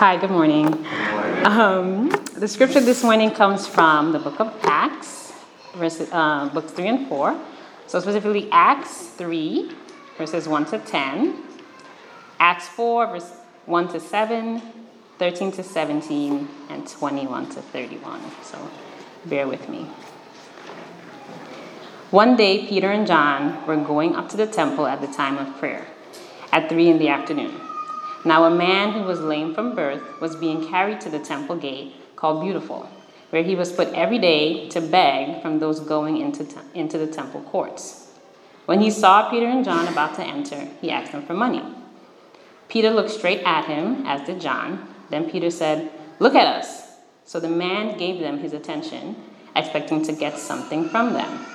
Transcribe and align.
Hi, 0.00 0.16
good 0.16 0.30
morning. 0.30 0.66
Um, 1.44 2.08
the 2.34 2.48
scripture 2.48 2.80
this 2.80 3.04
morning 3.04 3.32
comes 3.32 3.66
from 3.66 4.12
the 4.12 4.18
book 4.18 4.40
of 4.40 4.50
Acts, 4.62 5.34
uh, 6.10 6.48
books 6.48 6.72
3 6.72 6.88
and 6.88 7.06
4. 7.06 7.38
So, 7.86 8.00
specifically, 8.00 8.48
Acts 8.50 9.08
3, 9.08 9.70
verses 10.16 10.48
1 10.48 10.64
to 10.70 10.78
10, 10.78 11.42
Acts 12.38 12.66
4, 12.68 13.08
verse 13.08 13.30
1 13.66 13.88
to 13.88 14.00
7, 14.00 14.62
13 15.18 15.52
to 15.52 15.62
17, 15.62 16.48
and 16.70 16.88
21 16.88 17.50
to 17.50 17.60
31. 17.60 18.22
So, 18.42 18.70
bear 19.26 19.46
with 19.46 19.68
me. 19.68 19.80
One 22.10 22.36
day, 22.36 22.66
Peter 22.66 22.90
and 22.90 23.06
John 23.06 23.66
were 23.66 23.76
going 23.76 24.16
up 24.16 24.30
to 24.30 24.38
the 24.38 24.46
temple 24.46 24.86
at 24.86 25.02
the 25.02 25.08
time 25.08 25.36
of 25.36 25.58
prayer, 25.58 25.86
at 26.52 26.70
3 26.70 26.88
in 26.88 26.98
the 26.98 27.08
afternoon. 27.08 27.69
Now, 28.24 28.44
a 28.44 28.50
man 28.50 28.92
who 28.92 29.02
was 29.02 29.20
lame 29.20 29.54
from 29.54 29.74
birth 29.74 30.20
was 30.20 30.36
being 30.36 30.68
carried 30.68 31.00
to 31.02 31.08
the 31.08 31.18
temple 31.18 31.56
gate 31.56 31.94
called 32.16 32.42
Beautiful, 32.42 32.88
where 33.30 33.42
he 33.42 33.54
was 33.54 33.72
put 33.72 33.88
every 33.94 34.18
day 34.18 34.68
to 34.70 34.80
beg 34.80 35.40
from 35.40 35.58
those 35.58 35.80
going 35.80 36.18
into, 36.18 36.44
te- 36.44 36.60
into 36.74 36.98
the 36.98 37.06
temple 37.06 37.40
courts. 37.42 38.12
When 38.66 38.80
he 38.80 38.90
saw 38.90 39.30
Peter 39.30 39.46
and 39.46 39.64
John 39.64 39.88
about 39.88 40.14
to 40.16 40.22
enter, 40.22 40.68
he 40.82 40.90
asked 40.90 41.12
them 41.12 41.24
for 41.24 41.34
money. 41.34 41.62
Peter 42.68 42.90
looked 42.90 43.10
straight 43.10 43.42
at 43.44 43.64
him, 43.64 44.06
as 44.06 44.26
did 44.26 44.40
John. 44.40 44.86
Then 45.08 45.28
Peter 45.28 45.50
said, 45.50 45.90
Look 46.18 46.34
at 46.34 46.46
us. 46.46 46.98
So 47.24 47.40
the 47.40 47.48
man 47.48 47.96
gave 47.96 48.20
them 48.20 48.38
his 48.38 48.52
attention, 48.52 49.16
expecting 49.56 50.04
to 50.04 50.12
get 50.12 50.38
something 50.38 50.88
from 50.88 51.14
them. 51.14 51.46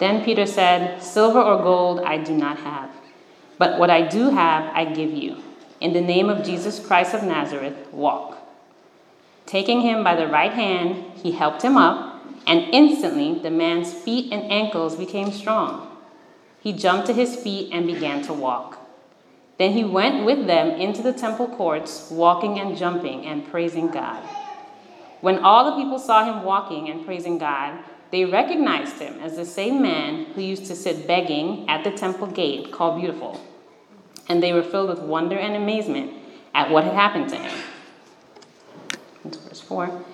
Then 0.00 0.24
Peter 0.24 0.46
said, 0.46 1.02
Silver 1.02 1.42
or 1.42 1.62
gold 1.62 2.00
I 2.00 2.18
do 2.18 2.34
not 2.34 2.58
have, 2.58 2.90
but 3.58 3.78
what 3.78 3.90
I 3.90 4.02
do 4.02 4.30
have 4.30 4.74
I 4.74 4.84
give 4.84 5.10
you. 5.10 5.42
In 5.80 5.92
the 5.92 6.00
name 6.00 6.28
of 6.28 6.44
Jesus 6.44 6.84
Christ 6.84 7.14
of 7.14 7.22
Nazareth, 7.22 7.92
walk. 7.92 8.36
Taking 9.46 9.82
him 9.82 10.02
by 10.02 10.16
the 10.16 10.26
right 10.26 10.52
hand, 10.52 11.04
he 11.14 11.30
helped 11.30 11.62
him 11.62 11.76
up, 11.76 12.20
and 12.48 12.74
instantly 12.74 13.38
the 13.38 13.50
man's 13.50 13.92
feet 13.92 14.32
and 14.32 14.50
ankles 14.50 14.96
became 14.96 15.30
strong. 15.30 15.96
He 16.60 16.72
jumped 16.72 17.06
to 17.06 17.12
his 17.12 17.36
feet 17.36 17.70
and 17.72 17.86
began 17.86 18.22
to 18.22 18.32
walk. 18.32 18.78
Then 19.58 19.72
he 19.72 19.84
went 19.84 20.24
with 20.24 20.48
them 20.48 20.70
into 20.70 21.00
the 21.00 21.12
temple 21.12 21.46
courts, 21.46 22.10
walking 22.10 22.58
and 22.58 22.76
jumping 22.76 23.24
and 23.24 23.48
praising 23.48 23.88
God. 23.88 24.20
When 25.20 25.38
all 25.38 25.64
the 25.64 25.82
people 25.82 26.00
saw 26.00 26.24
him 26.24 26.44
walking 26.44 26.90
and 26.90 27.06
praising 27.06 27.38
God, 27.38 27.78
they 28.10 28.24
recognized 28.24 28.98
him 28.98 29.20
as 29.20 29.36
the 29.36 29.46
same 29.46 29.80
man 29.80 30.24
who 30.34 30.40
used 30.40 30.66
to 30.66 30.74
sit 30.74 31.06
begging 31.06 31.68
at 31.68 31.84
the 31.84 31.92
temple 31.92 32.26
gate 32.26 32.72
called 32.72 33.00
Beautiful 33.00 33.40
and 34.28 34.42
they 34.42 34.52
were 34.52 34.62
filled 34.62 34.88
with 34.88 35.00
wonder 35.00 35.36
and 35.36 35.56
amazement 35.56 36.12
at 36.54 36.70
what 36.70 36.84
had 36.84 36.94
happened 36.94 37.28
to 37.30 37.36
him. 37.36 37.60
Into 39.24 39.38
verse 39.40 39.60
4. 39.60 40.04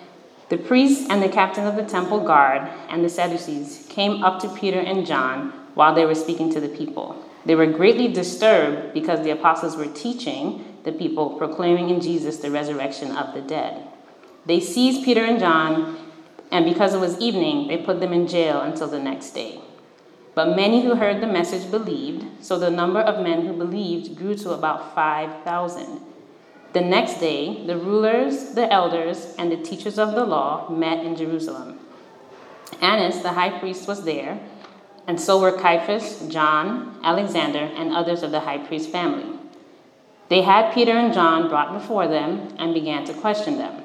The 0.51 0.59
priests 0.59 1.07
and 1.09 1.23
the 1.23 1.29
captain 1.29 1.67
of 1.67 1.77
the 1.77 1.85
temple 1.85 2.21
guard 2.21 2.69
and 2.89 3.05
the 3.05 3.09
Sadducees 3.09 3.87
came 3.89 4.23
up 4.23 4.41
to 4.41 4.49
Peter 4.49 4.79
and 4.79 5.07
John 5.07 5.53
while 5.75 5.95
they 5.95 6.05
were 6.05 6.15
speaking 6.15 6.53
to 6.53 6.61
the 6.61 6.69
people. 6.69 7.23
They 7.47 7.55
were 7.55 7.67
greatly 7.67 8.09
disturbed 8.09 8.95
because 8.95 9.23
the 9.23 9.31
apostles 9.31 9.77
were 9.77 9.87
teaching 9.87 10.65
the 10.85 10.93
people, 10.93 11.31
proclaiming 11.31 11.91
in 11.91 12.01
Jesus 12.01 12.39
the 12.39 12.51
resurrection 12.51 13.11
of 13.17 13.35
the 13.35 13.41
dead. 13.41 13.89
They 14.47 14.61
seized 14.61 15.05
Peter 15.05 15.25
and 15.25 15.39
John, 15.39 15.97
and 16.51 16.65
because 16.65 16.95
it 16.95 17.01
was 17.01 17.19
evening, 17.19 17.69
they 17.69 17.79
put 17.79 18.01
them 18.01 18.13
in 18.13 18.27
jail 18.27 18.61
until 18.61 18.89
the 18.89 18.99
next 18.99 19.31
day. 19.31 19.61
But 20.35 20.57
many 20.57 20.83
who 20.83 20.97
heard 20.97 21.21
the 21.21 21.29
message 21.29 21.71
believed, 21.71 22.45
so 22.45 22.59
the 22.59 22.71
number 22.71 23.01
of 23.01 23.23
men 23.23 23.47
who 23.47 23.53
believed 23.53 24.17
grew 24.17 24.35
to 24.37 24.51
about 24.51 24.95
5,000. 24.95 26.01
The 26.73 26.81
next 26.81 27.21
day, 27.21 27.65
the 27.67 27.77
rulers, 27.77 28.55
the 28.55 28.71
elders, 28.73 29.33
and 29.39 29.53
the 29.53 29.57
teachers 29.57 29.97
of 29.97 30.13
the 30.13 30.25
law 30.25 30.69
met 30.69 31.05
in 31.07 31.15
Jerusalem. 31.15 31.79
Annas, 32.81 33.23
the 33.23 33.33
high 33.33 33.61
priest, 33.61 33.87
was 33.87 34.05
there, 34.05 34.41
and 35.07 35.21
so 35.21 35.41
were 35.41 35.53
Caiaphas, 35.53 36.27
John, 36.29 36.99
Alexander, 37.05 37.71
and 37.77 37.93
others 37.93 38.25
of 38.25 38.33
the 38.33 38.41
high 38.41 38.59
priest 38.59 38.91
family. 38.91 39.39
They 40.29 40.43
had 40.43 40.75
Peter 40.75 40.93
and 40.93 41.15
John 41.15 41.49
brought 41.49 41.73
before 41.73 42.09
them 42.09 42.55
and 42.59 42.75
began 42.75 43.05
to 43.05 43.15
question 43.15 43.59
them. 43.59 43.83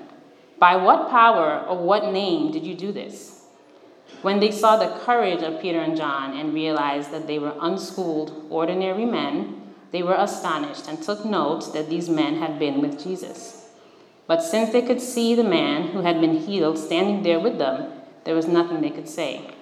By 0.58 0.78
what 0.78 1.12
power 1.12 1.64
or 1.68 1.78
what 1.78 2.12
name 2.12 2.52
did 2.52 2.66
you 2.66 2.74
do 2.74 2.92
this? 2.92 3.39
When 4.22 4.40
they 4.40 4.52
saw 4.52 4.76
the 4.76 5.00
courage 5.06 5.42
of 5.42 5.62
Peter 5.62 5.80
and 5.80 5.96
John 5.96 6.38
and 6.38 6.54
realized 6.54 7.12
that 7.12 7.28
they 7.28 7.40
were 7.40 7.56
unschooled, 7.62 8.48
ordinary 8.50 9.06
men, 9.06 9.62
they 9.92 10.04
were 10.04 10.16
astonished 10.16 10.88
and 10.88 11.02
took 11.02 11.26
note 11.26 11.74
that 11.74 11.90
these 11.90 12.10
men 12.10 12.36
had 12.36 12.60
been 12.60 12.82
with 12.82 13.02
Jesus. 13.02 13.70
But 14.28 14.44
since 14.44 14.72
they 14.72 14.82
could 14.82 15.02
see 15.02 15.34
the 15.34 15.44
man 15.44 15.88
who 15.88 16.02
had 16.02 16.22
been 16.22 16.38
healed 16.38 16.78
standing 16.78 17.24
there 17.24 17.40
with 17.40 17.58
them, 17.58 17.92
there 18.26 18.36
was 18.36 18.48
nothing 18.48 18.82
they 18.82 18.92
could 18.92 19.10
say. 19.10 19.56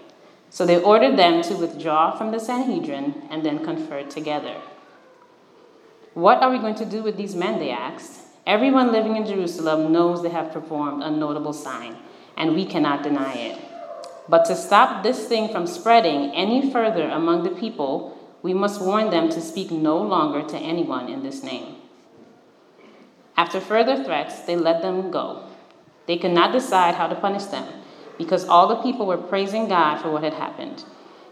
So 0.49 0.65
they 0.65 0.81
ordered 0.81 1.17
them 1.17 1.41
to 1.43 1.55
withdraw 1.55 2.17
from 2.17 2.31
the 2.31 2.39
Sanhedrin 2.39 3.27
and 3.29 3.45
then 3.45 3.63
conferred 3.63 4.09
together. 4.09 4.55
What 6.13 6.41
are 6.41 6.49
we 6.49 6.57
going 6.57 6.75
to 6.75 6.85
do 6.85 7.03
with 7.03 7.15
these 7.15 7.35
men? 7.35 7.59
They 7.59 7.69
asked. 7.69 8.23
Everyone 8.45 8.91
living 8.91 9.15
in 9.17 9.25
Jerusalem 9.25 9.91
knows 9.91 10.23
they 10.23 10.29
have 10.29 10.51
performed 10.51 11.03
a 11.03 11.11
notable 11.11 11.53
sign, 11.53 11.95
and 12.35 12.55
we 12.55 12.65
cannot 12.65 13.03
deny 13.03 13.33
it. 13.33 13.66
But 14.29 14.45
to 14.45 14.55
stop 14.55 15.03
this 15.03 15.25
thing 15.27 15.49
from 15.49 15.67
spreading 15.67 16.31
any 16.31 16.71
further 16.71 17.09
among 17.09 17.43
the 17.43 17.59
people, 17.59 18.17
we 18.41 18.53
must 18.53 18.81
warn 18.81 19.09
them 19.09 19.29
to 19.29 19.41
speak 19.41 19.71
no 19.71 19.97
longer 19.97 20.47
to 20.47 20.57
anyone 20.57 21.09
in 21.09 21.23
this 21.23 21.43
name. 21.43 21.75
After 23.35 23.61
further 23.61 24.03
threats, 24.03 24.41
they 24.41 24.55
let 24.55 24.81
them 24.81 25.11
go. 25.11 25.43
They 26.07 26.17
could 26.17 26.31
not 26.31 26.51
decide 26.51 26.95
how 26.95 27.07
to 27.07 27.15
punish 27.15 27.45
them 27.45 27.67
because 28.17 28.45
all 28.45 28.67
the 28.67 28.81
people 28.81 29.05
were 29.05 29.17
praising 29.17 29.67
God 29.67 29.97
for 29.97 30.11
what 30.11 30.23
had 30.23 30.33
happened. 30.33 30.83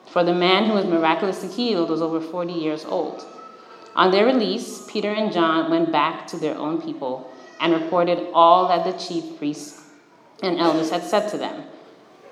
For 0.05 0.23
the 0.23 0.33
man 0.33 0.65
who 0.65 0.73
was 0.73 0.85
miraculously 0.85 1.49
healed 1.49 1.89
was 1.89 2.01
over 2.01 2.21
40 2.21 2.53
years 2.53 2.85
old. 2.85 3.25
On 3.95 4.11
their 4.11 4.25
release, 4.25 4.85
Peter 4.87 5.11
and 5.11 5.31
John 5.31 5.71
went 5.71 5.91
back 5.91 6.27
to 6.27 6.37
their 6.37 6.55
own 6.57 6.81
people 6.81 7.31
and 7.59 7.73
reported 7.73 8.27
all 8.33 8.67
that 8.67 8.83
the 8.83 8.97
chief 8.99 9.37
priests 9.37 9.81
and 10.43 10.59
elders 10.59 10.91
had 10.91 11.03
said 11.03 11.29
to 11.29 11.37
them. 11.37 11.63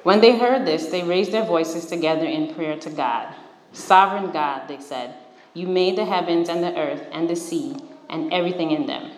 When 0.03 0.21
they 0.21 0.37
heard 0.37 0.65
this, 0.65 0.87
they 0.87 1.03
raised 1.03 1.31
their 1.31 1.45
voices 1.45 1.85
together 1.85 2.25
in 2.25 2.53
prayer 2.53 2.77
to 2.77 2.89
God. 2.89 3.33
Sovereign 3.71 4.31
God, 4.31 4.67
they 4.67 4.79
said, 4.79 5.15
you 5.53 5.67
made 5.67 5.97
the 5.97 6.05
heavens 6.05 6.49
and 6.49 6.63
the 6.63 6.77
earth 6.77 7.07
and 7.11 7.29
the 7.29 7.35
sea 7.35 7.75
and 8.09 8.33
everything 8.33 8.71
in 8.71 8.85
them. 8.85 9.11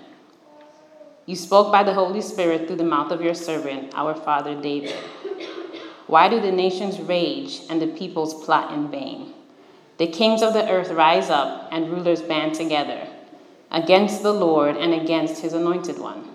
You 1.25 1.35
spoke 1.35 1.72
by 1.72 1.84
the 1.84 1.94
Holy 1.94 2.22
Spirit 2.22 2.68
through 2.68 2.75
the 2.75 2.84
mouth 2.84 3.12
of 3.12 3.22
your 3.22 3.34
servant, 3.34 3.94
our 3.96 4.13
father 4.13 4.59
David. 4.62 4.96
Why 6.07 6.29
do 6.29 6.40
the 6.40 6.51
nations 6.51 7.00
rage 7.00 7.62
and 7.69 7.81
the 7.81 7.88
peoples 7.88 8.46
plot 8.46 8.73
in 8.73 8.91
vain? 8.91 9.34
The 9.97 10.07
kings 10.07 10.44
of 10.44 10.53
the 10.53 10.69
earth 10.69 10.91
rise 10.91 11.29
up 11.29 11.69
and 11.72 11.90
rulers 11.90 12.22
band 12.22 12.53
together 12.53 13.07
against 13.72 14.22
the 14.22 14.34
Lord 14.34 14.78
and 14.78 14.94
against 14.94 15.41
his 15.41 15.53
anointed 15.53 15.97
one. 15.97 16.34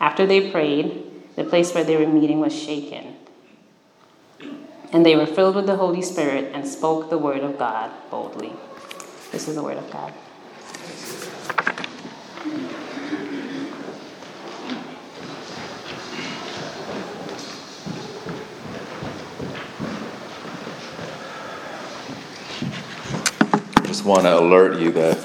After 0.00 0.26
they 0.26 0.50
prayed, 0.50 1.04
the 1.36 1.44
place 1.44 1.74
where 1.74 1.84
they 1.84 1.96
were 1.96 2.06
meeting 2.06 2.40
was 2.40 2.54
shaken. 2.54 3.16
And 4.92 5.04
they 5.04 5.16
were 5.16 5.26
filled 5.26 5.56
with 5.56 5.66
the 5.66 5.76
Holy 5.76 6.02
Spirit 6.02 6.52
and 6.54 6.66
spoke 6.66 7.10
the 7.10 7.18
word 7.18 7.40
of 7.40 7.58
God 7.58 7.90
boldly. 8.10 8.52
This 9.32 9.48
is 9.48 9.56
the 9.56 9.62
word 9.62 9.78
of 9.78 9.90
God. 9.90 10.12
Just 23.86 24.04
want 24.04 24.22
to 24.22 24.38
alert 24.38 24.78
you 24.78 24.92
that 24.92 25.16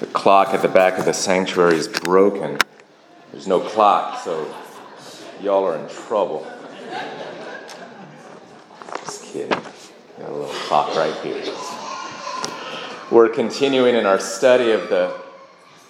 the 0.00 0.06
clock 0.06 0.54
at 0.54 0.62
the 0.62 0.68
back 0.68 0.98
of 0.98 1.04
the 1.04 1.12
sanctuary 1.12 1.76
is 1.76 1.88
broken. 1.88 2.58
There's 3.34 3.48
no 3.48 3.58
clock, 3.58 4.22
so 4.22 4.54
y'all 5.42 5.64
are 5.64 5.76
in 5.76 5.88
trouble. 5.88 6.46
Just 9.00 9.24
kidding. 9.24 9.48
Got 9.50 10.28
a 10.28 10.32
little 10.32 10.46
clock 10.46 10.94
right 10.94 11.12
here. 11.16 11.42
We're 13.10 13.28
continuing 13.28 13.96
in 13.96 14.06
our 14.06 14.20
study 14.20 14.70
of 14.70 14.88
the 14.88 15.20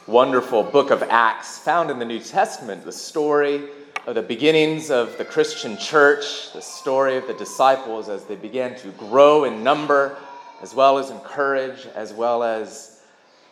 wonderful 0.06 0.62
book 0.62 0.90
of 0.90 1.02
Acts 1.02 1.58
found 1.58 1.90
in 1.90 1.98
the 1.98 2.06
New 2.06 2.18
Testament, 2.18 2.82
the 2.82 2.92
story 2.92 3.68
of 4.06 4.14
the 4.14 4.22
beginnings 4.22 4.90
of 4.90 5.18
the 5.18 5.24
Christian 5.26 5.76
church, 5.76 6.50
the 6.54 6.62
story 6.62 7.18
of 7.18 7.26
the 7.26 7.34
disciples 7.34 8.08
as 8.08 8.24
they 8.24 8.36
began 8.36 8.74
to 8.76 8.88
grow 8.92 9.44
in 9.44 9.62
number, 9.62 10.16
as 10.62 10.74
well 10.74 10.96
as 10.96 11.10
in 11.10 11.18
courage, 11.18 11.86
as 11.94 12.10
well 12.14 12.42
as 12.42 12.93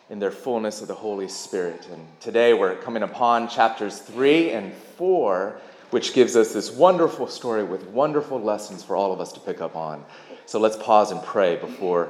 in 0.09 0.19
their 0.19 0.31
fullness 0.31 0.81
of 0.81 0.87
the 0.87 0.95
Holy 0.95 1.27
Spirit. 1.27 1.87
And 1.91 2.05
today 2.19 2.53
we're 2.53 2.75
coming 2.75 3.03
upon 3.03 3.47
chapters 3.47 3.99
3 3.99 4.51
and 4.51 4.73
4, 4.97 5.59
which 5.91 6.13
gives 6.13 6.35
us 6.35 6.53
this 6.53 6.71
wonderful 6.71 7.27
story 7.27 7.63
with 7.63 7.87
wonderful 7.87 8.41
lessons 8.41 8.83
for 8.83 8.95
all 8.95 9.13
of 9.13 9.19
us 9.19 9.31
to 9.33 9.39
pick 9.39 9.61
up 9.61 9.75
on. 9.75 10.03
So 10.45 10.59
let's 10.59 10.77
pause 10.77 11.11
and 11.11 11.21
pray 11.23 11.55
before 11.55 12.09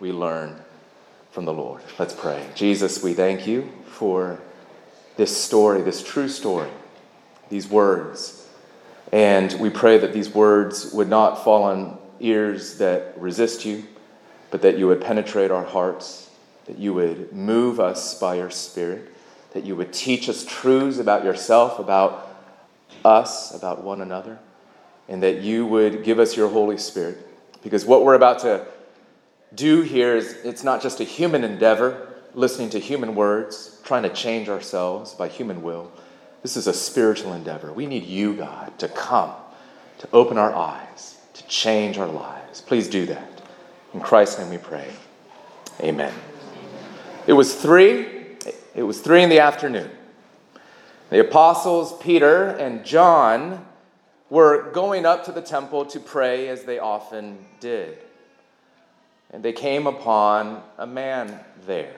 we 0.00 0.12
learn 0.12 0.60
from 1.30 1.44
the 1.44 1.52
Lord. 1.52 1.82
Let's 1.98 2.14
pray. 2.14 2.44
Jesus, 2.54 3.02
we 3.02 3.14
thank 3.14 3.46
you 3.46 3.68
for 3.86 4.40
this 5.16 5.36
story, 5.36 5.82
this 5.82 6.02
true 6.02 6.28
story 6.28 6.70
these 7.48 7.68
words. 7.68 8.46
And 9.12 9.52
we 9.58 9.70
pray 9.70 9.98
that 9.98 10.12
these 10.12 10.28
words 10.28 10.92
would 10.92 11.08
not 11.08 11.44
fall 11.44 11.64
on 11.64 11.98
ears 12.20 12.78
that 12.78 13.14
resist 13.16 13.64
you, 13.64 13.84
but 14.50 14.62
that 14.62 14.78
you 14.78 14.86
would 14.86 15.00
penetrate 15.00 15.50
our 15.50 15.64
hearts, 15.64 16.27
that 16.68 16.78
you 16.78 16.94
would 16.94 17.32
move 17.32 17.80
us 17.80 18.18
by 18.18 18.36
your 18.36 18.50
Spirit, 18.50 19.12
that 19.52 19.64
you 19.64 19.74
would 19.74 19.92
teach 19.92 20.28
us 20.28 20.44
truths 20.44 20.98
about 20.98 21.24
yourself, 21.24 21.80
about 21.80 22.38
us, 23.04 23.52
about 23.52 23.82
one 23.82 24.00
another, 24.00 24.38
and 25.08 25.22
that 25.22 25.40
you 25.40 25.66
would 25.66 26.04
give 26.04 26.20
us 26.20 26.36
your 26.36 26.48
Holy 26.48 26.78
Spirit. 26.78 27.18
Because 27.62 27.84
what 27.84 28.04
we're 28.04 28.14
about 28.14 28.38
to 28.40 28.66
do 29.52 29.82
here 29.82 30.14
is 30.14 30.34
it's 30.44 30.62
not 30.62 30.80
just 30.80 31.00
a 31.00 31.04
human 31.04 31.42
endeavor, 31.42 32.12
listening 32.34 32.70
to 32.70 32.78
human 32.78 33.16
words, 33.16 33.80
trying 33.82 34.04
to 34.04 34.10
change 34.10 34.48
ourselves 34.48 35.14
by 35.14 35.26
human 35.26 35.62
will 35.62 35.90
this 36.42 36.56
is 36.56 36.66
a 36.66 36.72
spiritual 36.72 37.32
endeavor. 37.32 37.72
We 37.72 37.86
need 37.86 38.04
you, 38.04 38.34
God, 38.34 38.78
to 38.78 38.88
come, 38.88 39.32
to 39.98 40.08
open 40.12 40.38
our 40.38 40.54
eyes, 40.54 41.18
to 41.34 41.46
change 41.46 41.98
our 41.98 42.06
lives. 42.06 42.60
Please 42.60 42.88
do 42.88 43.06
that. 43.06 43.42
In 43.92 44.00
Christ's 44.00 44.38
name 44.38 44.50
we 44.50 44.58
pray. 44.58 44.88
Amen. 45.80 46.12
It 47.28 47.34
was 47.34 47.54
three. 47.54 48.06
It 48.74 48.82
was 48.82 49.02
three 49.02 49.22
in 49.22 49.28
the 49.28 49.40
afternoon. 49.40 49.90
The 51.10 51.20
apostles, 51.20 51.94
Peter 51.98 52.46
and 52.46 52.86
John, 52.86 53.66
were 54.30 54.70
going 54.72 55.04
up 55.04 55.26
to 55.26 55.32
the 55.32 55.42
temple 55.42 55.84
to 55.86 56.00
pray 56.00 56.48
as 56.48 56.64
they 56.64 56.78
often 56.78 57.44
did. 57.60 57.98
And 59.30 59.42
they 59.42 59.52
came 59.52 59.86
upon 59.86 60.62
a 60.78 60.86
man 60.86 61.38
there. 61.66 61.96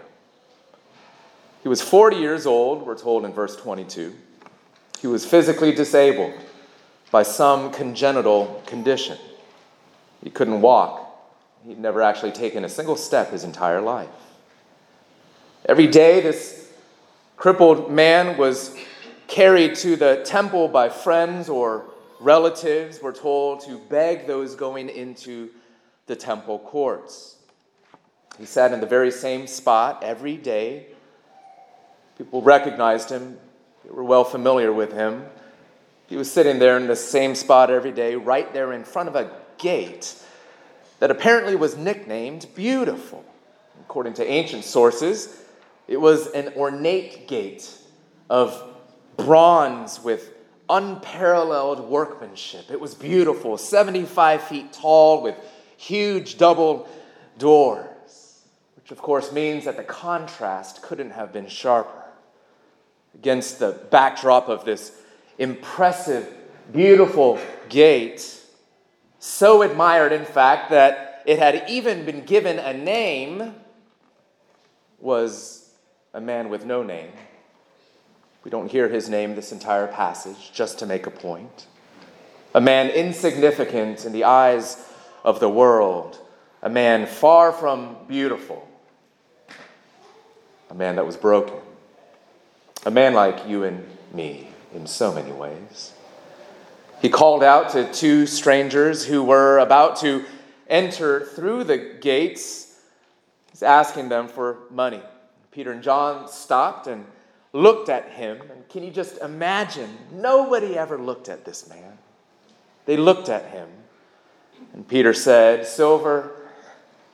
He 1.62 1.68
was 1.68 1.80
40 1.80 2.16
years 2.16 2.44
old, 2.44 2.84
we're 2.84 2.98
told 2.98 3.24
in 3.24 3.32
verse 3.32 3.54
22. 3.54 4.12
He 5.00 5.06
was 5.06 5.24
physically 5.24 5.72
disabled 5.72 6.34
by 7.12 7.22
some 7.22 7.70
congenital 7.70 8.60
condition. 8.66 9.16
He 10.24 10.30
couldn't 10.30 10.60
walk. 10.60 11.06
He'd 11.64 11.78
never 11.78 12.02
actually 12.02 12.32
taken 12.32 12.64
a 12.64 12.68
single 12.68 12.96
step 12.96 13.30
his 13.30 13.44
entire 13.44 13.80
life. 13.80 14.08
Every 15.66 15.86
day, 15.86 16.20
this 16.20 16.72
crippled 17.36 17.90
man 17.90 18.38
was 18.38 18.74
carried 19.28 19.74
to 19.76 19.94
the 19.94 20.22
temple 20.24 20.68
by 20.68 20.88
friends 20.88 21.50
or 21.50 21.84
relatives, 22.18 23.00
we're 23.02 23.12
told, 23.12 23.60
to 23.66 23.78
beg 23.90 24.26
those 24.26 24.54
going 24.54 24.88
into 24.88 25.50
the 26.06 26.16
temple 26.16 26.58
courts. 26.60 27.36
He 28.38 28.46
sat 28.46 28.72
in 28.72 28.80
the 28.80 28.86
very 28.86 29.10
same 29.10 29.46
spot 29.46 30.02
every 30.02 30.38
day. 30.38 30.86
People 32.16 32.40
recognized 32.40 33.10
him 33.10 33.38
they 33.84 33.90
were 33.90 34.04
well 34.04 34.24
familiar 34.24 34.72
with 34.72 34.92
him. 34.92 35.24
He 36.06 36.16
was 36.16 36.30
sitting 36.30 36.58
there 36.58 36.76
in 36.78 36.86
the 36.86 36.96
same 36.96 37.34
spot 37.34 37.70
every 37.70 37.92
day, 37.92 38.16
right 38.16 38.52
there 38.52 38.72
in 38.72 38.84
front 38.84 39.08
of 39.08 39.14
a 39.14 39.30
gate 39.58 40.14
that 41.00 41.10
apparently 41.10 41.54
was 41.54 41.76
nicknamed 41.76 42.46
Beautiful. 42.54 43.24
According 43.80 44.14
to 44.14 44.26
ancient 44.26 44.64
sources, 44.64 45.44
it 45.90 46.00
was 46.00 46.28
an 46.28 46.52
ornate 46.56 47.26
gate 47.26 47.68
of 48.30 48.62
bronze 49.16 50.00
with 50.02 50.32
unparalleled 50.70 51.80
workmanship. 51.80 52.70
It 52.70 52.80
was 52.80 52.94
beautiful, 52.94 53.58
75 53.58 54.40
feet 54.44 54.72
tall 54.72 55.20
with 55.20 55.34
huge 55.76 56.38
double 56.38 56.88
doors, 57.38 58.44
which 58.76 58.92
of 58.92 58.98
course 58.98 59.32
means 59.32 59.64
that 59.64 59.76
the 59.76 59.82
contrast 59.82 60.80
couldn't 60.80 61.10
have 61.10 61.32
been 61.32 61.48
sharper 61.48 62.04
against 63.16 63.58
the 63.58 63.72
backdrop 63.90 64.48
of 64.48 64.64
this 64.64 64.92
impressive, 65.38 66.32
beautiful 66.72 67.40
gate. 67.68 68.40
So 69.18 69.62
admired, 69.62 70.12
in 70.12 70.24
fact, 70.24 70.70
that 70.70 71.24
it 71.26 71.40
had 71.40 71.64
even 71.68 72.04
been 72.04 72.24
given 72.24 72.60
a 72.60 72.72
name, 72.72 73.56
was 75.00 75.59
a 76.12 76.20
man 76.20 76.48
with 76.48 76.64
no 76.64 76.82
name. 76.82 77.12
We 78.44 78.50
don't 78.50 78.70
hear 78.70 78.88
his 78.88 79.08
name 79.08 79.34
this 79.34 79.52
entire 79.52 79.86
passage, 79.86 80.52
just 80.52 80.78
to 80.78 80.86
make 80.86 81.06
a 81.06 81.10
point. 81.10 81.66
A 82.54 82.60
man 82.60 82.90
insignificant 82.90 84.04
in 84.04 84.12
the 84.12 84.24
eyes 84.24 84.76
of 85.24 85.40
the 85.40 85.48
world, 85.48 86.18
a 86.62 86.70
man 86.70 87.06
far 87.06 87.52
from 87.52 87.96
beautiful, 88.08 88.66
a 90.70 90.74
man 90.74 90.96
that 90.96 91.06
was 91.06 91.16
broken 91.16 91.60
a 92.86 92.90
man 92.90 93.14
like 93.14 93.46
you 93.46 93.64
and 93.64 93.86
me 94.12 94.48
in 94.74 94.86
so 94.86 95.12
many 95.12 95.32
ways. 95.32 95.92
He 97.02 97.08
called 97.08 97.42
out 97.42 97.70
to 97.70 97.90
two 97.92 98.26
strangers 98.26 99.04
who 99.04 99.22
were 99.22 99.58
about 99.58 99.96
to 100.00 100.24
enter 100.68 101.24
through 101.24 101.64
the 101.64 101.78
gates. 102.00 102.78
He's 103.50 103.62
asking 103.62 104.08
them 104.08 104.28
for 104.28 104.58
money. 104.70 105.02
Peter 105.50 105.72
and 105.72 105.82
John 105.82 106.28
stopped 106.28 106.86
and 106.86 107.04
looked 107.52 107.88
at 107.88 108.10
him. 108.10 108.40
And 108.50 108.68
can 108.68 108.82
you 108.82 108.90
just 108.90 109.18
imagine? 109.18 109.90
Nobody 110.12 110.76
ever 110.76 110.98
looked 110.98 111.28
at 111.28 111.44
this 111.44 111.68
man. 111.68 111.98
They 112.86 112.96
looked 112.96 113.28
at 113.28 113.46
him. 113.46 113.68
And 114.72 114.86
Peter 114.86 115.12
said, 115.12 115.66
Silver 115.66 116.32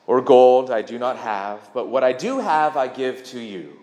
or 0.05 0.21
gold 0.21 0.71
I 0.71 0.81
do 0.81 0.97
not 0.97 1.17
have, 1.17 1.69
but 1.73 1.87
what 1.87 2.03
I 2.03 2.13
do 2.13 2.39
have 2.39 2.77
I 2.77 2.87
give 2.87 3.23
to 3.25 3.39
you. 3.39 3.73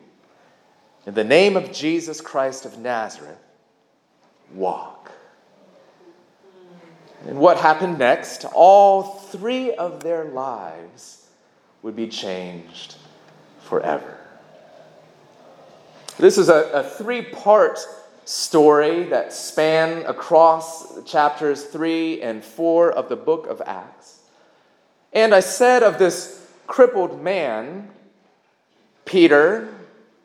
In 1.07 1.15
the 1.15 1.25
name 1.25 1.57
of 1.57 1.73
Jesus 1.73 2.21
Christ 2.21 2.65
of 2.65 2.79
Nazareth, 2.79 3.39
walk. 4.55 5.13
And 7.27 7.39
what 7.39 7.59
happened 7.59 7.99
next? 7.99 8.45
All 8.55 9.03
three 9.03 9.73
of 9.75 10.03
their 10.03 10.25
lives 10.25 11.27
would 11.83 11.97
be 11.97 12.09
changed 12.09 12.97
forever. 13.61 14.19
This 16.17 16.39
is 16.39 16.49
a, 16.49 16.71
a 16.71 16.83
three 16.85 17.23
part 17.23 17.81
story 18.25 19.05
that 19.05 19.33
span 19.33 20.07
across 20.07 21.03
chapters 21.05 21.65
3 21.65 22.23
and 22.23 22.45
4 22.45 22.93
of 22.93 23.09
the 23.09 23.17
book 23.17 23.49
of 23.49 23.61
Acts. 23.67 24.21
And 25.13 25.35
I 25.35 25.41
said 25.41 25.83
of 25.83 25.99
this 25.99 26.47
crippled 26.69 27.21
man, 27.21 27.91
Peter, 29.05 29.75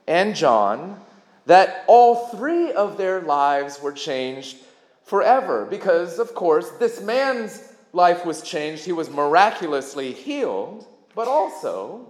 and 0.07 0.35
John 0.35 0.99
that 1.47 1.83
all 1.87 2.27
three 2.27 2.71
of 2.71 2.97
their 2.97 3.21
lives 3.21 3.81
were 3.81 3.91
changed 3.91 4.57
forever. 5.03 5.65
Because, 5.65 6.19
of 6.19 6.35
course, 6.35 6.69
this 6.79 7.01
man's 7.01 7.73
life 7.93 8.25
was 8.27 8.43
changed. 8.43 8.85
He 8.85 8.91
was 8.91 9.09
miraculously 9.09 10.13
healed, 10.13 10.85
but 11.15 11.27
also, 11.27 12.07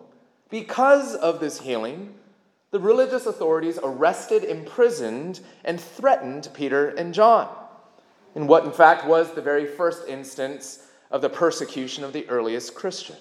because 0.50 1.16
of 1.16 1.40
this 1.40 1.62
healing, 1.62 2.14
the 2.72 2.80
religious 2.80 3.26
authorities 3.26 3.80
arrested, 3.82 4.44
imprisoned, 4.44 5.40
and 5.66 5.80
threatened 5.80 6.50
Peter 6.54 6.90
and 6.90 7.14
John 7.14 7.50
in 8.36 8.48
what, 8.48 8.66
in 8.66 8.72
fact, 8.72 9.08
was 9.08 9.34
the 9.34 9.42
very 9.42 9.66
first 9.66 10.08
instance 10.08 10.86
of 11.12 11.22
the 11.22 11.30
persecution 11.30 12.04
of 12.04 12.14
the 12.14 12.30
earliest 12.30 12.76
Christians. 12.76 13.20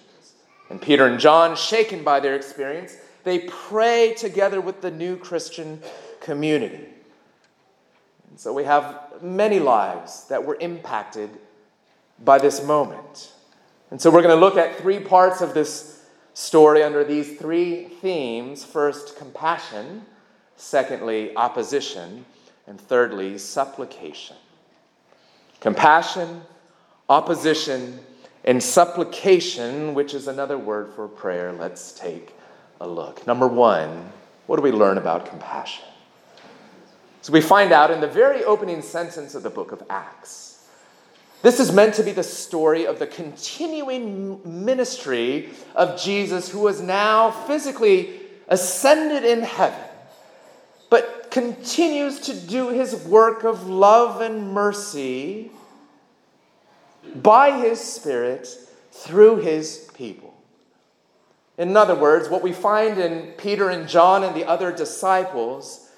And 0.69 0.81
Peter 0.81 1.07
and 1.07 1.19
John, 1.19 1.57
shaken 1.57 2.05
by 2.05 2.21
their 2.21 2.35
experience, 2.35 2.97
they 3.25 3.41
pray 3.41 4.15
together 4.15 4.61
with 4.61 4.83
the 4.83 4.91
new 4.91 5.17
Christian 5.17 5.81
community. 6.21 6.87
And 8.31 8.39
so 8.39 8.53
we 8.53 8.65
have 8.65 9.23
many 9.23 9.59
lives 9.59 10.27
that 10.29 10.45
were 10.45 10.57
impacted 10.61 11.31
by 12.23 12.39
this 12.39 12.63
moment. 12.63 13.33
And 13.91 14.01
so 14.01 14.11
we're 14.11 14.23
going 14.23 14.35
to 14.35 14.41
look 14.41 14.59
at 14.59 14.77
three 14.77 15.01
parts 15.01 15.41
of 15.41 15.55
this 15.55 15.98
story 16.39 16.85
under 16.85 17.03
these 17.03 17.37
three 17.37 17.89
themes 18.01 18.65
first, 18.65 19.17
compassion, 19.17 20.03
secondly, 20.57 21.35
opposition, 21.37 22.25
and 22.69 22.81
thirdly, 22.81 23.37
supplication. 23.37 24.37
Compassion, 25.61 26.41
opposition, 27.09 27.99
and 28.45 28.63
supplication, 28.63 29.95
which 29.95 30.15
is 30.15 30.29
another 30.29 30.57
word 30.57 30.93
for 30.95 31.09
prayer. 31.09 31.53
Let's 31.53 31.91
take 31.93 32.33
a 32.81 32.87
look. 32.87 33.27
Number 33.27 33.49
one, 33.49 34.13
What 34.47 34.57
do 34.57 34.63
we 34.63 34.73
learn 34.73 34.97
about 34.97 35.27
compassion? 35.27 35.85
So 37.21 37.35
we 37.35 37.43
find 37.43 37.71
out 37.71 37.91
in 37.91 38.01
the 38.01 38.07
very 38.07 38.45
opening 38.45 38.81
sentence 38.81 39.35
of 39.35 39.43
the 39.43 39.51
book 39.51 39.73
of 39.73 39.83
Acts. 39.91 40.48
This 41.43 41.61
is 41.61 41.73
meant 41.73 41.95
to 41.95 42.03
be 42.03 42.13
the 42.13 42.23
story 42.23 42.87
of 42.87 42.99
the 42.99 43.07
continuing 43.07 44.65
ministry 44.65 45.51
of 45.75 46.01
Jesus, 46.01 46.51
who 46.51 46.67
is 46.67 46.81
now 46.81 47.31
physically 47.31 48.21
ascended 48.49 49.25
in 49.25 49.43
heaven, 49.43 49.79
but 50.91 51.31
continues 51.31 52.21
to 52.21 52.35
do 52.35 52.71
his 52.71 52.95
work 53.05 53.45
of 53.45 53.69
love 53.69 54.21
and 54.21 54.53
mercy 54.53 55.51
by 57.15 57.53
his 57.53 57.81
Spirit 57.81 58.49
through 58.91 59.37
his 59.37 59.89
people. 59.95 60.35
In 61.57 61.77
other 61.77 61.95
words, 61.95 62.29
what 62.29 62.43
we 62.43 62.53
find 62.53 62.99
in 62.99 63.33
Peter 63.33 63.69
and 63.69 63.89
John 63.89 64.25
and 64.25 64.35
the 64.35 64.47
other 64.47 64.73
disciples 64.73 65.89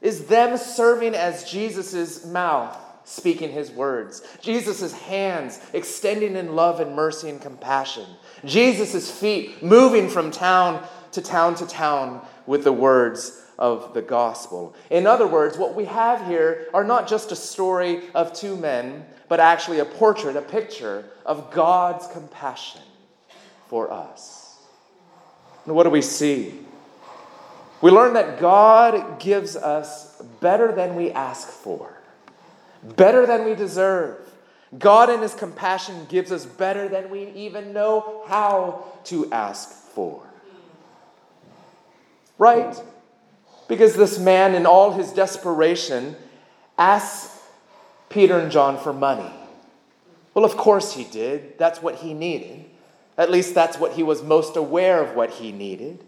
is 0.00 0.26
them 0.26 0.56
serving 0.56 1.14
as 1.14 1.50
Jesus' 1.50 2.26
mouth, 2.26 2.76
speaking 3.04 3.50
his 3.50 3.70
words, 3.70 4.22
Jesus' 4.40 4.92
hands 4.92 5.60
extending 5.72 6.36
in 6.36 6.56
love 6.56 6.80
and 6.80 6.94
mercy 6.94 7.28
and 7.28 7.40
compassion, 7.40 8.06
Jesus' 8.44 9.10
feet 9.10 9.62
moving 9.62 10.08
from 10.08 10.30
town 10.30 10.86
to 11.12 11.22
town 11.22 11.54
to 11.56 11.66
town 11.66 12.26
with 12.46 12.64
the 12.64 12.72
words 12.72 13.40
of 13.58 13.94
the 13.94 14.02
gospel. 14.02 14.74
In 14.90 15.06
other 15.06 15.26
words, 15.26 15.56
what 15.56 15.74
we 15.74 15.84
have 15.84 16.26
here 16.26 16.68
are 16.74 16.84
not 16.84 17.08
just 17.08 17.30
a 17.30 17.36
story 17.36 18.02
of 18.14 18.32
two 18.32 18.56
men, 18.56 19.04
but 19.28 19.40
actually 19.40 19.78
a 19.78 19.84
portrait, 19.84 20.36
a 20.36 20.42
picture 20.42 21.04
of 21.24 21.52
God's 21.52 22.06
compassion 22.08 22.82
for 23.68 23.90
us. 23.92 24.58
And 25.66 25.74
what 25.74 25.84
do 25.84 25.90
we 25.90 26.02
see? 26.02 26.60
We 27.80 27.90
learn 27.90 28.14
that 28.14 28.40
God 28.40 29.20
gives 29.20 29.56
us 29.56 30.20
better 30.40 30.72
than 30.72 30.94
we 30.94 31.10
ask 31.12 31.48
for, 31.48 31.93
better 32.96 33.26
than 33.26 33.44
we 33.44 33.54
deserve. 33.54 34.20
God, 34.78 35.10
in 35.10 35.22
His 35.22 35.34
compassion, 35.34 36.06
gives 36.08 36.32
us 36.32 36.46
better 36.46 36.88
than 36.88 37.10
we 37.10 37.30
even 37.30 37.72
know 37.72 38.24
how 38.26 38.84
to 39.04 39.30
ask 39.32 39.70
for. 39.70 40.22
Right? 42.38 42.76
Because 43.68 43.94
this 43.94 44.18
man, 44.18 44.54
in 44.54 44.66
all 44.66 44.92
his 44.92 45.12
desperation, 45.12 46.16
asks 46.76 47.40
Peter 48.08 48.38
and 48.38 48.50
John 48.50 48.78
for 48.78 48.92
money. 48.92 49.30
Well, 50.34 50.44
of 50.44 50.56
course 50.56 50.94
he 50.94 51.04
did. 51.04 51.58
That's 51.58 51.80
what 51.80 51.96
he 51.96 52.12
needed. 52.12 52.64
At 53.16 53.30
least 53.30 53.54
that's 53.54 53.78
what 53.78 53.92
he 53.92 54.02
was 54.02 54.22
most 54.22 54.56
aware 54.56 55.00
of 55.00 55.14
what 55.14 55.30
he 55.30 55.52
needed. 55.52 56.04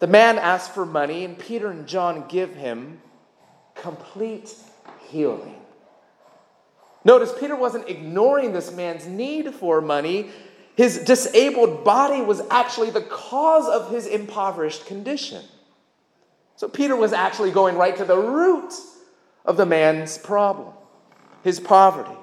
The 0.00 0.06
man 0.06 0.38
asks 0.38 0.72
for 0.74 0.84
money, 0.84 1.24
and 1.24 1.38
Peter 1.38 1.70
and 1.70 1.86
John 1.86 2.26
give 2.28 2.54
him 2.54 3.00
complete 3.74 4.52
healing. 5.08 5.55
Notice 7.06 7.32
Peter 7.38 7.54
wasn't 7.54 7.88
ignoring 7.88 8.52
this 8.52 8.72
man's 8.72 9.06
need 9.06 9.54
for 9.54 9.80
money. 9.80 10.28
His 10.74 10.98
disabled 10.98 11.84
body 11.84 12.20
was 12.20 12.42
actually 12.50 12.90
the 12.90 13.00
cause 13.00 13.68
of 13.68 13.92
his 13.92 14.06
impoverished 14.06 14.86
condition. 14.86 15.44
So 16.56 16.68
Peter 16.68 16.96
was 16.96 17.12
actually 17.12 17.52
going 17.52 17.76
right 17.76 17.96
to 17.96 18.04
the 18.04 18.16
root 18.16 18.74
of 19.44 19.56
the 19.56 19.64
man's 19.64 20.18
problem, 20.18 20.74
his 21.44 21.60
poverty. 21.60 22.18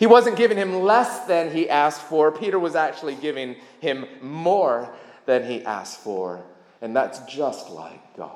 He 0.00 0.08
wasn't 0.08 0.36
giving 0.36 0.58
him 0.58 0.80
less 0.82 1.28
than 1.28 1.52
he 1.52 1.70
asked 1.70 2.02
for, 2.02 2.32
Peter 2.32 2.58
was 2.58 2.74
actually 2.74 3.14
giving 3.14 3.54
him 3.78 4.06
more 4.20 4.92
than 5.26 5.48
he 5.48 5.64
asked 5.64 6.00
for. 6.00 6.42
And 6.82 6.96
that's 6.96 7.20
just 7.32 7.70
like 7.70 8.16
God. 8.16 8.34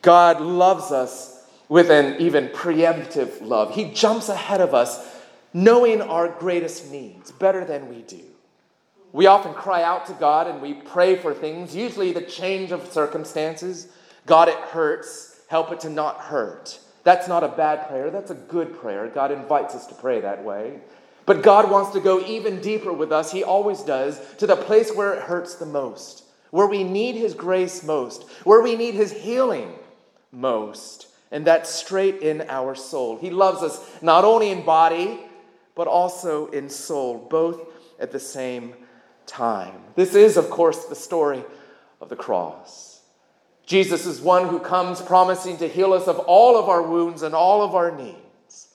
God 0.00 0.40
loves 0.40 0.92
us 0.92 1.35
with 1.68 1.90
an 1.90 2.20
even 2.20 2.48
preemptive 2.48 3.40
love. 3.42 3.74
He 3.74 3.92
jumps 3.92 4.28
ahead 4.28 4.60
of 4.60 4.74
us, 4.74 5.04
knowing 5.52 6.00
our 6.00 6.28
greatest 6.28 6.90
needs 6.90 7.32
better 7.32 7.64
than 7.64 7.88
we 7.88 8.02
do. 8.02 8.22
We 9.12 9.26
often 9.26 9.54
cry 9.54 9.82
out 9.82 10.06
to 10.06 10.12
God 10.12 10.46
and 10.46 10.60
we 10.60 10.74
pray 10.74 11.16
for 11.16 11.32
things, 11.32 11.74
usually 11.74 12.12
the 12.12 12.22
change 12.22 12.72
of 12.72 12.92
circumstances. 12.92 13.88
God, 14.26 14.48
it 14.48 14.56
hurts. 14.56 15.40
Help 15.48 15.72
it 15.72 15.80
to 15.80 15.90
not 15.90 16.18
hurt. 16.18 16.78
That's 17.04 17.28
not 17.28 17.44
a 17.44 17.48
bad 17.48 17.88
prayer. 17.88 18.10
That's 18.10 18.32
a 18.32 18.34
good 18.34 18.78
prayer. 18.78 19.08
God 19.08 19.30
invites 19.30 19.74
us 19.74 19.86
to 19.86 19.94
pray 19.94 20.20
that 20.20 20.42
way. 20.42 20.80
But 21.24 21.42
God 21.42 21.70
wants 21.70 21.92
to 21.92 22.00
go 22.00 22.20
even 22.20 22.60
deeper 22.60 22.92
with 22.92 23.12
us. 23.12 23.32
He 23.32 23.44
always 23.44 23.82
does, 23.82 24.20
to 24.36 24.46
the 24.46 24.56
place 24.56 24.92
where 24.94 25.14
it 25.14 25.22
hurts 25.22 25.54
the 25.54 25.66
most, 25.66 26.24
where 26.50 26.66
we 26.66 26.84
need 26.84 27.14
His 27.14 27.34
grace 27.34 27.82
most, 27.82 28.28
where 28.44 28.60
we 28.60 28.76
need 28.76 28.94
His 28.94 29.12
healing 29.12 29.72
most. 30.32 31.05
And 31.30 31.46
that's 31.46 31.70
straight 31.70 32.22
in 32.22 32.42
our 32.48 32.74
soul. 32.74 33.18
He 33.18 33.30
loves 33.30 33.62
us 33.62 33.84
not 34.02 34.24
only 34.24 34.50
in 34.50 34.64
body, 34.64 35.20
but 35.74 35.86
also 35.86 36.46
in 36.48 36.68
soul, 36.68 37.26
both 37.30 37.60
at 37.98 38.12
the 38.12 38.20
same 38.20 38.74
time. 39.26 39.74
This 39.94 40.14
is, 40.14 40.36
of 40.36 40.50
course, 40.50 40.84
the 40.84 40.94
story 40.94 41.44
of 42.00 42.08
the 42.08 42.16
cross. 42.16 43.00
Jesus 43.66 44.06
is 44.06 44.20
one 44.20 44.48
who 44.48 44.60
comes 44.60 45.02
promising 45.02 45.58
to 45.58 45.68
heal 45.68 45.92
us 45.92 46.06
of 46.06 46.20
all 46.20 46.56
of 46.56 46.68
our 46.68 46.82
wounds 46.82 47.22
and 47.22 47.34
all 47.34 47.62
of 47.62 47.74
our 47.74 47.90
needs. 47.90 48.68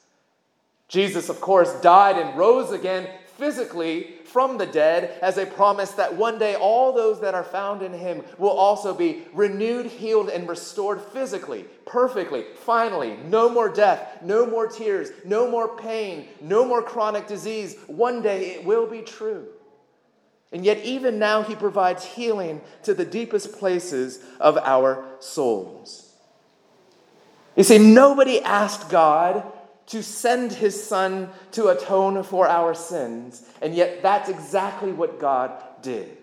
Jesus, 0.89 1.29
of 1.29 1.39
course, 1.39 1.73
died 1.81 2.17
and 2.17 2.37
rose 2.37 2.71
again 2.71 3.07
physically 3.41 4.13
from 4.23 4.59
the 4.59 4.67
dead 4.67 5.17
as 5.23 5.39
a 5.39 5.47
promise 5.47 5.89
that 5.93 6.15
one 6.15 6.37
day 6.37 6.53
all 6.53 6.93
those 6.93 7.19
that 7.21 7.33
are 7.33 7.43
found 7.43 7.81
in 7.81 7.91
him 7.91 8.21
will 8.37 8.51
also 8.51 8.93
be 8.93 9.23
renewed, 9.33 9.87
healed, 9.87 10.29
and 10.29 10.47
restored 10.47 11.01
physically, 11.01 11.65
perfectly, 11.87 12.45
finally. 12.53 13.17
No 13.25 13.49
more 13.49 13.67
death, 13.67 14.21
no 14.21 14.45
more 14.45 14.67
tears, 14.67 15.09
no 15.25 15.49
more 15.49 15.75
pain, 15.75 16.27
no 16.39 16.63
more 16.63 16.83
chronic 16.83 17.25
disease. 17.25 17.77
One 17.87 18.21
day 18.21 18.51
it 18.51 18.63
will 18.63 18.85
be 18.85 19.01
true. 19.01 19.47
And 20.51 20.63
yet, 20.63 20.77
even 20.83 21.17
now, 21.17 21.41
He 21.41 21.55
provides 21.55 22.05
healing 22.05 22.61
to 22.83 22.93
the 22.93 23.05
deepest 23.05 23.53
places 23.53 24.23
of 24.39 24.55
our 24.59 25.03
souls. 25.19 26.13
You 27.55 27.63
see, 27.63 27.79
nobody 27.79 28.39
asked 28.41 28.91
God 28.91 29.50
to 29.91 30.01
send 30.01 30.53
His 30.53 30.81
Son 30.81 31.29
to 31.51 31.67
atone 31.67 32.23
for 32.23 32.47
our 32.47 32.73
sins, 32.73 33.45
and 33.61 33.75
yet 33.75 34.01
that's 34.01 34.29
exactly 34.29 34.93
what 34.93 35.19
God 35.19 35.51
did. 35.81 36.17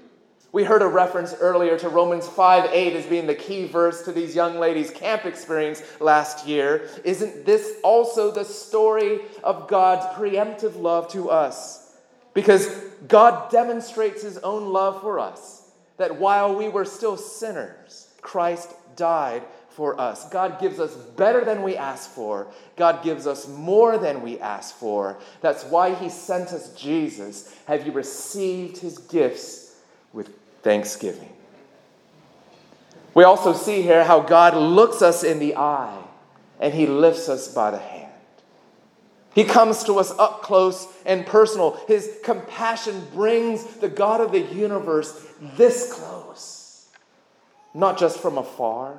We 0.53 0.65
heard 0.65 0.81
a 0.81 0.87
reference 0.87 1.35
earlier 1.35 1.79
to 1.81 1.91
Romans 1.91 2.27
5 2.27 2.71
8 2.73 2.97
as 2.97 3.05
being 3.05 3.27
the 3.27 3.35
key 3.35 3.67
verse 3.67 4.03
to 4.07 4.13
these 4.13 4.35
young 4.35 4.59
ladies' 4.59 4.91
camp 4.91 5.27
experience 5.27 5.83
last 6.01 6.47
year. 6.47 6.89
Isn't 7.05 7.45
this 7.45 7.77
also 7.83 8.31
the 8.31 8.47
story 8.47 9.21
of 9.45 9.69
God's 9.69 10.07
preemptive 10.17 10.81
love 10.81 11.09
to 11.13 11.29
us? 11.29 11.95
Because 12.33 12.67
God 13.07 13.51
demonstrates 13.51 14.23
his 14.23 14.39
own 14.39 14.73
love 14.73 15.03
for 15.03 15.19
us, 15.19 15.71
that 15.99 16.17
while 16.17 16.55
we 16.55 16.71
were 16.71 16.87
still 16.87 17.19
sinners, 17.19 18.09
Christ 18.23 18.73
died 18.97 19.43
for 19.79 19.99
us. 20.01 20.29
God 20.31 20.61
gives 20.61 20.81
us 20.81 20.93
better 20.93 21.45
than 21.45 21.63
we 21.63 21.77
ask 21.77 22.11
for. 22.11 22.49
God 22.75 23.05
gives 23.05 23.29
us 23.29 23.47
more 23.47 23.97
than 23.97 24.23
we 24.23 24.37
ask 24.41 24.75
for. 24.75 25.17
That's 25.41 25.63
why 25.63 25.95
he 25.95 26.09
sent 26.09 26.49
us 26.49 26.75
Jesus. 26.75 27.57
Have 27.67 27.87
you 27.87 27.93
received 27.93 28.79
his 28.79 28.99
gifts 28.99 29.77
with 30.13 30.37
thanksgiving? 30.63 31.33
We 33.15 33.23
also 33.23 33.53
see 33.53 33.83
here 33.83 34.03
how 34.03 34.19
God 34.19 34.57
looks 34.57 35.01
us 35.01 35.23
in 35.23 35.39
the 35.39 35.55
eye 35.55 36.03
and 36.59 36.75
he 36.75 36.89
lifts 36.89 37.29
us 37.29 37.47
by 37.47 37.71
the 37.71 37.79
hand. 37.79 38.13
He 39.33 39.45
comes 39.45 39.85
to 39.85 40.01
us 40.01 40.11
up 40.19 40.43
close 40.43 40.89
and 41.07 41.25
personal. 41.25 41.81
His 41.87 42.19
compassion 42.25 43.01
brings 43.15 43.63
the 43.77 43.89
God 43.89 44.21
of 44.21 44.33
the 44.33 44.41
universe 44.41 45.25
this 45.57 45.93
close, 45.93 46.89
not 47.73 47.97
just 47.97 48.19
from 48.19 48.39
afar. 48.39 48.99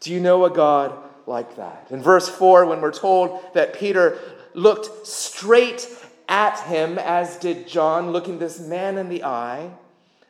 Do 0.00 0.12
you 0.12 0.20
know 0.20 0.44
a 0.44 0.50
God 0.50 0.96
like 1.26 1.56
that? 1.56 1.88
In 1.90 2.02
verse 2.02 2.28
4, 2.28 2.66
when 2.66 2.80
we're 2.80 2.92
told 2.92 3.40
that 3.54 3.78
Peter 3.78 4.18
looked 4.54 5.06
straight 5.06 5.88
at 6.28 6.60
him, 6.60 6.98
as 6.98 7.36
did 7.36 7.66
John, 7.66 8.10
looking 8.10 8.38
this 8.38 8.60
man 8.60 8.98
in 8.98 9.08
the 9.08 9.24
eye, 9.24 9.70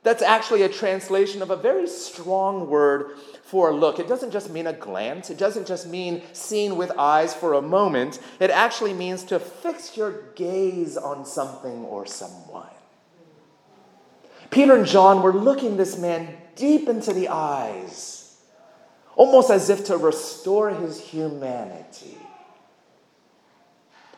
that's 0.03 0.23
actually 0.23 0.63
a 0.63 0.69
translation 0.69 1.43
of 1.43 1.51
a 1.51 1.57
very 1.57 1.87
strong 1.87 2.71
word 2.71 3.19
for 3.43 3.71
a 3.71 3.75
look. 3.75 3.99
It 3.99 4.09
doesn't 4.09 4.31
just 4.31 4.51
mean 4.51 4.67
a 4.67 4.73
glance, 4.73 5.29
it 5.29 5.39
doesn't 5.39 5.67
just 5.67 5.87
mean 5.89 6.23
seen 6.33 6.77
with 6.77 6.93
eyes 6.93 7.35
for 7.35 7.55
a 7.55 7.63
moment. 7.63 8.21
It 8.41 8.51
actually 8.51 8.95
means 8.95 9.25
to 9.25 9.39
fix 9.39 9.97
your 9.97 10.23
gaze 10.35 10.97
on 10.97 11.25
something 11.27 11.85
or 11.85 12.07
someone. 12.07 12.69
Peter 14.51 14.77
and 14.77 14.87
John 14.87 15.23
were 15.23 15.35
looking 15.35 15.77
this 15.77 15.99
man 15.99 16.37
deep 16.55 16.89
into 16.89 17.13
the 17.13 17.29
eyes, 17.29 18.18
almost 19.19 19.51
as 19.51 19.69
if 19.69 19.85
to 19.87 19.97
restore 19.99 20.71
his 20.71 21.01
humanity. 21.01 22.17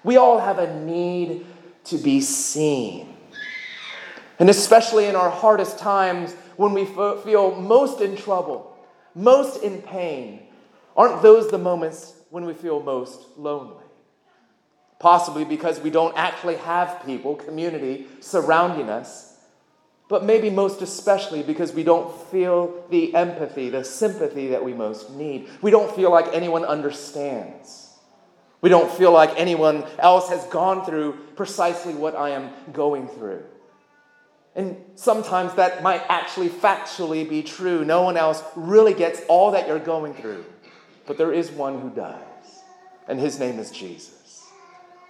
We 0.05 0.19
all 0.19 0.39
have 0.39 0.59
a 0.59 0.79
need 0.85 1.47
to 1.85 1.97
be 1.97 2.21
seen. 2.21 3.17
And 4.39 4.51
especially 4.51 5.07
in 5.07 5.17
our 5.17 5.31
hardest 5.31 5.79
times, 5.79 6.35
when 6.57 6.75
we 6.75 6.83
f- 6.83 7.25
feel 7.25 7.55
most 7.55 8.03
in 8.03 8.15
trouble, 8.15 8.77
most 9.15 9.63
in 9.63 9.81
pain, 9.81 10.43
aren't 10.95 11.23
those 11.23 11.51
the 11.51 11.59
moments 11.59 12.13
when 12.29 12.45
we 12.45 12.53
feel 12.53 12.83
most 12.83 13.21
lonely? 13.39 13.83
Possibly 14.99 15.47
because 15.47 15.81
we 15.81 15.89
don't 15.89 16.17
actually 16.17 16.57
have 16.57 17.03
people, 17.07 17.37
community 17.37 18.07
surrounding 18.21 18.91
us, 18.91 19.30
but 20.11 20.25
maybe 20.25 20.51
most 20.51 20.83
especially 20.83 21.41
because 21.45 21.73
we 21.73 21.85
don't 21.85 22.13
feel 22.31 22.85
the 22.91 23.15
empathy, 23.15 23.71
the 23.71 23.85
sympathy 23.85 24.49
that 24.49 24.65
we 24.65 24.75
most 24.75 25.11
need. 25.11 25.49
We 25.63 25.71
don't 25.71 25.95
feel 25.95 26.11
like 26.11 26.35
anyone 26.35 26.65
understands. 26.65 27.97
We 28.61 28.71
don't 28.71 28.91
feel 28.91 29.13
like 29.13 29.31
anyone 29.37 29.85
else 30.01 30.29
has 30.29 30.45
gone 30.47 30.85
through 30.85 31.17
precisely 31.37 31.95
what 31.95 32.17
I 32.17 32.31
am 32.31 32.51
going 32.73 33.07
through. 33.07 33.45
And 34.57 34.77
sometimes 34.97 35.55
that 35.55 35.81
might 35.85 36.03
actually 36.09 36.49
factually 36.49 37.27
be 37.27 37.45
true. 37.45 37.85
No 37.85 38.03
one 38.03 38.17
else 38.17 38.43
really 38.57 38.95
gets 38.95 39.23
all 39.29 39.53
that 39.53 39.69
you're 39.69 39.79
going 39.79 40.15
through. 40.15 40.45
But 41.07 41.19
there 41.19 41.33
is 41.33 41.53
one 41.53 41.81
who 41.81 41.89
does, 41.89 42.17
and 43.07 43.21
his 43.21 43.39
name 43.39 43.61
is 43.61 43.71
Jesus. 43.71 44.20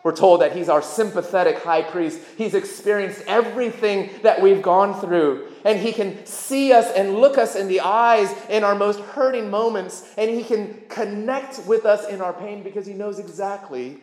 We're 0.02 0.16
told 0.16 0.40
that 0.40 0.57
he's 0.57 0.71
our 0.71 0.80
sympathetic 0.80 1.59
high 1.62 1.83
priest. 1.83 2.21
He's 2.38 2.54
experienced 2.54 3.23
everything 3.26 4.11
that 4.23 4.40
we've 4.40 4.62
gone 4.62 4.99
through. 4.99 5.49
And 5.64 5.78
he 5.78 5.92
can 5.92 6.25
see 6.25 6.73
us 6.73 6.90
and 6.92 7.16
look 7.16 7.37
us 7.37 7.54
in 7.54 7.69
the 7.69 7.80
eyes 7.80 8.35
in 8.49 8.64
our 8.64 8.75
most 8.75 9.00
hurting 9.00 9.50
moments. 9.50 10.11
And 10.16 10.30
he 10.30 10.42
can 10.42 10.83
connect 10.88 11.66
with 11.66 11.85
us 11.85 12.09
in 12.09 12.23
our 12.23 12.33
pain 12.33 12.62
because 12.62 12.87
he 12.87 12.95
knows 12.95 13.19
exactly 13.19 13.99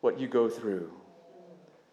what 0.00 0.20
you 0.20 0.28
go 0.28 0.48
through. 0.48 0.92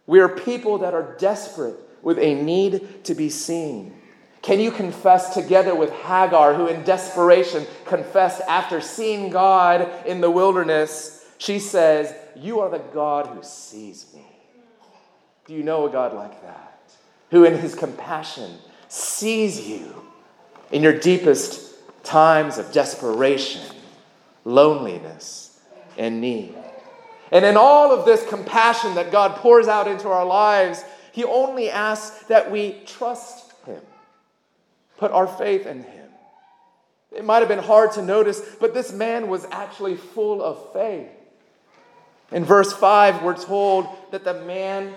We 0.06 0.20
are 0.20 0.30
people 0.30 0.80
that 0.80 0.94
are 0.94 1.16
desperate 1.18 1.78
with 2.04 2.20
a 2.20 2.36
need 2.36 3.04
to 3.06 3.16
be 3.16 3.30
seen. 3.30 4.00
Can 4.44 4.60
you 4.60 4.70
confess 4.70 5.34
together 5.34 5.74
with 5.74 5.92
Hagar, 5.92 6.54
who 6.54 6.68
in 6.68 6.84
desperation 6.84 7.66
confessed 7.86 8.42
after 8.48 8.80
seeing 8.80 9.32
God 9.32 9.90
in 10.06 10.22
the 10.22 10.30
wilderness? 10.30 11.26
She 11.40 11.58
says, 11.58 12.14
You 12.36 12.60
are 12.60 12.70
the 12.70 12.80
God 12.80 13.28
who 13.28 13.44
sees 13.44 14.08
me. 14.14 14.26
Do 15.46 15.54
you 15.54 15.64
know 15.64 15.88
a 15.88 15.90
God 15.90 16.14
like 16.14 16.42
that? 16.42 16.80
Who 17.32 17.44
in 17.44 17.58
his 17.58 17.76
compassion 17.76 18.58
sees 18.88 19.68
you 19.68 20.04
in 20.72 20.84
your 20.84 20.98
deepest 20.98 21.76
times 22.04 22.58
of 22.58 22.72
desperation, 22.72 23.62
loneliness, 24.44 25.60
and 25.98 26.22
need. 26.22 26.56
And 27.32 27.44
in 27.44 27.58
all 27.58 27.92
of 27.92 28.06
this 28.06 28.28
compassion 28.28 28.96
that 28.96 29.12
God 29.12 29.36
pours 29.38 29.68
out 29.68 29.88
into 29.88 30.08
our 30.10 30.26
lives, 30.26 30.84
he 31.12 31.24
only 31.24 31.70
asks 31.70 32.26
that 32.26 32.52
we 32.52 32.82
trust 32.86 33.54
Him, 33.66 33.82
put 34.98 35.12
our 35.12 35.28
faith 35.28 35.66
in 35.66 35.84
Him. 35.84 36.10
It 37.12 37.24
might 37.24 37.40
have 37.40 37.48
been 37.48 37.60
hard 37.60 37.94
to 37.94 38.02
notice, 38.02 38.42
but 38.60 38.74
this 38.74 38.92
man 38.92 39.30
was 39.30 39.46
actually 39.50 39.96
full 39.96 40.44
of 40.44 40.74
faith. 40.74 41.08
In 42.36 42.44
verse 42.44 42.74
5, 42.74 43.24
we're 43.24 43.34
told 43.34 43.88
that 44.12 44.26
the 44.26 44.34
man 44.34 44.94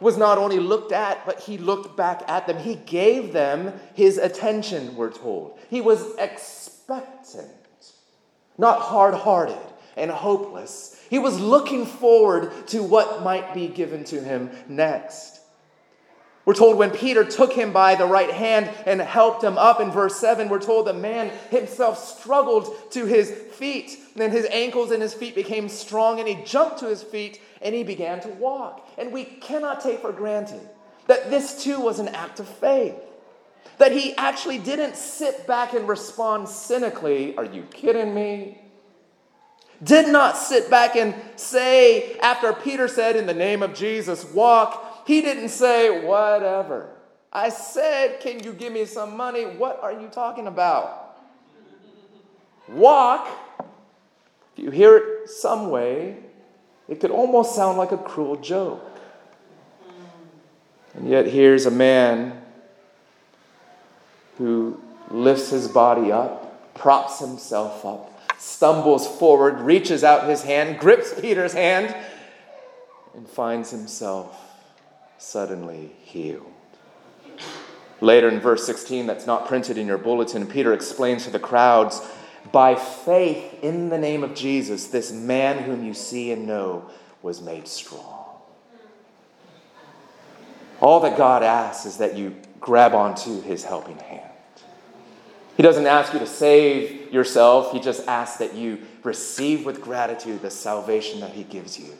was 0.00 0.16
not 0.16 0.36
only 0.36 0.58
looked 0.58 0.90
at, 0.90 1.24
but 1.24 1.38
he 1.38 1.58
looked 1.58 1.96
back 1.96 2.24
at 2.26 2.48
them. 2.48 2.58
He 2.58 2.74
gave 2.74 3.32
them 3.32 3.72
his 3.94 4.18
attention, 4.18 4.96
we're 4.96 5.12
told. 5.12 5.60
He 5.70 5.80
was 5.80 6.16
expectant, 6.16 7.46
not 8.58 8.80
hard 8.80 9.14
hearted 9.14 9.56
and 9.96 10.10
hopeless. 10.10 11.00
He 11.08 11.20
was 11.20 11.38
looking 11.38 11.86
forward 11.86 12.50
to 12.68 12.82
what 12.82 13.22
might 13.22 13.54
be 13.54 13.68
given 13.68 14.02
to 14.06 14.20
him 14.20 14.50
next. 14.68 15.35
We're 16.46 16.54
told 16.54 16.78
when 16.78 16.92
Peter 16.92 17.24
took 17.24 17.52
him 17.52 17.72
by 17.72 17.96
the 17.96 18.06
right 18.06 18.30
hand 18.30 18.70
and 18.86 19.00
helped 19.00 19.42
him 19.42 19.58
up 19.58 19.80
in 19.80 19.90
verse 19.90 20.16
7, 20.16 20.48
we're 20.48 20.60
told 20.60 20.86
the 20.86 20.94
man 20.94 21.32
himself 21.50 21.98
struggled 21.98 22.72
to 22.92 23.04
his 23.04 23.32
feet. 23.32 23.98
And 24.14 24.22
then 24.22 24.30
his 24.30 24.46
ankles 24.52 24.92
and 24.92 25.02
his 25.02 25.12
feet 25.12 25.34
became 25.34 25.68
strong, 25.68 26.20
and 26.20 26.28
he 26.28 26.36
jumped 26.44 26.78
to 26.78 26.86
his 26.86 27.02
feet 27.02 27.40
and 27.60 27.74
he 27.74 27.82
began 27.82 28.20
to 28.20 28.28
walk. 28.28 28.88
And 28.96 29.12
we 29.12 29.24
cannot 29.24 29.80
take 29.80 30.00
for 30.00 30.12
granted 30.12 30.60
that 31.08 31.30
this 31.30 31.64
too 31.64 31.80
was 31.80 31.98
an 31.98 32.08
act 32.08 32.38
of 32.38 32.46
faith. 32.46 32.94
That 33.78 33.90
he 33.90 34.14
actually 34.16 34.58
didn't 34.58 34.94
sit 34.94 35.48
back 35.48 35.74
and 35.74 35.88
respond 35.88 36.48
cynically, 36.48 37.36
Are 37.36 37.44
you 37.44 37.62
kidding 37.62 38.14
me? 38.14 38.60
Did 39.82 40.08
not 40.08 40.38
sit 40.38 40.70
back 40.70 40.96
and 40.96 41.14
say, 41.34 42.16
after 42.20 42.52
Peter 42.52 42.86
said, 42.86 43.16
In 43.16 43.26
the 43.26 43.34
name 43.34 43.62
of 43.64 43.74
Jesus, 43.74 44.24
walk, 44.32 44.85
he 45.06 45.22
didn't 45.22 45.50
say, 45.50 46.04
whatever. 46.04 46.88
I 47.32 47.48
said, 47.48 48.18
Can 48.20 48.42
you 48.42 48.52
give 48.52 48.72
me 48.72 48.84
some 48.86 49.16
money? 49.16 49.44
What 49.44 49.78
are 49.80 49.92
you 49.92 50.08
talking 50.08 50.48
about? 50.48 51.16
Walk. 52.68 53.28
If 54.56 54.64
you 54.64 54.70
hear 54.70 54.96
it 54.96 55.30
some 55.30 55.70
way, 55.70 56.16
it 56.88 56.98
could 56.98 57.12
almost 57.12 57.54
sound 57.54 57.78
like 57.78 57.92
a 57.92 57.98
cruel 57.98 58.34
joke. 58.34 58.82
And 60.94 61.08
yet, 61.08 61.26
here's 61.26 61.66
a 61.66 61.70
man 61.70 62.42
who 64.38 64.80
lifts 65.10 65.50
his 65.50 65.68
body 65.68 66.10
up, 66.10 66.74
props 66.74 67.20
himself 67.20 67.84
up, 67.84 68.12
stumbles 68.38 69.06
forward, 69.06 69.60
reaches 69.60 70.02
out 70.02 70.28
his 70.28 70.42
hand, 70.42 70.80
grips 70.80 71.18
Peter's 71.20 71.52
hand, 71.52 71.94
and 73.14 73.28
finds 73.28 73.70
himself 73.70 74.45
suddenly 75.18 75.92
healed. 76.02 76.52
Later 78.00 78.28
in 78.28 78.40
verse 78.40 78.66
16, 78.66 79.06
that's 79.06 79.26
not 79.26 79.46
printed 79.46 79.78
in 79.78 79.86
your 79.86 79.98
bulletin, 79.98 80.46
Peter 80.46 80.72
explains 80.72 81.24
to 81.24 81.30
the 81.30 81.38
crowds 81.38 82.00
by 82.52 82.74
faith 82.74 83.58
in 83.62 83.88
the 83.88 83.98
name 83.98 84.22
of 84.22 84.34
Jesus, 84.34 84.88
this 84.88 85.12
man 85.12 85.62
whom 85.62 85.84
you 85.84 85.94
see 85.94 86.30
and 86.30 86.46
know 86.46 86.90
was 87.22 87.40
made 87.40 87.66
strong. 87.66 88.26
All 90.80 91.00
that 91.00 91.16
God 91.16 91.42
asks 91.42 91.86
is 91.86 91.96
that 91.98 92.16
you 92.16 92.36
grab 92.60 92.94
onto 92.94 93.40
his 93.42 93.64
helping 93.64 93.98
hand. 93.98 94.22
He 95.56 95.62
doesn't 95.62 95.86
ask 95.86 96.12
you 96.12 96.18
to 96.18 96.26
save 96.26 97.12
yourself, 97.12 97.72
he 97.72 97.80
just 97.80 98.06
asks 98.06 98.38
that 98.38 98.54
you 98.54 98.82
receive 99.02 99.64
with 99.64 99.80
gratitude 99.80 100.42
the 100.42 100.50
salvation 100.50 101.20
that 101.20 101.32
he 101.32 101.44
gives 101.44 101.78
you. 101.78 101.94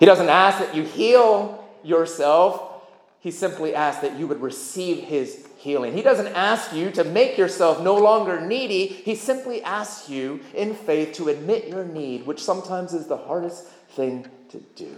He 0.00 0.06
doesn't 0.06 0.28
ask 0.28 0.58
that 0.58 0.74
you 0.74 0.82
heal 0.82 1.57
yourself. 1.82 2.82
He 3.20 3.30
simply 3.30 3.74
asks 3.74 4.02
that 4.02 4.18
you 4.18 4.26
would 4.26 4.40
receive 4.40 5.04
his 5.04 5.46
healing. 5.58 5.92
He 5.92 6.02
doesn't 6.02 6.28
ask 6.28 6.72
you 6.72 6.90
to 6.92 7.04
make 7.04 7.36
yourself 7.36 7.82
no 7.82 7.96
longer 7.96 8.40
needy. 8.40 8.86
He 8.86 9.16
simply 9.16 9.62
asks 9.62 10.08
you 10.08 10.40
in 10.54 10.74
faith 10.74 11.14
to 11.14 11.28
admit 11.28 11.66
your 11.66 11.84
need, 11.84 12.26
which 12.26 12.42
sometimes 12.42 12.94
is 12.94 13.06
the 13.06 13.16
hardest 13.16 13.64
thing 13.90 14.26
to 14.50 14.58
do. 14.76 14.96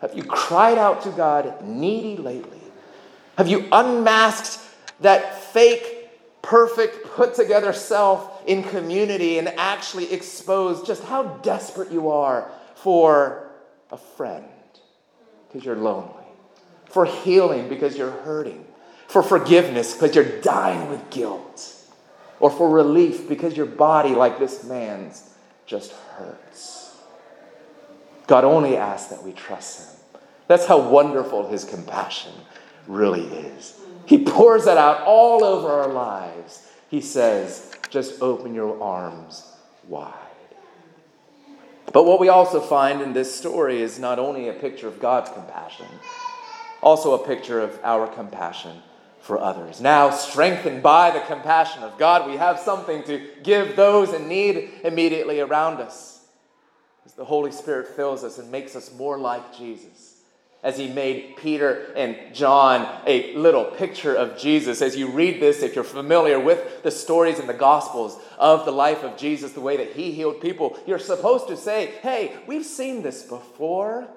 Have 0.00 0.14
you 0.14 0.22
cried 0.22 0.76
out 0.76 1.02
to 1.02 1.10
God 1.10 1.64
needy 1.64 2.20
lately? 2.20 2.60
Have 3.38 3.48
you 3.48 3.66
unmasked 3.72 4.60
that 5.00 5.42
fake, 5.42 6.10
perfect, 6.42 7.06
put 7.14 7.34
together 7.34 7.72
self 7.72 8.42
in 8.46 8.62
community 8.64 9.38
and 9.38 9.48
actually 9.48 10.12
exposed 10.12 10.86
just 10.86 11.02
how 11.04 11.22
desperate 11.42 11.90
you 11.90 12.10
are 12.10 12.50
for 12.74 13.48
a 13.90 13.96
friend? 13.96 14.44
Because 15.54 15.64
you're 15.64 15.76
lonely, 15.76 16.24
for 16.86 17.04
healing 17.04 17.68
because 17.68 17.96
you're 17.96 18.10
hurting, 18.10 18.64
for 19.06 19.22
forgiveness 19.22 19.94
because 19.94 20.16
you're 20.16 20.40
dying 20.40 20.90
with 20.90 21.10
guilt, 21.10 21.72
or 22.40 22.50
for 22.50 22.68
relief 22.68 23.28
because 23.28 23.56
your 23.56 23.64
body, 23.64 24.16
like 24.16 24.40
this 24.40 24.64
man's, 24.64 25.30
just 25.64 25.92
hurts. 25.92 26.96
God 28.26 28.42
only 28.42 28.76
asks 28.76 29.10
that 29.10 29.22
we 29.22 29.30
trust 29.30 29.78
Him. 29.78 30.20
That's 30.48 30.66
how 30.66 30.90
wonderful 30.90 31.48
His 31.48 31.62
compassion 31.62 32.32
really 32.88 33.22
is. 33.22 33.78
He 34.06 34.24
pours 34.24 34.64
that 34.64 34.76
out 34.76 35.02
all 35.02 35.44
over 35.44 35.68
our 35.68 35.88
lives. 35.88 36.68
He 36.90 37.00
says, 37.00 37.70
just 37.90 38.20
open 38.20 38.54
your 38.54 38.82
arms 38.82 39.46
wide. 39.86 40.23
But 41.94 42.06
what 42.06 42.18
we 42.18 42.28
also 42.28 42.60
find 42.60 43.00
in 43.00 43.12
this 43.12 43.32
story 43.32 43.80
is 43.80 44.00
not 44.00 44.18
only 44.18 44.48
a 44.48 44.52
picture 44.52 44.88
of 44.88 44.98
God's 44.98 45.30
compassion, 45.30 45.86
also 46.82 47.14
a 47.14 47.24
picture 47.24 47.60
of 47.60 47.78
our 47.84 48.08
compassion 48.08 48.82
for 49.20 49.38
others. 49.38 49.80
Now, 49.80 50.10
strengthened 50.10 50.82
by 50.82 51.12
the 51.12 51.20
compassion 51.20 51.84
of 51.84 51.96
God, 51.96 52.28
we 52.28 52.36
have 52.36 52.58
something 52.58 53.04
to 53.04 53.24
give 53.44 53.76
those 53.76 54.12
in 54.12 54.28
need 54.28 54.72
immediately 54.82 55.38
around 55.38 55.80
us. 55.80 56.26
As 57.06 57.12
the 57.12 57.24
Holy 57.24 57.52
Spirit 57.52 57.86
fills 57.86 58.24
us 58.24 58.38
and 58.38 58.50
makes 58.50 58.74
us 58.74 58.92
more 58.92 59.16
like 59.16 59.56
Jesus 59.56 60.13
as 60.64 60.78
he 60.78 60.88
made 60.88 61.36
Peter 61.36 61.92
and 61.94 62.16
John 62.34 62.88
a 63.06 63.34
little 63.34 63.66
picture 63.66 64.14
of 64.14 64.38
Jesus. 64.38 64.80
As 64.80 64.96
you 64.96 65.08
read 65.10 65.40
this, 65.40 65.62
if 65.62 65.74
you're 65.74 65.84
familiar 65.84 66.40
with 66.40 66.82
the 66.82 66.90
stories 66.90 67.38
in 67.38 67.46
the 67.46 67.52
Gospels 67.52 68.18
of 68.38 68.64
the 68.64 68.72
life 68.72 69.04
of 69.04 69.18
Jesus, 69.18 69.52
the 69.52 69.60
way 69.60 69.76
that 69.76 69.92
he 69.92 70.10
healed 70.10 70.40
people, 70.40 70.78
you're 70.86 70.98
supposed 70.98 71.48
to 71.48 71.56
say, 71.56 71.92
Hey, 72.00 72.34
we've 72.46 72.64
seen 72.64 73.02
this 73.02 73.22
before. 73.22 74.08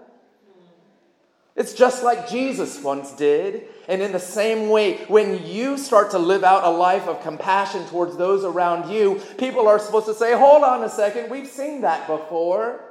It's 1.57 1.73
just 1.73 2.03
like 2.03 2.29
Jesus 2.29 2.81
once 2.81 3.11
did. 3.13 3.67
And 3.89 4.01
in 4.01 4.13
the 4.13 4.19
same 4.19 4.69
way, 4.69 4.97
when 5.07 5.45
you 5.45 5.77
start 5.77 6.11
to 6.11 6.19
live 6.19 6.45
out 6.45 6.63
a 6.63 6.69
life 6.69 7.07
of 7.07 7.21
compassion 7.23 7.83
towards 7.87 8.15
those 8.15 8.45
around 8.45 8.89
you, 8.89 9.21
people 9.37 9.67
are 9.67 9.79
supposed 9.79 10.05
to 10.05 10.13
say, 10.13 10.33
Hold 10.33 10.63
on 10.63 10.81
a 10.83 10.89
second, 10.89 11.29
we've 11.29 11.47
seen 11.47 11.81
that 11.81 12.07
before. 12.07 12.85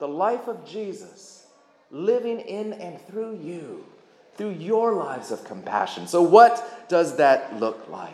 The 0.00 0.08
life 0.08 0.48
of 0.48 0.66
Jesus 0.66 1.37
living 1.90 2.40
in 2.40 2.74
and 2.74 3.00
through 3.06 3.38
you, 3.38 3.84
through 4.36 4.50
your 4.50 4.94
lives 4.94 5.30
of 5.30 5.44
compassion. 5.44 6.06
So, 6.06 6.22
what 6.22 6.88
does 6.88 7.16
that 7.16 7.58
look 7.58 7.88
like? 7.88 8.12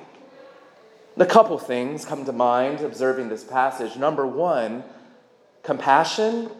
A 1.16 1.26
couple 1.26 1.58
things 1.58 2.04
come 2.04 2.24
to 2.24 2.32
mind 2.32 2.80
observing 2.80 3.28
this 3.28 3.44
passage. 3.44 3.96
Number 3.96 4.26
one, 4.26 4.82
compassion. 5.62 6.50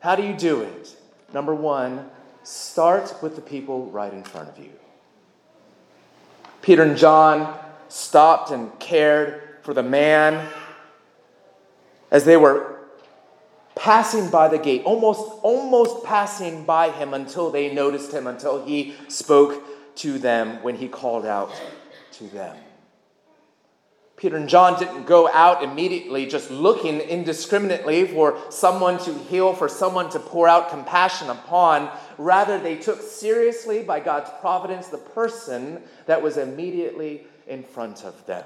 How 0.00 0.14
do 0.14 0.22
you 0.22 0.34
do 0.34 0.62
it? 0.62 0.96
Number 1.32 1.54
one, 1.54 2.08
start 2.44 3.16
with 3.22 3.34
the 3.34 3.42
people 3.42 3.86
right 3.86 4.12
in 4.12 4.22
front 4.22 4.48
of 4.48 4.58
you. 4.58 4.70
Peter 6.62 6.82
and 6.82 6.96
John 6.96 7.58
stopped 7.88 8.50
and 8.50 8.78
cared 8.78 9.42
for 9.62 9.74
the 9.74 9.82
man 9.82 10.48
as 12.10 12.24
they 12.24 12.36
were 12.36 12.73
passing 13.76 14.30
by 14.30 14.48
the 14.48 14.58
gate, 14.58 14.82
almost, 14.84 15.20
almost 15.42 16.04
passing 16.04 16.64
by 16.64 16.90
him 16.90 17.14
until 17.14 17.50
they 17.50 17.72
noticed 17.74 18.12
him, 18.12 18.26
until 18.26 18.64
he 18.64 18.94
spoke 19.08 19.62
to 19.96 20.18
them 20.18 20.62
when 20.62 20.76
he 20.76 20.88
called 20.88 21.26
out 21.26 21.52
to 22.12 22.24
them. 22.28 22.56
Peter 24.16 24.36
and 24.36 24.48
John 24.48 24.78
didn't 24.78 25.04
go 25.04 25.28
out 25.28 25.64
immediately 25.64 26.26
just 26.26 26.50
looking 26.50 27.00
indiscriminately 27.00 28.06
for 28.06 28.40
someone 28.48 28.98
to 29.00 29.12
heal, 29.12 29.52
for 29.52 29.68
someone 29.68 30.08
to 30.10 30.20
pour 30.20 30.46
out 30.46 30.70
compassion 30.70 31.28
upon. 31.30 31.90
Rather, 32.16 32.58
they 32.58 32.76
took 32.76 33.02
seriously 33.02 33.82
by 33.82 33.98
God's 33.98 34.30
providence 34.40 34.86
the 34.86 34.98
person 34.98 35.82
that 36.06 36.22
was 36.22 36.36
immediately 36.36 37.26
in 37.48 37.64
front 37.64 38.04
of 38.04 38.24
them. 38.26 38.44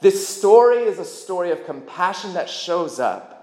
This 0.00 0.28
story 0.28 0.84
is 0.84 0.98
a 0.98 1.04
story 1.04 1.50
of 1.50 1.64
compassion 1.64 2.34
that 2.34 2.50
shows 2.50 3.00
up 3.00 3.35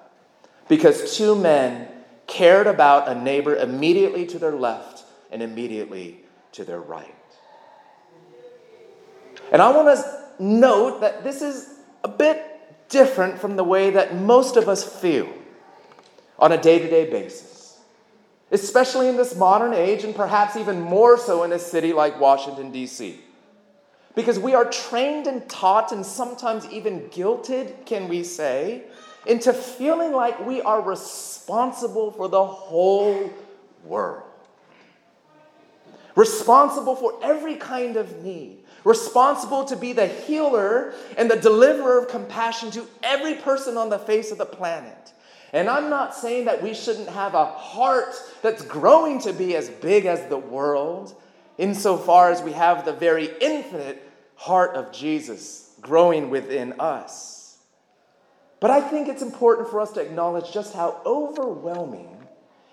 because 0.68 1.18
two 1.18 1.36
men 1.36 1.88
cared 2.28 2.68
about 2.68 3.08
a 3.08 3.16
neighbor 3.16 3.56
immediately 3.56 4.26
to 4.28 4.40
their 4.40 4.56
left 4.56 5.04
and 5.32 5.42
immediately 5.42 6.22
to 6.54 6.64
their 6.64 6.80
right. 6.80 7.14
And 9.52 9.62
I 9.62 9.70
want 9.76 9.98
to 9.98 10.44
note 10.44 11.02
that 11.02 11.24
this 11.24 11.42
is 11.42 11.70
a 12.04 12.08
bit 12.08 12.44
different 12.90 13.40
from 13.40 13.56
the 13.56 13.64
way 13.64 13.92
that 13.92 14.16
most 14.16 14.56
of 14.56 14.70
us 14.70 14.84
feel 14.84 15.32
on 16.40 16.52
a 16.52 16.62
day 16.62 16.80
to 16.80 16.90
day 16.90 17.10
basis, 17.10 17.80
especially 18.52 19.08
in 19.08 19.18
this 19.18 19.36
modern 19.36 19.74
age, 19.74 20.04
and 20.04 20.16
perhaps 20.16 20.56
even 20.56 20.80
more 20.80 21.18
so 21.18 21.44
in 21.44 21.52
a 21.52 21.60
city 21.60 21.94
like 21.94 22.20
Washington, 22.20 22.72
D.C. 22.72 23.20
Because 24.16 24.38
we 24.38 24.54
are 24.54 24.66
trained 24.66 25.28
and 25.28 25.48
taught, 25.50 25.92
and 25.92 26.06
sometimes 26.06 26.68
even 26.70 27.02
guilted, 27.10 27.86
can 27.86 28.08
we 28.08 28.24
say, 28.24 28.84
into 29.26 29.54
feeling 29.54 30.12
like 30.12 30.46
we 30.46 30.62
are 30.62 30.82
responsible 30.82 32.12
for 32.12 32.28
the 32.28 32.46
whole 32.46 33.32
world. 33.86 34.24
Responsible 36.16 36.96
for 36.96 37.20
every 37.24 37.56
kind 37.56 37.98
of 37.98 38.24
need 38.24 38.64
responsible 38.84 39.64
to 39.66 39.76
be 39.76 39.94
the 39.94 40.08
healer 40.08 40.94
and 41.18 41.30
the 41.30 41.38
deliverer 41.38 42.00
of 42.00 42.10
compassion 42.10 42.72
to 42.72 42.86
every 43.02 43.36
person 43.36 43.78
on 43.78 43.90
the 43.90 44.00
face 44.00 44.32
of 44.32 44.38
the 44.38 44.46
planet. 44.46 45.14
And 45.54 45.70
I'm 45.70 45.90
not 45.90 46.16
saying 46.16 46.46
that 46.46 46.64
we 46.64 46.74
shouldn't 46.74 47.10
have 47.10 47.36
a 47.36 47.46
heart 47.46 48.16
that's 48.42 48.64
growing 48.64 49.20
to 49.20 49.34
be 49.34 49.56
as 49.56 49.70
big 49.70 50.06
as 50.06 50.28
the 50.28 50.38
world, 50.38 51.16
insofar 51.58 52.32
as 52.32 52.42
we 52.42 52.54
have 52.54 52.86
the 52.86 52.94
very 52.94 53.30
infinite 53.40 54.02
heart 54.36 54.76
of 54.76 54.92
Jesus 54.92 55.76
growing 55.80 56.30
within 56.30 56.74
us. 56.80 57.33
But 58.64 58.72
I 58.72 58.80
think 58.80 59.10
it's 59.10 59.22
important 59.22 59.68
for 59.68 59.82
us 59.82 59.92
to 59.92 60.00
acknowledge 60.00 60.54
just 60.54 60.74
how 60.74 61.02
overwhelming 61.06 62.18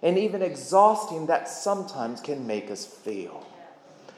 and 0.03 0.17
even 0.17 0.41
exhausting 0.41 1.27
that 1.27 1.49
sometimes 1.49 2.21
can 2.21 2.47
make 2.47 2.71
us 2.71 2.87
feel. 2.87 3.45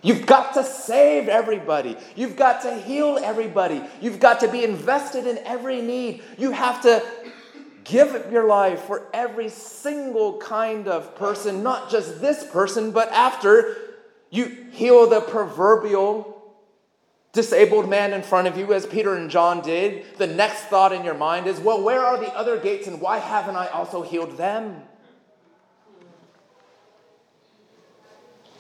You've 0.03 0.27
got 0.27 0.53
to 0.53 0.65
save 0.65 1.31
everybody. 1.31 1.97
You've 2.15 2.37
got 2.37 2.61
to 2.65 2.75
heal 2.75 3.19
everybody. 3.23 3.83
You've 4.03 4.21
got 4.21 4.41
to 4.41 4.49
be 4.49 4.65
invested 4.65 5.27
in 5.27 5.39
every 5.47 5.81
need. 5.81 6.23
You 6.37 6.51
have 6.51 6.83
to 6.83 7.03
give 7.85 8.15
up 8.17 8.31
your 8.31 8.47
life 8.47 8.81
for 8.83 9.09
every 9.15 9.49
single 9.49 10.37
kind 10.41 10.89
of 10.89 11.17
person, 11.17 11.63
not 11.63 11.91
just 11.91 12.21
this 12.21 12.45
person, 12.45 12.91
but 12.91 13.11
after 13.13 13.79
you 14.29 14.45
heal 14.73 15.09
the 15.09 15.23
proverbial 15.23 16.32
disabled 17.33 17.89
man 17.89 18.13
in 18.13 18.23
front 18.23 18.47
of 18.47 18.59
you, 18.59 18.73
as 18.73 18.87
Peter 18.87 19.15
and 19.15 19.31
John 19.31 19.63
did, 19.63 20.05
the 20.19 20.27
next 20.27 20.65
thought 20.65 20.93
in 20.93 21.03
your 21.05 21.15
mind 21.15 21.47
is, 21.47 21.59
well, 21.59 21.83
where 21.83 22.01
are 22.01 22.19
the 22.19 22.33
other 22.35 22.59
gates 22.59 22.87
and 22.87 23.01
why 23.01 23.19
haven't 23.19 23.57
I 23.57 23.69
also 23.69 24.03
healed 24.03 24.37
them? 24.37 24.83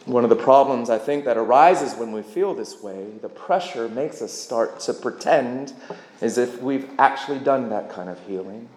One 0.06 0.24
of 0.24 0.30
the 0.30 0.36
problems 0.36 0.90
I 0.90 0.98
think 0.98 1.26
that 1.26 1.36
arises 1.36 1.94
when 1.94 2.10
we 2.10 2.22
feel 2.22 2.54
this 2.54 2.82
way, 2.82 3.10
the 3.20 3.28
pressure 3.28 3.88
makes 3.88 4.20
us 4.20 4.32
start 4.32 4.80
to 4.80 4.94
pretend 4.94 5.74
as 6.20 6.38
if 6.38 6.60
we've 6.60 6.90
actually 6.98 7.38
done 7.38 7.68
that 7.70 7.90
kind 7.90 8.08
of 8.08 8.18
healing. 8.26 8.68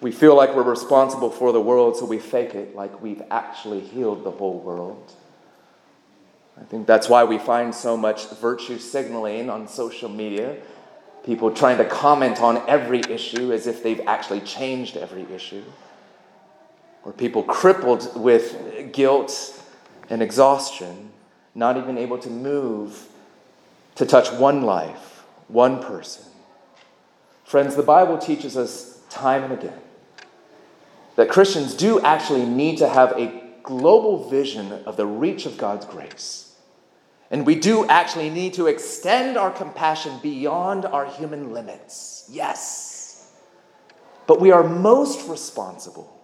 We 0.00 0.10
feel 0.10 0.34
like 0.34 0.56
we're 0.56 0.62
responsible 0.62 1.30
for 1.30 1.52
the 1.52 1.60
world, 1.60 1.96
so 1.96 2.04
we 2.04 2.18
fake 2.18 2.54
it 2.54 2.74
like 2.74 3.00
we've 3.00 3.22
actually 3.30 3.80
healed 3.80 4.24
the 4.24 4.30
whole 4.30 4.58
world. 4.58 5.12
I 6.60 6.64
think 6.64 6.86
that's 6.86 7.08
why 7.08 7.24
we 7.24 7.38
find 7.38 7.74
so 7.74 7.96
much 7.96 8.28
virtue 8.30 8.78
signaling 8.78 9.48
on 9.48 9.68
social 9.68 10.08
media. 10.08 10.56
People 11.24 11.50
trying 11.50 11.78
to 11.78 11.84
comment 11.84 12.40
on 12.40 12.62
every 12.68 13.00
issue 13.00 13.52
as 13.52 13.66
if 13.66 13.82
they've 13.82 14.00
actually 14.06 14.40
changed 14.40 14.96
every 14.96 15.26
issue 15.32 15.64
or 17.04 17.12
people 17.12 17.42
crippled 17.42 18.20
with 18.20 18.92
guilt 18.92 19.62
and 20.10 20.22
exhaustion, 20.22 21.10
not 21.54 21.76
even 21.76 21.96
able 21.96 22.18
to 22.18 22.30
move 22.30 23.08
to 23.94 24.04
touch 24.04 24.30
one 24.32 24.62
life, 24.62 25.24
one 25.48 25.82
person. 25.82 26.24
Friends, 27.44 27.76
the 27.76 27.82
Bible 27.82 28.18
teaches 28.18 28.56
us 28.56 29.00
time 29.08 29.44
and 29.44 29.52
again 29.54 29.80
that 31.16 31.28
Christians 31.28 31.74
do 31.74 32.00
actually 32.02 32.44
need 32.44 32.78
to 32.78 32.88
have 32.88 33.12
a 33.12 33.42
global 33.62 34.28
vision 34.28 34.70
of 34.84 34.96
the 34.96 35.06
reach 35.06 35.46
of 35.46 35.56
God's 35.56 35.84
grace. 35.84 36.47
And 37.30 37.44
we 37.44 37.54
do 37.54 37.86
actually 37.86 38.30
need 38.30 38.54
to 38.54 38.66
extend 38.66 39.36
our 39.36 39.50
compassion 39.50 40.18
beyond 40.22 40.86
our 40.86 41.06
human 41.06 41.52
limits. 41.52 42.26
Yes. 42.30 43.30
But 44.26 44.40
we 44.40 44.50
are 44.50 44.62
most 44.62 45.28
responsible 45.28 46.14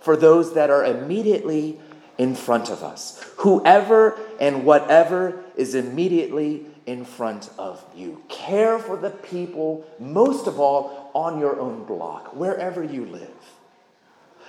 for 0.00 0.16
those 0.16 0.54
that 0.54 0.70
are 0.70 0.84
immediately 0.84 1.78
in 2.18 2.34
front 2.34 2.70
of 2.70 2.82
us. 2.82 3.22
Whoever 3.38 4.18
and 4.40 4.64
whatever 4.64 5.42
is 5.56 5.74
immediately 5.74 6.66
in 6.86 7.04
front 7.04 7.50
of 7.58 7.84
you. 7.94 8.22
Care 8.28 8.78
for 8.78 8.96
the 8.96 9.10
people, 9.10 9.84
most 9.98 10.46
of 10.46 10.58
all, 10.60 11.10
on 11.14 11.38
your 11.38 11.58
own 11.58 11.84
block, 11.84 12.34
wherever 12.34 12.82
you 12.82 13.04
live. 13.04 13.28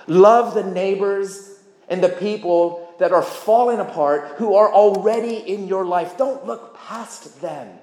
Love 0.06 0.54
the 0.54 0.64
neighbors 0.64 1.58
and 1.88 2.02
the 2.02 2.08
people 2.08 2.87
that 2.98 3.12
are 3.12 3.22
falling 3.22 3.78
apart 3.78 4.36
who 4.36 4.54
are 4.54 4.72
already 4.72 5.36
in 5.36 5.68
your 5.68 5.84
life. 5.84 6.16
Don't 6.16 6.44
look 6.46 6.76
past 6.76 7.40
them. 7.40 7.78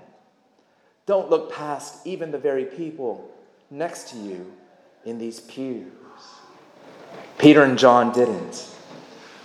Don't 1.06 1.30
look 1.30 1.52
past 1.54 2.06
even 2.06 2.32
the 2.32 2.38
very 2.38 2.66
people 2.66 3.32
next 3.70 4.10
to 4.10 4.18
you 4.18 4.54
in 5.06 5.18
these 5.18 5.40
pews. 5.40 5.92
Peter 7.38 7.64
and 7.64 7.78
John 7.78 8.12
didn't. 8.12 8.70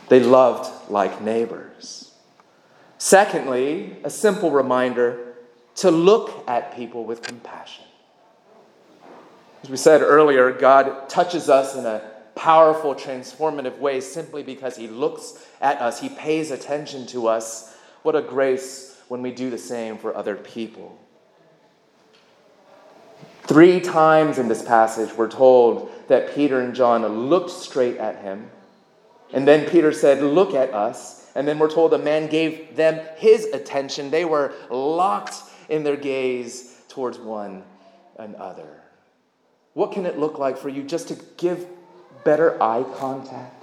They 0.09 0.21
loved 0.21 0.91
like 0.91 1.21
neighbors. 1.21 2.13
Secondly, 2.99 3.97
a 4.05 4.11
simple 4.11 4.51
reminder 4.51 5.35
to 5.77 5.91
look 5.91 6.45
at 6.49 6.75
people 6.75 7.05
with 7.05 7.23
compassion. 7.23 7.85
As 9.63 9.71
we 9.71 9.77
said 9.77 10.03
earlier, 10.03 10.53
God 10.53 11.09
touches 11.09 11.49
us 11.49 11.77
in 11.77 11.87
a 11.87 12.03
powerful, 12.35 12.95
transformative 12.95 13.79
way 13.79 14.01
simply 14.01 14.43
because 14.43 14.77
He 14.77 14.89
looks 14.89 15.45
at 15.61 15.81
us, 15.81 16.01
He 16.01 16.09
pays 16.09 16.51
attention 16.51 17.07
to 17.09 17.29
us. 17.29 17.77
What 18.03 18.17
a 18.17 18.23
grace 18.23 18.99
when 19.09 19.23
we 19.23 19.33
do 19.33 19.51
the 19.51 19.59
same 19.59 19.99
for 19.99 20.17
other 20.17 20.37
people. 20.37 20.99
Three 23.43 23.81
times 23.81 24.39
in 24.39 24.47
this 24.47 24.63
passage, 24.63 25.13
we're 25.17 25.29
told 25.29 25.91
that 26.07 26.35
Peter 26.37 26.61
and 26.61 26.73
John 26.75 27.05
looked 27.29 27.51
straight 27.51 27.97
at 27.97 28.23
him. 28.23 28.49
And 29.33 29.47
then 29.47 29.69
Peter 29.69 29.93
said, 29.93 30.23
Look 30.23 30.55
at 30.55 30.73
us. 30.73 31.29
And 31.35 31.49
then 31.49 31.59
we're 31.59 31.71
told 31.71 31.91
the 31.91 31.99
man 31.99 32.29
gave 32.29 32.77
them 32.77 33.05
his 33.17 33.47
attention. 33.47 34.11
They 34.11 34.25
were 34.25 34.53
locked 34.71 35.35
in 35.69 35.83
their 35.83 35.97
gaze 35.97 36.77
towards 36.89 37.19
one 37.19 37.65
another. 38.17 38.83
What 39.75 39.93
can 39.93 40.07
it 40.07 40.19
look 40.19 40.39
like 40.39 40.57
for 40.57 40.69
you 40.69 40.85
just 40.85 41.09
to 41.09 41.19
give 41.37 41.67
better 42.25 42.63
eye 42.63 42.85
contact? 42.97 43.61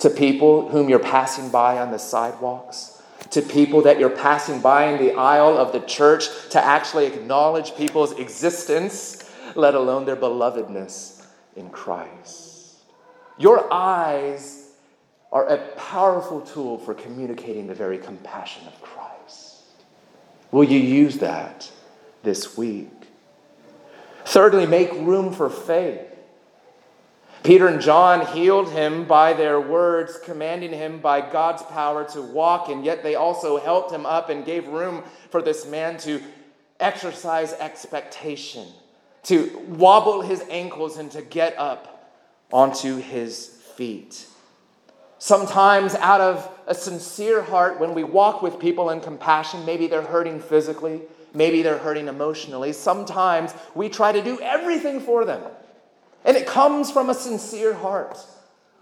to 0.00 0.10
people 0.10 0.68
whom 0.68 0.88
you're 0.88 0.98
passing 0.98 1.48
by 1.50 1.78
on 1.78 1.90
the 1.90 1.98
sidewalks, 1.98 3.02
to 3.30 3.42
people 3.42 3.82
that 3.82 3.98
you're 3.98 4.10
passing 4.10 4.60
by 4.60 4.86
in 4.86 5.02
the 5.02 5.14
aisle 5.14 5.56
of 5.56 5.72
the 5.72 5.80
church, 5.80 6.28
to 6.50 6.64
actually 6.64 7.06
acknowledge 7.06 7.74
people's 7.76 8.12
existence, 8.18 9.30
let 9.54 9.74
alone 9.74 10.04
their 10.04 10.16
belovedness 10.16 11.24
in 11.56 11.70
Christ. 11.70 12.76
Your 13.38 13.72
eyes 13.72 14.70
are 15.32 15.46
a 15.48 15.58
powerful 15.76 16.40
tool 16.40 16.78
for 16.78 16.94
communicating 16.94 17.66
the 17.66 17.74
very 17.74 17.98
compassion 17.98 18.66
of 18.66 18.80
Christ. 18.80 19.56
Will 20.50 20.64
you 20.64 20.78
use 20.78 21.18
that 21.18 21.70
this 22.22 22.56
week? 22.56 22.90
Thirdly, 24.24 24.66
make 24.66 24.92
room 24.92 25.32
for 25.32 25.50
faith. 25.50 26.05
Peter 27.46 27.68
and 27.68 27.80
John 27.80 28.26
healed 28.26 28.72
him 28.72 29.04
by 29.04 29.32
their 29.32 29.60
words, 29.60 30.18
commanding 30.24 30.72
him 30.72 30.98
by 30.98 31.20
God's 31.20 31.62
power 31.62 32.02
to 32.06 32.20
walk, 32.20 32.68
and 32.68 32.84
yet 32.84 33.04
they 33.04 33.14
also 33.14 33.56
helped 33.56 33.92
him 33.92 34.04
up 34.04 34.30
and 34.30 34.44
gave 34.44 34.66
room 34.66 35.04
for 35.30 35.40
this 35.40 35.64
man 35.64 35.96
to 35.98 36.20
exercise 36.80 37.52
expectation, 37.52 38.66
to 39.22 39.62
wobble 39.68 40.22
his 40.22 40.42
ankles 40.50 40.96
and 40.96 41.08
to 41.12 41.22
get 41.22 41.56
up 41.56 42.12
onto 42.52 42.96
his 42.96 43.46
feet. 43.76 44.26
Sometimes, 45.18 45.94
out 45.94 46.20
of 46.20 46.50
a 46.66 46.74
sincere 46.74 47.42
heart, 47.42 47.78
when 47.78 47.94
we 47.94 48.02
walk 48.02 48.42
with 48.42 48.58
people 48.58 48.90
in 48.90 49.00
compassion, 49.00 49.64
maybe 49.64 49.86
they're 49.86 50.02
hurting 50.02 50.40
physically, 50.40 51.02
maybe 51.32 51.62
they're 51.62 51.78
hurting 51.78 52.08
emotionally. 52.08 52.72
Sometimes 52.72 53.54
we 53.76 53.88
try 53.88 54.10
to 54.10 54.20
do 54.20 54.40
everything 54.40 54.98
for 54.98 55.24
them. 55.24 55.42
And 56.26 56.36
it 56.36 56.46
comes 56.46 56.90
from 56.90 57.08
a 57.08 57.14
sincere 57.14 57.72
heart. 57.72 58.18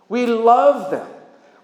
We 0.09 0.27
love 0.27 0.91
them. 0.91 1.07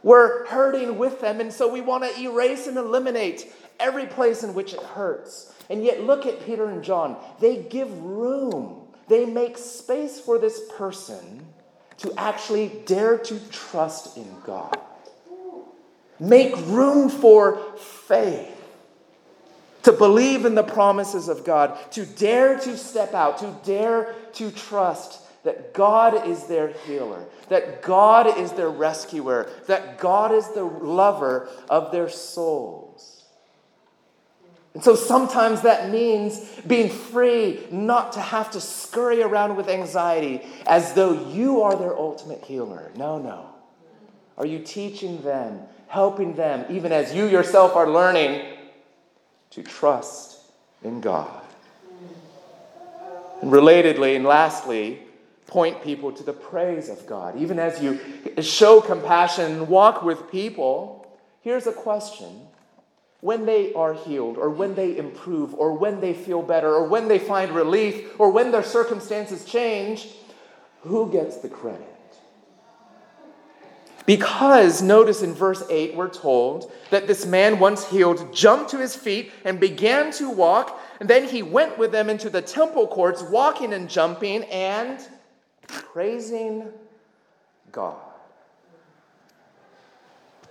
We're 0.02 0.46
hurting 0.46 0.98
with 0.98 1.20
them. 1.20 1.40
And 1.40 1.52
so 1.52 1.72
we 1.72 1.80
want 1.80 2.04
to 2.04 2.20
erase 2.20 2.66
and 2.66 2.76
eliminate 2.76 3.50
every 3.80 4.06
place 4.06 4.44
in 4.44 4.54
which 4.54 4.74
it 4.74 4.82
hurts. 4.82 5.52
And 5.70 5.82
yet, 5.82 6.02
look 6.02 6.26
at 6.26 6.44
Peter 6.44 6.66
and 6.66 6.84
John. 6.84 7.16
They 7.40 7.62
give 7.62 7.90
room, 8.02 8.88
they 9.08 9.24
make 9.24 9.56
space 9.56 10.20
for 10.20 10.38
this 10.38 10.60
person 10.76 11.46
to 11.98 12.12
actually 12.16 12.82
dare 12.86 13.18
to 13.18 13.40
trust 13.50 14.16
in 14.16 14.28
God. 14.44 14.78
Make 16.18 16.54
room 16.66 17.08
for 17.08 17.58
faith 17.78 18.56
to 19.82 19.92
believe 19.92 20.44
in 20.44 20.54
the 20.54 20.62
promises 20.62 21.28
of 21.28 21.44
God, 21.44 21.78
to 21.92 22.04
dare 22.04 22.58
to 22.58 22.76
step 22.76 23.14
out, 23.14 23.38
to 23.38 23.56
dare 23.64 24.14
to 24.34 24.50
trust 24.50 25.22
that 25.42 25.72
God 25.72 26.26
is 26.26 26.44
their 26.44 26.68
healer, 26.86 27.24
that 27.48 27.82
God 27.82 28.38
is 28.38 28.52
their 28.52 28.70
rescuer, 28.70 29.50
that 29.66 29.98
God 29.98 30.32
is 30.32 30.48
the 30.48 30.64
lover 30.64 31.48
of 31.68 31.92
their 31.92 32.08
souls. 32.08 33.24
And 34.74 34.84
so 34.84 34.94
sometimes 34.94 35.62
that 35.62 35.90
means 35.90 36.40
being 36.66 36.90
free 36.90 37.66
not 37.72 38.12
to 38.12 38.20
have 38.20 38.52
to 38.52 38.60
scurry 38.60 39.20
around 39.22 39.56
with 39.56 39.68
anxiety 39.68 40.42
as 40.66 40.92
though 40.92 41.30
you 41.30 41.62
are 41.62 41.74
their 41.74 41.96
ultimate 41.96 42.44
healer. 42.44 42.92
No, 42.94 43.18
no. 43.18 43.46
Are 44.38 44.46
you 44.46 44.60
teaching 44.60 45.22
them, 45.22 45.60
helping 45.88 46.36
them, 46.36 46.64
even 46.70 46.92
as 46.92 47.12
you 47.12 47.26
yourself 47.26 47.74
are 47.74 47.90
learning 47.90 48.58
to 49.50 49.62
trust 49.62 50.38
in 50.84 51.00
God? 51.00 51.42
And 53.42 53.50
relatedly, 53.50 54.14
and 54.14 54.24
lastly, 54.24 55.00
point 55.50 55.82
people 55.82 56.12
to 56.12 56.22
the 56.22 56.32
praise 56.32 56.88
of 56.88 57.06
God. 57.06 57.36
Even 57.36 57.58
as 57.58 57.82
you 57.82 57.98
show 58.40 58.80
compassion 58.80 59.52
and 59.52 59.68
walk 59.68 60.02
with 60.02 60.30
people, 60.30 61.06
here's 61.42 61.66
a 61.66 61.72
question. 61.72 62.46
When 63.20 63.44
they 63.44 63.74
are 63.74 63.92
healed, 63.92 64.38
or 64.38 64.48
when 64.48 64.74
they 64.76 64.96
improve, 64.96 65.52
or 65.54 65.74
when 65.74 66.00
they 66.00 66.14
feel 66.14 66.40
better, 66.40 66.72
or 66.72 66.86
when 66.88 67.08
they 67.08 67.18
find 67.18 67.52
relief, 67.52 68.18
or 68.18 68.30
when 68.30 68.50
their 68.50 68.62
circumstances 68.62 69.44
change, 69.44 70.08
who 70.82 71.10
gets 71.12 71.38
the 71.38 71.48
credit? 71.48 71.86
Because, 74.06 74.80
notice 74.80 75.22
in 75.22 75.34
verse 75.34 75.62
8, 75.68 75.94
we're 75.94 76.08
told 76.08 76.72
that 76.90 77.06
this 77.06 77.26
man, 77.26 77.58
once 77.58 77.88
healed, 77.88 78.34
jumped 78.34 78.70
to 78.70 78.78
his 78.78 78.96
feet 78.96 79.32
and 79.44 79.60
began 79.60 80.12
to 80.12 80.30
walk. 80.30 80.80
And 81.00 81.10
then 81.10 81.28
he 81.28 81.42
went 81.42 81.76
with 81.76 81.92
them 81.92 82.08
into 82.08 82.30
the 82.30 82.40
temple 82.40 82.86
courts, 82.86 83.22
walking 83.22 83.72
and 83.72 83.90
jumping 83.90 84.44
and 84.44 84.98
praising 85.70 86.68
God. 87.72 87.96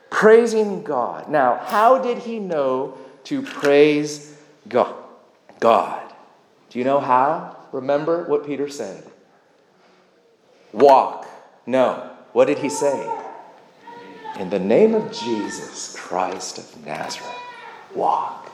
Praising 0.10 0.84
God. 0.84 1.30
Now, 1.30 1.58
how 1.58 2.00
did 2.00 2.20
he 2.20 2.40
know 2.40 2.98
to 3.26 3.42
praise 3.42 4.36
God? 4.68 4.96
God. 5.60 6.14
Do 6.70 6.80
you 6.80 6.86
know 6.86 7.00
how? 7.00 7.58
Remember 7.72 8.24
what 8.26 8.46
Peter 8.46 8.70
said. 8.70 9.04
Walk. 10.72 11.28
No. 11.66 12.12
What 12.34 12.46
did 12.46 12.60
he 12.60 12.70
say? 12.70 13.10
In 14.40 14.50
the 14.50 14.60
name 14.60 14.96
of 14.96 15.12
Jesus 15.12 15.96
Christ 15.98 16.60
of 16.60 16.86
Nazareth, 16.86 17.30
walk. 17.94 18.50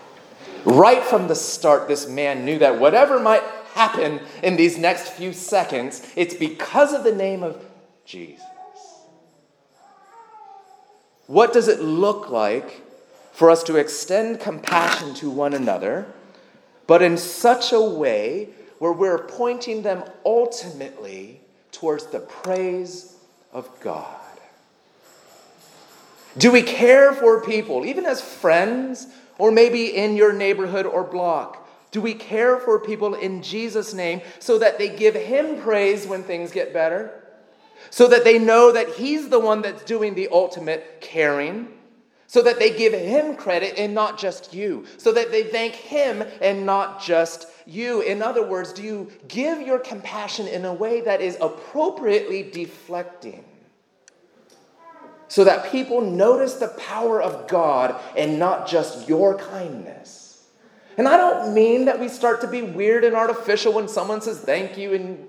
Right 0.64 1.04
from 1.04 1.28
the 1.28 1.36
start, 1.36 1.88
this 1.88 2.08
man 2.08 2.44
knew 2.44 2.58
that 2.60 2.80
whatever 2.80 3.20
might 3.20 3.44
happen 3.76 4.22
in 4.42 4.56
these 4.56 4.78
next 4.78 5.10
few 5.10 5.34
seconds, 5.34 6.02
it's 6.16 6.34
because 6.34 6.94
of 6.94 7.04
the 7.04 7.14
name 7.14 7.44
of 7.44 7.64
Jesus. 8.06 8.42
What 11.28 11.52
does 11.52 11.68
it 11.68 11.82
look 11.82 12.30
like 12.30 12.82
for 13.34 13.50
us 13.50 13.64
to 13.64 13.76
extend 13.76 14.40
compassion 14.40 15.14
to 15.16 15.30
one 15.30 15.54
another, 15.54 16.06
but 16.88 17.02
in 17.02 17.18
such 17.18 17.74
a 17.74 17.82
way 17.82 18.50
where 18.80 18.94
we're 18.94 19.18
pointing 19.18 19.82
them 19.82 20.04
ultimately 20.26 21.42
towards 21.74 22.06
the 22.06 22.22
praise 22.22 23.18
of 23.52 23.70
God? 23.82 24.16
Do 26.38 26.50
we 26.50 26.62
care 26.62 27.12
for 27.12 27.42
people, 27.42 27.86
even 27.86 28.06
as 28.06 28.22
friends, 28.22 29.08
or 29.38 29.52
maybe 29.52 29.94
in 29.94 30.16
your 30.16 30.32
neighborhood 30.32 30.86
or 30.86 31.04
block? 31.04 31.65
Do 31.96 32.02
we 32.02 32.14
care 32.14 32.60
for 32.60 32.78
people 32.78 33.16
in 33.16 33.42
Jesus' 33.42 33.94
name 33.94 34.20
so 34.40 34.60
that 34.60 34.78
they 34.78 34.90
give 34.90 35.16
Him 35.16 35.62
praise 35.62 36.06
when 36.06 36.24
things 36.24 36.52
get 36.52 36.74
better? 36.74 37.24
So 37.90 38.10
that 38.10 38.26
they 38.26 38.38
know 38.38 38.74
that 38.74 38.96
He's 38.96 39.30
the 39.30 39.40
one 39.40 39.62
that's 39.62 39.86
doing 39.86 40.14
the 40.14 40.28
ultimate 40.30 41.00
caring? 41.00 41.70
So 42.28 42.42
that 42.42 42.60
they 42.60 42.78
give 42.78 42.92
Him 42.92 43.38
credit 43.38 43.76
and 43.78 43.94
not 43.94 44.20
just 44.20 44.54
you? 44.54 44.86
So 44.98 45.14
that 45.14 45.32
they 45.32 45.44
thank 45.44 45.74
Him 45.74 46.22
and 46.42 46.66
not 46.66 47.02
just 47.02 47.48
you? 47.66 48.02
In 48.02 48.22
other 48.22 48.46
words, 48.46 48.74
do 48.74 48.84
you 48.84 49.10
give 49.30 49.62
your 49.62 49.80
compassion 49.80 50.50
in 50.50 50.66
a 50.66 50.74
way 50.74 51.00
that 51.00 51.22
is 51.22 51.38
appropriately 51.40 52.44
deflecting? 52.44 53.46
So 55.30 55.46
that 55.46 55.72
people 55.72 56.02
notice 56.02 56.56
the 56.56 56.68
power 56.78 57.22
of 57.22 57.48
God 57.48 57.96
and 58.18 58.38
not 58.38 58.68
just 58.68 59.08
your 59.08 59.38
kindness. 59.38 60.25
And 60.98 61.08
I 61.08 61.18
don't 61.18 61.54
mean 61.54 61.86
that 61.86 62.00
we 62.00 62.08
start 62.08 62.42
to 62.42 62.48
be 62.48 62.62
weird 62.62 63.04
and 63.04 63.16
artificial 63.16 63.74
when 63.74 63.88
someone 63.88 64.22
says 64.22 64.40
thank 64.40 64.78
you. 64.78 64.94
And 64.94 65.28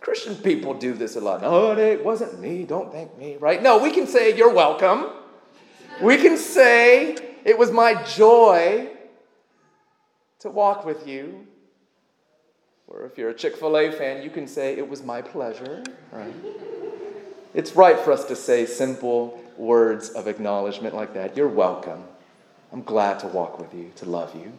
Christian 0.00 0.36
people 0.36 0.74
do 0.74 0.92
this 0.92 1.16
a 1.16 1.20
lot. 1.20 1.42
No, 1.42 1.72
it 1.72 2.04
wasn't 2.04 2.40
me. 2.40 2.64
Don't 2.64 2.92
thank 2.92 3.16
me, 3.18 3.36
right? 3.36 3.62
No, 3.62 3.78
we 3.78 3.90
can 3.90 4.06
say 4.06 4.36
you're 4.36 4.52
welcome. 4.52 5.06
We 6.00 6.16
can 6.16 6.36
say 6.36 7.16
it 7.44 7.58
was 7.58 7.70
my 7.70 8.02
joy 8.04 8.88
to 10.38 10.50
walk 10.50 10.84
with 10.84 11.06
you. 11.06 11.46
Or 12.86 13.04
if 13.04 13.18
you're 13.18 13.30
a 13.30 13.34
Chick 13.34 13.56
fil 13.56 13.76
A 13.76 13.92
fan, 13.92 14.22
you 14.22 14.30
can 14.30 14.46
say 14.46 14.76
it 14.76 14.88
was 14.88 15.02
my 15.02 15.22
pleasure, 15.22 15.82
right? 16.12 16.34
It's 17.52 17.76
right 17.76 17.98
for 17.98 18.12
us 18.12 18.24
to 18.26 18.36
say 18.36 18.66
simple 18.66 19.40
words 19.56 20.10
of 20.10 20.26
acknowledgement 20.26 20.94
like 20.94 21.14
that. 21.14 21.36
You're 21.36 21.48
welcome. 21.48 22.04
I'm 22.72 22.82
glad 22.82 23.18
to 23.20 23.26
walk 23.26 23.58
with 23.58 23.74
you, 23.74 23.92
to 23.96 24.06
love 24.06 24.34
you. 24.34 24.52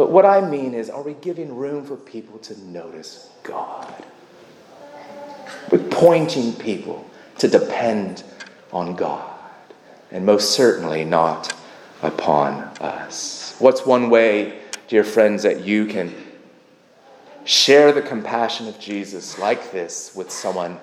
But 0.00 0.12
what 0.12 0.24
I 0.24 0.40
mean 0.40 0.72
is, 0.72 0.88
are 0.88 1.02
we 1.02 1.12
giving 1.12 1.54
room 1.54 1.84
for 1.84 1.94
people 1.94 2.38
to 2.38 2.58
notice 2.62 3.28
God? 3.42 4.02
We're 5.70 5.86
pointing 5.90 6.54
people 6.54 7.04
to 7.36 7.48
depend 7.48 8.24
on 8.72 8.96
God, 8.96 9.30
and 10.10 10.24
most 10.24 10.52
certainly 10.52 11.04
not 11.04 11.52
upon 12.00 12.62
us. 12.80 13.54
What's 13.58 13.84
one 13.84 14.08
way, 14.08 14.60
dear 14.88 15.04
friends, 15.04 15.42
that 15.42 15.66
you 15.66 15.84
can 15.84 16.14
share 17.44 17.92
the 17.92 18.00
compassion 18.00 18.68
of 18.68 18.80
Jesus 18.80 19.38
like 19.38 19.70
this 19.70 20.16
with 20.16 20.30
someone 20.30 20.80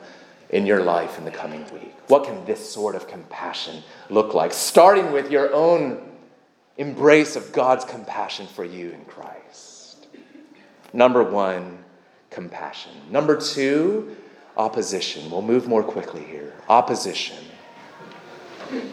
in 0.52 0.68
your 0.68 0.84
life 0.84 1.18
in 1.18 1.26
the 1.26 1.32
coming 1.32 1.66
week? 1.74 1.96
What 2.08 2.26
can 2.26 2.46
this 2.46 2.72
sort 2.72 2.94
of 2.94 3.08
compassion 3.08 3.82
look 4.12 4.36
like? 4.36 4.54
Starting 4.54 5.12
with 5.12 5.32
your 5.32 5.52
own 5.56 6.07
embrace 6.78 7.36
of 7.36 7.52
God's 7.52 7.86
compassion 7.86 8.48
for 8.48 8.64
you 8.64 8.92
in 8.92 9.04
Christ. 9.06 10.08
Number 10.94 11.24
one, 11.24 11.84
compassion. 12.30 12.92
Number 13.10 13.36
two, 13.40 14.16
opposition. 14.56 15.30
We'll 15.30 15.42
move 15.42 15.68
more 15.68 15.84
quickly 15.84 16.24
here. 16.24 16.54
Opposition. 16.70 17.38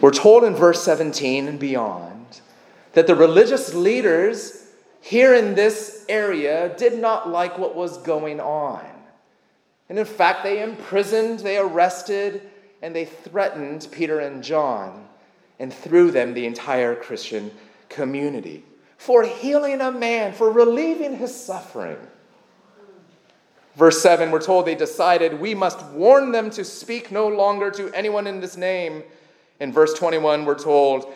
We're 0.01 0.11
told 0.11 0.43
in 0.43 0.55
verse 0.55 0.83
17 0.83 1.47
and 1.47 1.59
beyond 1.59 2.41
that 2.93 3.07
the 3.07 3.15
religious 3.15 3.73
leaders 3.73 4.71
here 5.01 5.35
in 5.35 5.53
this 5.53 6.05
area 6.09 6.73
did 6.77 6.97
not 6.97 7.29
like 7.29 7.57
what 7.57 7.75
was 7.75 7.97
going 7.99 8.39
on. 8.39 8.83
And 9.89 9.99
in 9.99 10.05
fact, 10.05 10.43
they 10.43 10.63
imprisoned, 10.63 11.39
they 11.39 11.57
arrested, 11.57 12.41
and 12.81 12.95
they 12.95 13.05
threatened 13.05 13.87
Peter 13.91 14.19
and 14.19 14.43
John, 14.43 15.07
and 15.59 15.73
through 15.73 16.11
them, 16.11 16.33
the 16.33 16.45
entire 16.45 16.95
Christian 16.95 17.51
community, 17.95 18.63
for 18.97 19.23
healing 19.23 19.81
a 19.81 19.91
man, 19.91 20.33
for 20.33 20.51
relieving 20.51 21.17
his 21.17 21.33
suffering. 21.33 21.97
Verse 23.75 24.01
7, 24.01 24.31
we're 24.31 24.41
told 24.41 24.65
they 24.65 24.75
decided, 24.75 25.39
We 25.39 25.55
must 25.55 25.83
warn 25.87 26.31
them 26.31 26.49
to 26.51 26.63
speak 26.63 27.11
no 27.11 27.27
longer 27.27 27.71
to 27.71 27.91
anyone 27.93 28.27
in 28.27 28.39
this 28.39 28.55
name. 28.55 29.03
In 29.59 29.71
verse 29.71 29.93
21, 29.93 30.45
we're 30.45 30.59
told, 30.59 31.11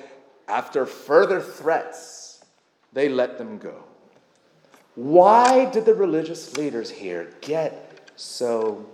After 0.47 0.85
further 0.85 1.39
threats, 1.41 2.43
they 2.93 3.07
let 3.07 3.37
them 3.37 3.57
go. 3.57 3.83
Why 4.95 5.65
did 5.65 5.85
the 5.85 5.93
religious 5.93 6.57
leaders 6.57 6.89
here 6.89 7.33
get 7.41 8.11
so 8.15 8.85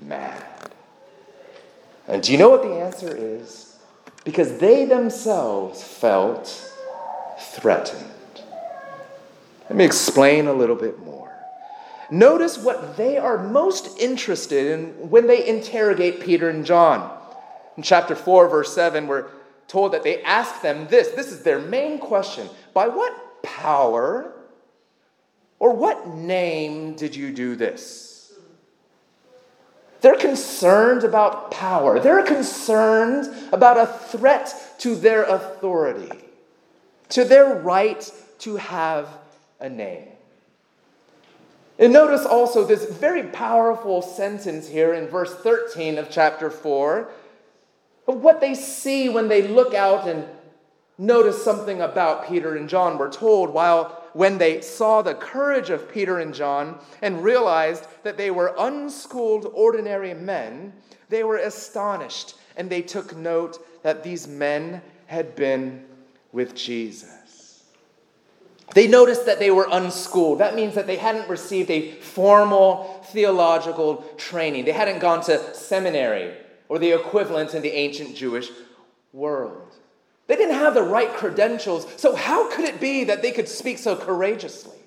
mad? 0.00 0.44
And 2.08 2.22
do 2.22 2.32
you 2.32 2.38
know 2.38 2.50
what 2.50 2.62
the 2.62 2.74
answer 2.74 3.14
is? 3.16 3.76
Because 4.24 4.58
they 4.58 4.84
themselves 4.84 5.82
felt 5.82 6.73
threatened. 7.38 8.10
Let 9.68 9.76
me 9.76 9.84
explain 9.84 10.46
a 10.46 10.52
little 10.52 10.76
bit 10.76 10.98
more. 11.00 11.32
Notice 12.10 12.58
what 12.58 12.96
they 12.96 13.16
are 13.16 13.38
most 13.38 13.98
interested 13.98 14.72
in 14.72 15.10
when 15.10 15.26
they 15.26 15.46
interrogate 15.46 16.20
Peter 16.20 16.48
and 16.48 16.64
John. 16.64 17.18
In 17.76 17.82
chapter 17.82 18.14
4, 18.14 18.48
verse 18.48 18.74
7, 18.74 19.06
we're 19.06 19.26
told 19.68 19.92
that 19.92 20.02
they 20.02 20.22
ask 20.22 20.60
them 20.62 20.86
this. 20.88 21.08
This 21.08 21.32
is 21.32 21.42
their 21.42 21.58
main 21.58 21.98
question 21.98 22.48
By 22.72 22.88
what 22.88 23.42
power 23.42 24.32
or 25.58 25.72
what 25.72 26.08
name 26.08 26.94
did 26.94 27.16
you 27.16 27.32
do 27.32 27.56
this? 27.56 28.14
They're 30.02 30.16
concerned 30.16 31.02
about 31.02 31.50
power. 31.50 31.98
They're 31.98 32.22
concerned 32.22 33.26
about 33.52 33.78
a 33.78 33.86
threat 33.86 34.54
to 34.80 34.94
their 34.94 35.24
authority, 35.24 36.10
to 37.10 37.24
their 37.24 37.54
right 37.54 38.10
to 38.40 38.56
have 38.56 39.08
a 39.60 39.68
name. 39.68 40.08
And 41.78 41.92
notice 41.92 42.24
also 42.24 42.64
this 42.64 42.84
very 42.84 43.24
powerful 43.24 44.00
sentence 44.00 44.68
here 44.68 44.94
in 44.94 45.08
verse 45.08 45.34
13 45.34 45.98
of 45.98 46.08
chapter 46.08 46.50
4 46.50 47.08
of 48.06 48.20
what 48.20 48.40
they 48.40 48.54
see 48.54 49.08
when 49.08 49.28
they 49.28 49.48
look 49.48 49.74
out 49.74 50.06
and 50.06 50.24
notice 50.98 51.42
something 51.42 51.80
about 51.80 52.28
Peter 52.28 52.56
and 52.56 52.68
John. 52.68 52.98
We're 52.98 53.10
told 53.10 53.50
while 53.50 54.04
when 54.12 54.38
they 54.38 54.60
saw 54.60 55.02
the 55.02 55.14
courage 55.14 55.70
of 55.70 55.90
Peter 55.90 56.20
and 56.20 56.32
John 56.32 56.78
and 57.02 57.24
realized 57.24 57.86
that 58.04 58.16
they 58.16 58.30
were 58.30 58.54
unschooled, 58.56 59.50
ordinary 59.52 60.14
men, 60.14 60.72
they 61.08 61.24
were 61.24 61.38
astonished 61.38 62.36
and 62.56 62.70
they 62.70 62.82
took 62.82 63.16
note 63.16 63.82
that 63.82 64.04
these 64.04 64.28
men 64.28 64.80
had 65.06 65.34
been 65.34 65.84
with 66.34 66.54
Jesus. 66.54 67.62
They 68.74 68.88
noticed 68.88 69.24
that 69.26 69.38
they 69.38 69.52
were 69.52 69.68
unschooled. 69.70 70.40
That 70.40 70.56
means 70.56 70.74
that 70.74 70.88
they 70.88 70.96
hadn't 70.96 71.28
received 71.28 71.70
a 71.70 71.92
formal 71.92 73.04
theological 73.06 74.04
training. 74.16 74.64
They 74.64 74.72
hadn't 74.72 74.98
gone 74.98 75.22
to 75.24 75.54
seminary 75.54 76.34
or 76.68 76.80
the 76.80 76.90
equivalent 76.90 77.54
in 77.54 77.62
the 77.62 77.70
ancient 77.70 78.16
Jewish 78.16 78.48
world. 79.12 79.76
They 80.26 80.34
didn't 80.34 80.56
have 80.56 80.74
the 80.74 80.82
right 80.82 81.12
credentials. 81.12 81.86
So, 81.96 82.16
how 82.16 82.50
could 82.50 82.64
it 82.64 82.80
be 82.80 83.04
that 83.04 83.22
they 83.22 83.30
could 83.30 83.48
speak 83.48 83.78
so 83.78 83.94
courageously? 83.94 84.78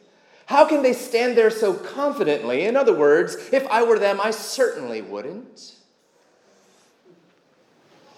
How 0.47 0.67
can 0.67 0.81
they 0.81 0.93
stand 0.93 1.37
there 1.37 1.51
so 1.51 1.73
confidently? 1.73 2.65
In 2.65 2.75
other 2.75 2.93
words, 2.93 3.37
if 3.53 3.65
I 3.67 3.83
were 3.83 3.99
them, 3.99 4.19
I 4.19 4.31
certainly 4.31 5.01
wouldn't. 5.01 5.75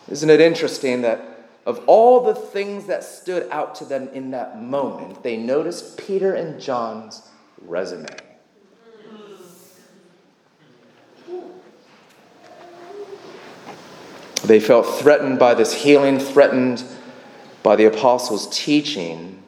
Isn't 0.08 0.30
it 0.30 0.42
interesting 0.42 1.02
that 1.02 1.29
of 1.70 1.84
all 1.86 2.24
the 2.24 2.34
things 2.34 2.88
that 2.88 3.04
stood 3.04 3.48
out 3.52 3.76
to 3.76 3.86
them 3.86 4.10
in 4.12 4.32
that 4.32 4.60
moment, 4.60 5.22
they 5.22 5.38
noticed 5.38 6.00
Peter 6.00 6.34
and 6.34 6.60
John's 6.60 7.30
resume. 7.62 8.08
They 14.44 14.60
felt 14.60 14.88
threatened 14.88 15.38
by 15.38 15.54
this 15.54 15.84
healing, 15.84 16.18
threatened 16.18 16.84
by 17.62 17.76
the 17.76 17.86
apostles' 17.86 18.50
teaching 18.50 19.44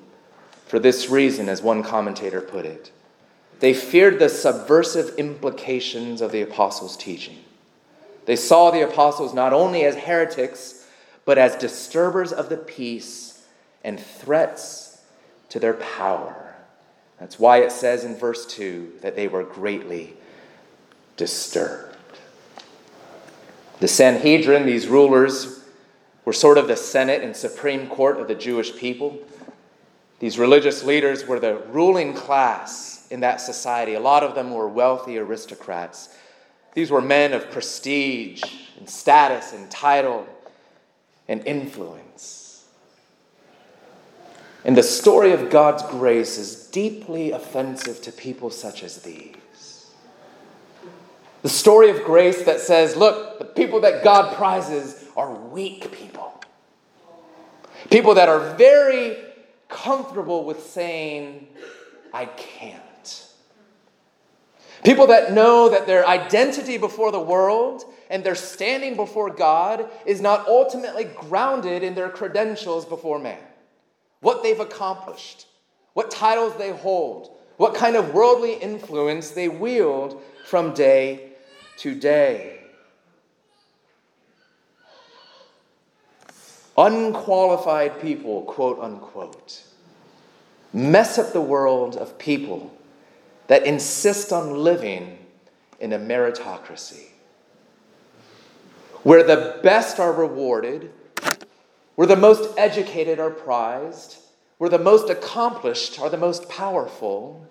for 0.67 0.77
this 0.77 1.09
reason, 1.09 1.49
as 1.49 1.63
one 1.63 1.81
commentator 1.81 2.39
put 2.39 2.67
it. 2.67 2.91
They 3.61 3.73
feared 3.73 4.19
the 4.19 4.29
subversive 4.29 5.17
implications 5.17 6.21
of 6.21 6.31
the 6.31 6.43
apostles' 6.43 6.95
teaching. 6.95 7.39
They 8.25 8.35
saw 8.35 8.69
the 8.69 8.87
apostles 8.87 9.33
not 9.33 9.53
only 9.53 9.85
as 9.85 9.95
heretics, 9.95 10.80
but 11.31 11.37
as 11.37 11.55
disturbers 11.55 12.33
of 12.33 12.49
the 12.49 12.57
peace 12.57 13.41
and 13.85 13.97
threats 13.97 15.01
to 15.47 15.61
their 15.61 15.75
power. 15.75 16.53
That's 17.21 17.39
why 17.39 17.59
it 17.59 17.71
says 17.71 18.03
in 18.03 18.17
verse 18.17 18.45
2 18.47 18.95
that 18.99 19.15
they 19.15 19.29
were 19.29 19.45
greatly 19.45 20.11
disturbed. 21.15 21.95
The 23.79 23.87
Sanhedrin, 23.87 24.65
these 24.65 24.89
rulers, 24.89 25.63
were 26.25 26.33
sort 26.33 26.57
of 26.57 26.67
the 26.67 26.75
Senate 26.75 27.23
and 27.23 27.33
Supreme 27.33 27.87
Court 27.87 28.19
of 28.19 28.27
the 28.27 28.35
Jewish 28.35 28.75
people. 28.75 29.17
These 30.19 30.37
religious 30.37 30.83
leaders 30.83 31.25
were 31.25 31.39
the 31.39 31.59
ruling 31.69 32.13
class 32.13 33.07
in 33.09 33.21
that 33.21 33.39
society. 33.39 33.93
A 33.93 34.01
lot 34.01 34.23
of 34.23 34.35
them 34.35 34.51
were 34.51 34.67
wealthy 34.67 35.17
aristocrats. 35.17 36.13
These 36.73 36.91
were 36.91 36.99
men 36.99 37.31
of 37.31 37.49
prestige 37.51 38.43
and 38.77 38.89
status 38.89 39.53
and 39.53 39.71
title 39.71 40.27
and 41.31 41.47
influence. 41.47 42.65
And 44.65 44.75
the 44.75 44.83
story 44.83 45.31
of 45.31 45.49
God's 45.49 45.81
grace 45.83 46.37
is 46.37 46.67
deeply 46.67 47.31
offensive 47.31 48.01
to 48.01 48.11
people 48.11 48.49
such 48.49 48.83
as 48.83 49.01
these. 49.01 49.89
The 51.41 51.49
story 51.49 51.89
of 51.89 52.03
grace 52.03 52.43
that 52.43 52.59
says, 52.59 52.97
look, 52.97 53.39
the 53.39 53.45
people 53.45 53.79
that 53.79 54.03
God 54.03 54.35
prizes 54.35 55.05
are 55.15 55.33
weak 55.33 55.89
people. 55.93 56.43
People 57.89 58.13
that 58.15 58.27
are 58.27 58.53
very 58.55 59.15
comfortable 59.69 60.43
with 60.43 60.61
saying, 60.61 61.47
I 62.13 62.25
can't. 62.25 63.25
People 64.83 65.07
that 65.07 65.31
know 65.31 65.69
that 65.69 65.87
their 65.87 66.05
identity 66.05 66.77
before 66.77 67.13
the 67.13 67.21
world 67.21 67.85
and 68.11 68.25
their 68.25 68.35
standing 68.35 68.97
before 68.97 69.29
God 69.33 69.89
is 70.05 70.19
not 70.19 70.45
ultimately 70.45 71.05
grounded 71.05 71.81
in 71.81 71.95
their 71.95 72.09
credentials 72.09 72.85
before 72.85 73.17
man. 73.17 73.39
What 74.19 74.43
they've 74.43 74.59
accomplished, 74.59 75.47
what 75.93 76.11
titles 76.11 76.57
they 76.57 76.71
hold, 76.71 77.31
what 77.55 77.73
kind 77.73 77.95
of 77.95 78.13
worldly 78.13 78.55
influence 78.55 79.31
they 79.31 79.47
wield 79.47 80.21
from 80.45 80.73
day 80.73 81.29
to 81.77 81.95
day. 81.95 82.59
Unqualified 86.77 88.01
people, 88.01 88.41
quote 88.43 88.79
unquote, 88.81 89.63
mess 90.73 91.17
up 91.17 91.31
the 91.31 91.41
world 91.41 91.95
of 91.95 92.17
people 92.17 92.73
that 93.47 93.65
insist 93.65 94.33
on 94.33 94.57
living 94.57 95.17
in 95.79 95.93
a 95.93 95.99
meritocracy 95.99 97.10
where 99.03 99.23
the 99.23 99.59
best 99.63 99.99
are 99.99 100.13
rewarded, 100.13 100.91
where 101.95 102.07
the 102.07 102.15
most 102.15 102.57
educated 102.57 103.19
are 103.19 103.31
prized, 103.31 104.17
where 104.57 104.69
the 104.69 104.79
most 104.79 105.09
accomplished 105.09 105.99
are 105.99 106.09
the 106.09 106.17
most 106.17 106.47
powerful, 106.49 107.45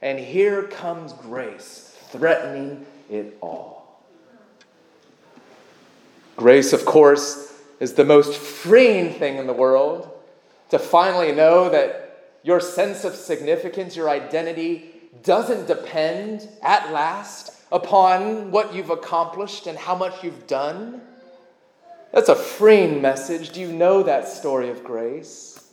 and 0.00 0.18
here 0.18 0.62
comes 0.64 1.12
grace 1.12 1.96
threatening 2.10 2.86
it 3.10 3.36
all. 3.40 4.02
Grace, 6.36 6.72
of 6.72 6.84
course, 6.84 7.52
is 7.80 7.94
the 7.94 8.04
most 8.04 8.38
freeing 8.38 9.12
thing 9.12 9.36
in 9.36 9.46
the 9.46 9.52
world 9.52 10.08
to 10.70 10.78
finally 10.78 11.32
know 11.32 11.68
that 11.68 12.36
your 12.42 12.60
sense 12.60 13.04
of 13.04 13.14
significance, 13.14 13.96
your 13.96 14.08
identity, 14.08 14.90
doesn't 15.22 15.66
depend 15.66 16.48
at 16.62 16.92
last 16.92 17.52
upon 17.70 18.50
what 18.50 18.74
you've 18.74 18.90
accomplished 18.90 19.66
and 19.66 19.78
how 19.78 19.94
much 19.94 20.24
you've 20.24 20.46
done. 20.46 21.00
That's 22.12 22.28
a 22.28 22.34
freeing 22.34 23.02
message. 23.02 23.50
Do 23.50 23.60
you 23.60 23.72
know 23.72 24.02
that 24.02 24.28
story 24.28 24.70
of 24.70 24.82
grace? 24.82 25.70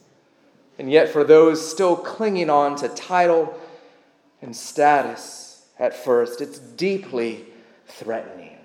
And 0.77 0.91
yet, 0.91 1.09
for 1.09 1.23
those 1.23 1.65
still 1.65 1.95
clinging 1.95 2.49
on 2.49 2.75
to 2.77 2.89
title 2.89 3.57
and 4.41 4.55
status 4.55 5.65
at 5.79 5.93
first, 5.95 6.41
it's 6.41 6.59
deeply 6.59 7.45
threatening. 7.87 8.57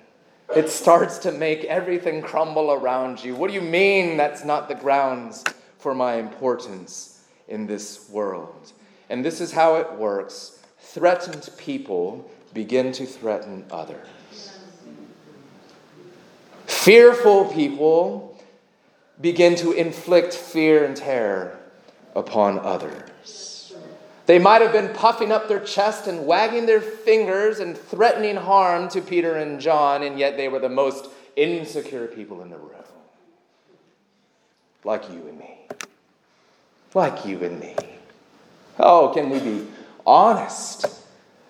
It 0.54 0.68
starts 0.68 1.18
to 1.18 1.30
make 1.30 1.64
everything 1.64 2.22
crumble 2.22 2.72
around 2.72 3.22
you. 3.22 3.36
What 3.36 3.48
do 3.48 3.54
you 3.54 3.60
mean 3.60 4.16
that's 4.16 4.44
not 4.44 4.66
the 4.66 4.74
grounds 4.74 5.44
for 5.78 5.94
my 5.94 6.14
importance 6.14 7.24
in 7.46 7.68
this 7.68 8.08
world? 8.10 8.72
And 9.08 9.24
this 9.24 9.40
is 9.40 9.52
how 9.52 9.76
it 9.76 9.92
works 9.92 10.58
threatened 10.78 11.48
people 11.56 12.28
begin 12.52 12.92
to 12.92 13.06
threaten 13.06 13.64
others. 13.70 14.06
Fearful 16.66 17.46
people 17.46 18.38
begin 19.20 19.54
to 19.56 19.72
inflict 19.72 20.34
fear 20.34 20.84
and 20.84 20.96
terror 20.96 21.58
upon 22.14 22.58
others. 22.58 23.74
They 24.26 24.38
might 24.38 24.62
have 24.62 24.72
been 24.72 24.94
puffing 24.94 25.32
up 25.32 25.48
their 25.48 25.60
chest 25.60 26.06
and 26.06 26.26
wagging 26.26 26.66
their 26.66 26.80
fingers 26.80 27.58
and 27.58 27.76
threatening 27.76 28.36
harm 28.36 28.88
to 28.90 29.00
Peter 29.00 29.36
and 29.36 29.60
John, 29.60 30.02
and 30.02 30.18
yet 30.18 30.36
they 30.36 30.48
were 30.48 30.60
the 30.60 30.68
most 30.68 31.08
insecure 31.36 32.06
people 32.06 32.42
in 32.42 32.50
the 32.50 32.56
room. 32.56 32.70
Like 34.84 35.10
you 35.10 35.26
and 35.28 35.38
me. 35.38 35.58
Like 36.94 37.26
you 37.26 37.42
and 37.44 37.60
me. 37.60 37.76
Oh, 38.78 39.10
can 39.14 39.30
we 39.30 39.40
be 39.40 39.66
honest 40.06 40.99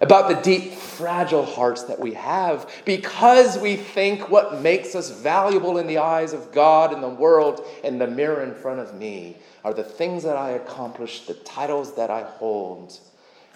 about 0.01 0.29
the 0.29 0.43
deep, 0.43 0.73
fragile 0.73 1.45
hearts 1.45 1.85
that 1.85 1.99
we 1.99 2.15
have 2.15 2.71
because 2.85 3.59
we 3.59 3.77
think 3.77 4.31
what 4.31 4.61
makes 4.63 4.95
us 4.95 5.11
valuable 5.11 5.77
in 5.77 5.87
the 5.87 5.99
eyes 5.99 6.33
of 6.33 6.53
God 6.53 6.93
and 6.93 7.03
the 7.03 7.09
world 7.09 7.67
and 7.85 8.01
the 8.01 8.07
mirror 8.07 8.43
in 8.43 8.55
front 8.55 8.81
of 8.81 8.95
me 8.95 9.37
are 9.63 9.75
the 9.75 9.85
things 9.85 10.23
that 10.23 10.37
I 10.37 10.51
accomplish, 10.51 11.27
the 11.27 11.35
titles 11.35 11.95
that 11.97 12.11
I 12.11 12.23
hold, 12.23 12.99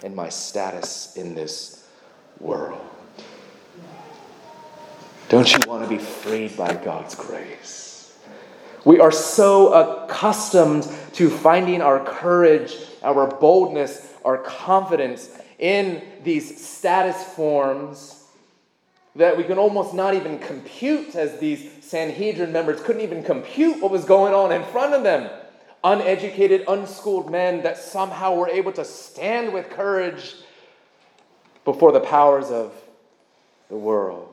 and 0.02 0.14
my 0.14 0.28
status 0.28 1.16
in 1.16 1.34
this 1.34 1.88
world. 2.40 2.80
Don't 5.30 5.50
you 5.50 5.60
want 5.66 5.82
to 5.82 5.88
be 5.88 5.98
freed 5.98 6.54
by 6.56 6.74
God's 6.74 7.14
grace? 7.14 8.18
We 8.84 9.00
are 9.00 9.10
so 9.10 9.72
accustomed 9.72 10.86
to 11.14 11.30
finding 11.30 11.80
our 11.80 12.04
courage, 12.04 12.76
our 13.02 13.26
boldness, 13.26 14.12
our 14.26 14.36
confidence 14.38 15.30
in 15.58 16.02
these 16.22 16.66
status 16.66 17.22
forms 17.22 18.24
that 19.16 19.36
we 19.36 19.44
can 19.44 19.58
almost 19.58 19.94
not 19.94 20.14
even 20.14 20.38
compute, 20.38 21.14
as 21.14 21.38
these 21.38 21.70
Sanhedrin 21.82 22.52
members 22.52 22.80
couldn't 22.80 23.02
even 23.02 23.22
compute 23.22 23.80
what 23.80 23.92
was 23.92 24.04
going 24.04 24.34
on 24.34 24.50
in 24.50 24.64
front 24.64 24.92
of 24.92 25.02
them. 25.04 25.30
Uneducated, 25.84 26.64
unschooled 26.66 27.30
men 27.30 27.62
that 27.62 27.78
somehow 27.78 28.34
were 28.34 28.48
able 28.48 28.72
to 28.72 28.84
stand 28.84 29.52
with 29.52 29.70
courage 29.70 30.34
before 31.64 31.92
the 31.92 32.00
powers 32.00 32.50
of 32.50 32.72
the 33.68 33.76
world. 33.76 34.28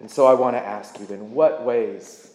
And 0.00 0.10
so 0.10 0.26
I 0.26 0.34
want 0.34 0.56
to 0.56 0.64
ask 0.64 0.98
you 0.98 1.06
in 1.14 1.32
what 1.32 1.62
ways 1.64 2.32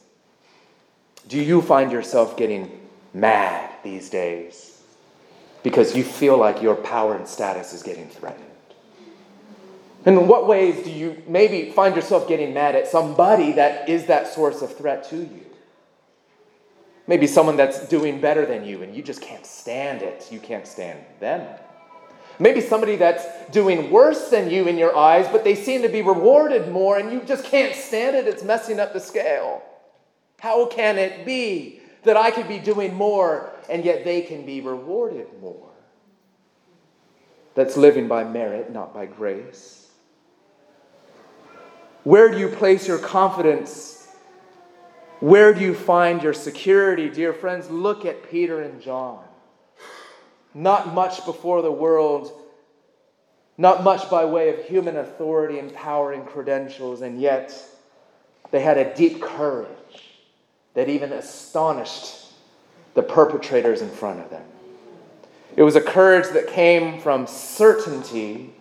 do 1.27 1.39
you 1.39 1.61
find 1.61 1.91
yourself 1.91 2.35
getting 2.37 2.79
mad 3.13 3.69
these 3.83 4.09
days? 4.09 4.72
Because 5.63 5.95
you 5.95 6.03
feel 6.03 6.37
like 6.37 6.61
your 6.61 6.75
power 6.75 7.15
and 7.15 7.27
status 7.27 7.73
is 7.73 7.81
getting 7.81 8.07
threatened? 8.09 8.45
In 10.05 10.27
what 10.27 10.47
ways 10.47 10.83
do 10.83 10.91
you 10.91 11.23
maybe 11.27 11.71
find 11.71 11.95
yourself 11.95 12.27
getting 12.27 12.53
mad 12.53 12.75
at 12.75 12.87
somebody 12.87 13.53
that 13.53 13.87
is 13.87 14.07
that 14.07 14.27
source 14.27 14.61
of 14.61 14.75
threat 14.77 15.09
to 15.09 15.17
you? 15.17 15.45
Maybe 17.07 17.25
someone 17.25 17.55
that's 17.55 17.87
doing 17.87 18.19
better 18.19 18.45
than 18.45 18.65
you 18.65 18.83
and 18.83 18.95
you 18.95 19.01
just 19.01 19.21
can't 19.21 19.45
stand 19.45 20.01
it. 20.01 20.27
You 20.31 20.39
can't 20.39 20.67
stand 20.67 20.99
them. 21.19 21.47
Maybe 22.39 22.61
somebody 22.61 22.95
that's 22.95 23.25
doing 23.51 23.91
worse 23.91 24.29
than 24.29 24.49
you 24.49 24.67
in 24.67 24.77
your 24.77 24.95
eyes, 24.95 25.27
but 25.31 25.43
they 25.43 25.55
seem 25.55 25.83
to 25.83 25.89
be 25.89 26.01
rewarded 26.01 26.71
more 26.71 26.97
and 26.97 27.11
you 27.11 27.21
just 27.21 27.45
can't 27.45 27.75
stand 27.75 28.15
it. 28.15 28.27
It's 28.27 28.43
messing 28.43 28.79
up 28.79 28.91
the 28.91 28.99
scale. 28.99 29.61
How 30.39 30.65
can 30.65 30.97
it 30.97 31.25
be 31.25 31.79
that 32.03 32.17
I 32.17 32.31
could 32.31 32.47
be 32.49 32.59
doing 32.59 32.93
more 32.93 33.52
and 33.69 33.85
yet 33.85 34.03
they 34.03 34.21
can 34.21 34.45
be 34.45 34.61
rewarded 34.61 35.27
more. 35.41 35.69
That's 37.55 37.77
living 37.77 38.07
by 38.07 38.23
merit, 38.23 38.71
not 38.71 38.93
by 38.93 39.05
grace. 39.05 39.87
Where 42.03 42.29
do 42.29 42.37
you 42.37 42.49
place 42.49 42.87
your 42.87 42.97
confidence? 42.97 44.07
Where 45.19 45.53
do 45.53 45.61
you 45.61 45.73
find 45.73 46.21
your 46.21 46.33
security? 46.33 47.09
Dear 47.09 47.31
friends, 47.31 47.69
look 47.69 48.05
at 48.05 48.29
Peter 48.29 48.61
and 48.61 48.81
John. 48.81 49.23
Not 50.53 50.93
much 50.93 51.25
before 51.25 51.61
the 51.61 51.71
world, 51.71 52.31
not 53.57 53.83
much 53.83 54.09
by 54.09 54.25
way 54.25 54.49
of 54.49 54.65
human 54.65 54.97
authority 54.97 55.59
and 55.59 55.73
power 55.73 56.11
and 56.11 56.25
credentials, 56.25 57.01
and 57.01 57.21
yet 57.21 57.55
they 58.51 58.61
had 58.61 58.77
a 58.77 58.93
deep 58.95 59.21
courage 59.21 59.69
that 60.73 60.89
even 60.89 61.13
astonished 61.13 62.22
the 62.93 63.03
perpetrators 63.03 63.81
in 63.81 63.89
front 63.89 64.19
of 64.19 64.29
them. 64.29 64.43
It 65.55 65.63
was 65.63 65.75
a 65.75 65.81
courage 65.81 66.29
that 66.33 66.47
came 66.47 66.99
from 66.99 67.27
certainty, 67.27 68.53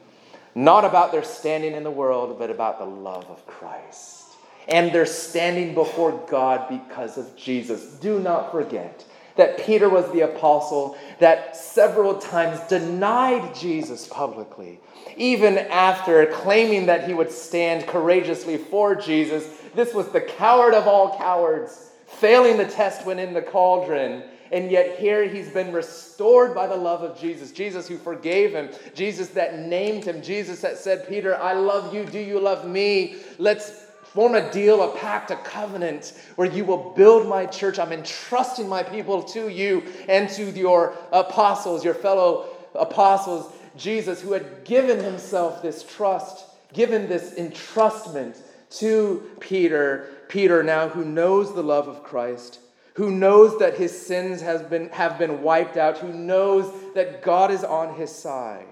not 0.54 0.84
about 0.84 1.12
their 1.12 1.24
standing 1.24 1.72
in 1.72 1.84
the 1.84 1.90
world, 1.90 2.38
but 2.38 2.50
about 2.50 2.78
the 2.78 2.84
love 2.84 3.24
of 3.26 3.46
Christ. 3.46 4.24
And 4.68 4.92
their 4.92 5.06
standing 5.06 5.74
before 5.74 6.12
God 6.30 6.68
because 6.68 7.18
of 7.18 7.34
Jesus. 7.36 7.94
Do 7.94 8.20
not 8.20 8.52
forget 8.52 9.04
that 9.36 9.58
Peter 9.64 9.88
was 9.88 10.10
the 10.12 10.20
apostle 10.20 10.96
that 11.18 11.56
several 11.56 12.18
times 12.18 12.60
denied 12.68 13.54
Jesus 13.54 14.06
publicly, 14.08 14.78
even 15.16 15.58
after 15.58 16.26
claiming 16.26 16.86
that 16.86 17.08
he 17.08 17.14
would 17.14 17.32
stand 17.32 17.86
courageously 17.86 18.58
for 18.58 18.94
Jesus. 18.94 19.48
This 19.74 19.94
was 19.94 20.08
the 20.08 20.20
coward 20.20 20.74
of 20.74 20.86
all 20.86 21.16
cowards 21.16 21.91
failing 22.18 22.56
the 22.56 22.64
test 22.64 23.06
when 23.06 23.18
in 23.18 23.34
the 23.34 23.42
cauldron. 23.42 24.24
And 24.50 24.70
yet, 24.70 24.98
here 24.98 25.24
he's 25.26 25.48
been 25.48 25.72
restored 25.72 26.54
by 26.54 26.66
the 26.66 26.76
love 26.76 27.02
of 27.02 27.18
Jesus. 27.18 27.52
Jesus 27.52 27.88
who 27.88 27.96
forgave 27.96 28.52
him. 28.52 28.68
Jesus 28.94 29.28
that 29.28 29.58
named 29.58 30.04
him. 30.04 30.20
Jesus 30.20 30.60
that 30.60 30.76
said, 30.76 31.08
Peter, 31.08 31.36
I 31.36 31.54
love 31.54 31.94
you. 31.94 32.04
Do 32.04 32.18
you 32.18 32.38
love 32.38 32.68
me? 32.68 33.16
Let's 33.38 33.86
form 34.02 34.34
a 34.34 34.52
deal, 34.52 34.82
a 34.82 34.94
pact, 34.98 35.30
a 35.30 35.36
covenant 35.36 36.12
where 36.36 36.50
you 36.50 36.66
will 36.66 36.92
build 36.94 37.26
my 37.26 37.46
church. 37.46 37.78
I'm 37.78 37.92
entrusting 37.92 38.68
my 38.68 38.82
people 38.82 39.22
to 39.22 39.48
you 39.48 39.84
and 40.06 40.28
to 40.30 40.50
your 40.50 40.96
apostles, 41.12 41.82
your 41.82 41.94
fellow 41.94 42.48
apostles. 42.74 43.54
Jesus, 43.74 44.20
who 44.20 44.32
had 44.32 44.64
given 44.64 45.02
himself 45.02 45.62
this 45.62 45.82
trust, 45.82 46.44
given 46.74 47.08
this 47.08 47.34
entrustment 47.36 48.36
to 48.78 49.30
Peter, 49.40 50.08
Peter 50.28 50.62
now 50.62 50.88
who 50.88 51.04
knows 51.04 51.54
the 51.54 51.62
love 51.62 51.88
of 51.88 52.02
Christ, 52.02 52.58
who 52.94 53.10
knows 53.10 53.58
that 53.58 53.76
his 53.76 53.98
sins 54.06 54.42
has 54.42 54.62
been, 54.62 54.88
have 54.90 55.18
been 55.18 55.42
wiped 55.42 55.76
out, 55.76 55.98
who 55.98 56.12
knows 56.12 56.72
that 56.94 57.22
God 57.22 57.50
is 57.50 57.64
on 57.64 57.94
his 57.94 58.10
side. 58.10 58.66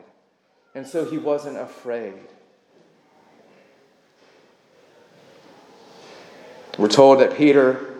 And 0.74 0.86
so 0.86 1.04
he 1.04 1.18
wasn't 1.18 1.56
afraid. 1.56 2.14
We're 6.78 6.88
told 6.88 7.20
that 7.20 7.36
Peter 7.36 7.94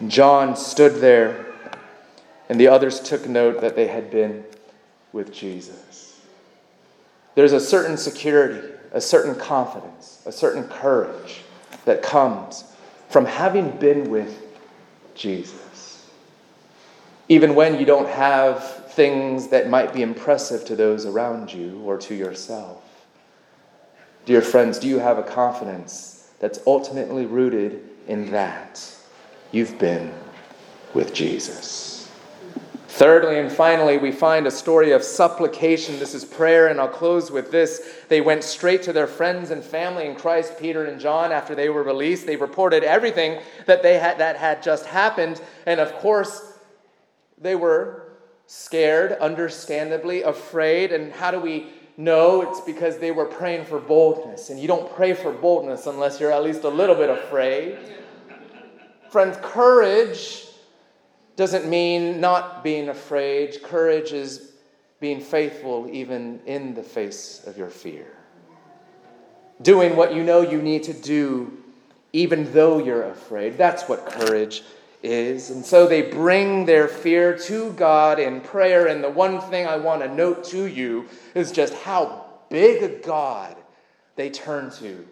and 0.00 0.10
John 0.10 0.56
stood 0.56 1.00
there, 1.00 1.46
and 2.48 2.58
the 2.58 2.68
others 2.68 3.00
took 3.00 3.28
note 3.28 3.60
that 3.60 3.76
they 3.76 3.86
had 3.86 4.10
been 4.10 4.44
with 5.12 5.32
Jesus. 5.32 6.20
There's 7.34 7.52
a 7.52 7.60
certain 7.60 7.96
security, 7.96 8.73
a 8.94 9.00
certain 9.00 9.34
confidence, 9.34 10.22
a 10.24 10.32
certain 10.32 10.64
courage 10.68 11.42
that 11.84 12.00
comes 12.00 12.64
from 13.10 13.26
having 13.26 13.70
been 13.78 14.08
with 14.08 14.40
Jesus. 15.14 16.08
Even 17.28 17.54
when 17.54 17.78
you 17.78 17.84
don't 17.84 18.08
have 18.08 18.92
things 18.92 19.48
that 19.48 19.68
might 19.68 19.92
be 19.92 20.02
impressive 20.02 20.64
to 20.66 20.76
those 20.76 21.04
around 21.04 21.52
you 21.52 21.80
or 21.84 21.98
to 21.98 22.14
yourself. 22.14 22.82
Dear 24.24 24.40
friends, 24.40 24.78
do 24.78 24.88
you 24.88 25.00
have 25.00 25.18
a 25.18 25.22
confidence 25.22 26.30
that's 26.38 26.60
ultimately 26.66 27.26
rooted 27.26 27.82
in 28.06 28.30
that? 28.30 28.82
You've 29.50 29.78
been 29.78 30.14
with 30.94 31.12
Jesus. 31.12 31.93
Thirdly 32.94 33.40
and 33.40 33.50
finally, 33.50 33.98
we 33.98 34.12
find 34.12 34.46
a 34.46 34.52
story 34.52 34.92
of 34.92 35.02
supplication. 35.02 35.98
This 35.98 36.14
is 36.14 36.24
prayer, 36.24 36.68
and 36.68 36.78
I'll 36.78 36.86
close 36.86 37.28
with 37.28 37.50
this. 37.50 37.82
They 38.08 38.20
went 38.20 38.44
straight 38.44 38.84
to 38.84 38.92
their 38.92 39.08
friends 39.08 39.50
and 39.50 39.64
family 39.64 40.06
in 40.06 40.14
Christ, 40.14 40.60
Peter 40.60 40.84
and 40.84 41.00
John, 41.00 41.32
after 41.32 41.56
they 41.56 41.68
were 41.70 41.82
released. 41.82 42.24
They 42.24 42.36
reported 42.36 42.84
everything 42.84 43.40
that, 43.66 43.82
they 43.82 43.98
had, 43.98 44.18
that 44.18 44.36
had 44.36 44.62
just 44.62 44.86
happened. 44.86 45.42
And 45.66 45.80
of 45.80 45.92
course, 45.94 46.52
they 47.36 47.56
were 47.56 48.12
scared, 48.46 49.10
understandably, 49.14 50.22
afraid. 50.22 50.92
And 50.92 51.12
how 51.12 51.32
do 51.32 51.40
we 51.40 51.70
know? 51.96 52.42
It's 52.42 52.60
because 52.60 52.98
they 52.98 53.10
were 53.10 53.26
praying 53.26 53.64
for 53.64 53.80
boldness. 53.80 54.50
And 54.50 54.60
you 54.60 54.68
don't 54.68 54.88
pray 54.94 55.14
for 55.14 55.32
boldness 55.32 55.88
unless 55.88 56.20
you're 56.20 56.30
at 56.30 56.44
least 56.44 56.62
a 56.62 56.68
little 56.68 56.94
bit 56.94 57.10
afraid. 57.10 57.76
Friends, 59.10 59.36
courage 59.42 60.44
doesn't 61.36 61.68
mean 61.68 62.20
not 62.20 62.62
being 62.62 62.88
afraid. 62.88 63.62
Courage 63.62 64.12
is 64.12 64.52
being 65.00 65.20
faithful 65.20 65.88
even 65.90 66.40
in 66.46 66.74
the 66.74 66.82
face 66.82 67.44
of 67.46 67.58
your 67.58 67.70
fear. 67.70 68.06
Doing 69.62 69.96
what 69.96 70.14
you 70.14 70.22
know 70.22 70.40
you 70.40 70.62
need 70.62 70.84
to 70.84 70.92
do 70.92 71.52
even 72.12 72.52
though 72.52 72.78
you're 72.78 73.10
afraid. 73.10 73.58
That's 73.58 73.88
what 73.88 74.06
courage 74.06 74.62
is. 75.02 75.50
And 75.50 75.64
so 75.64 75.86
they 75.86 76.02
bring 76.02 76.64
their 76.64 76.88
fear 76.88 77.36
to 77.38 77.72
God 77.72 78.18
in 78.18 78.40
prayer. 78.40 78.86
And 78.86 79.02
the 79.02 79.10
one 79.10 79.40
thing 79.40 79.66
I 79.66 79.76
want 79.76 80.02
to 80.02 80.14
note 80.14 80.44
to 80.44 80.66
you 80.66 81.08
is 81.34 81.52
just 81.52 81.74
how 81.74 82.24
big 82.48 82.82
a 82.82 82.88
God 83.04 83.56
they 84.16 84.30
turn 84.30 84.70
to 84.78 85.06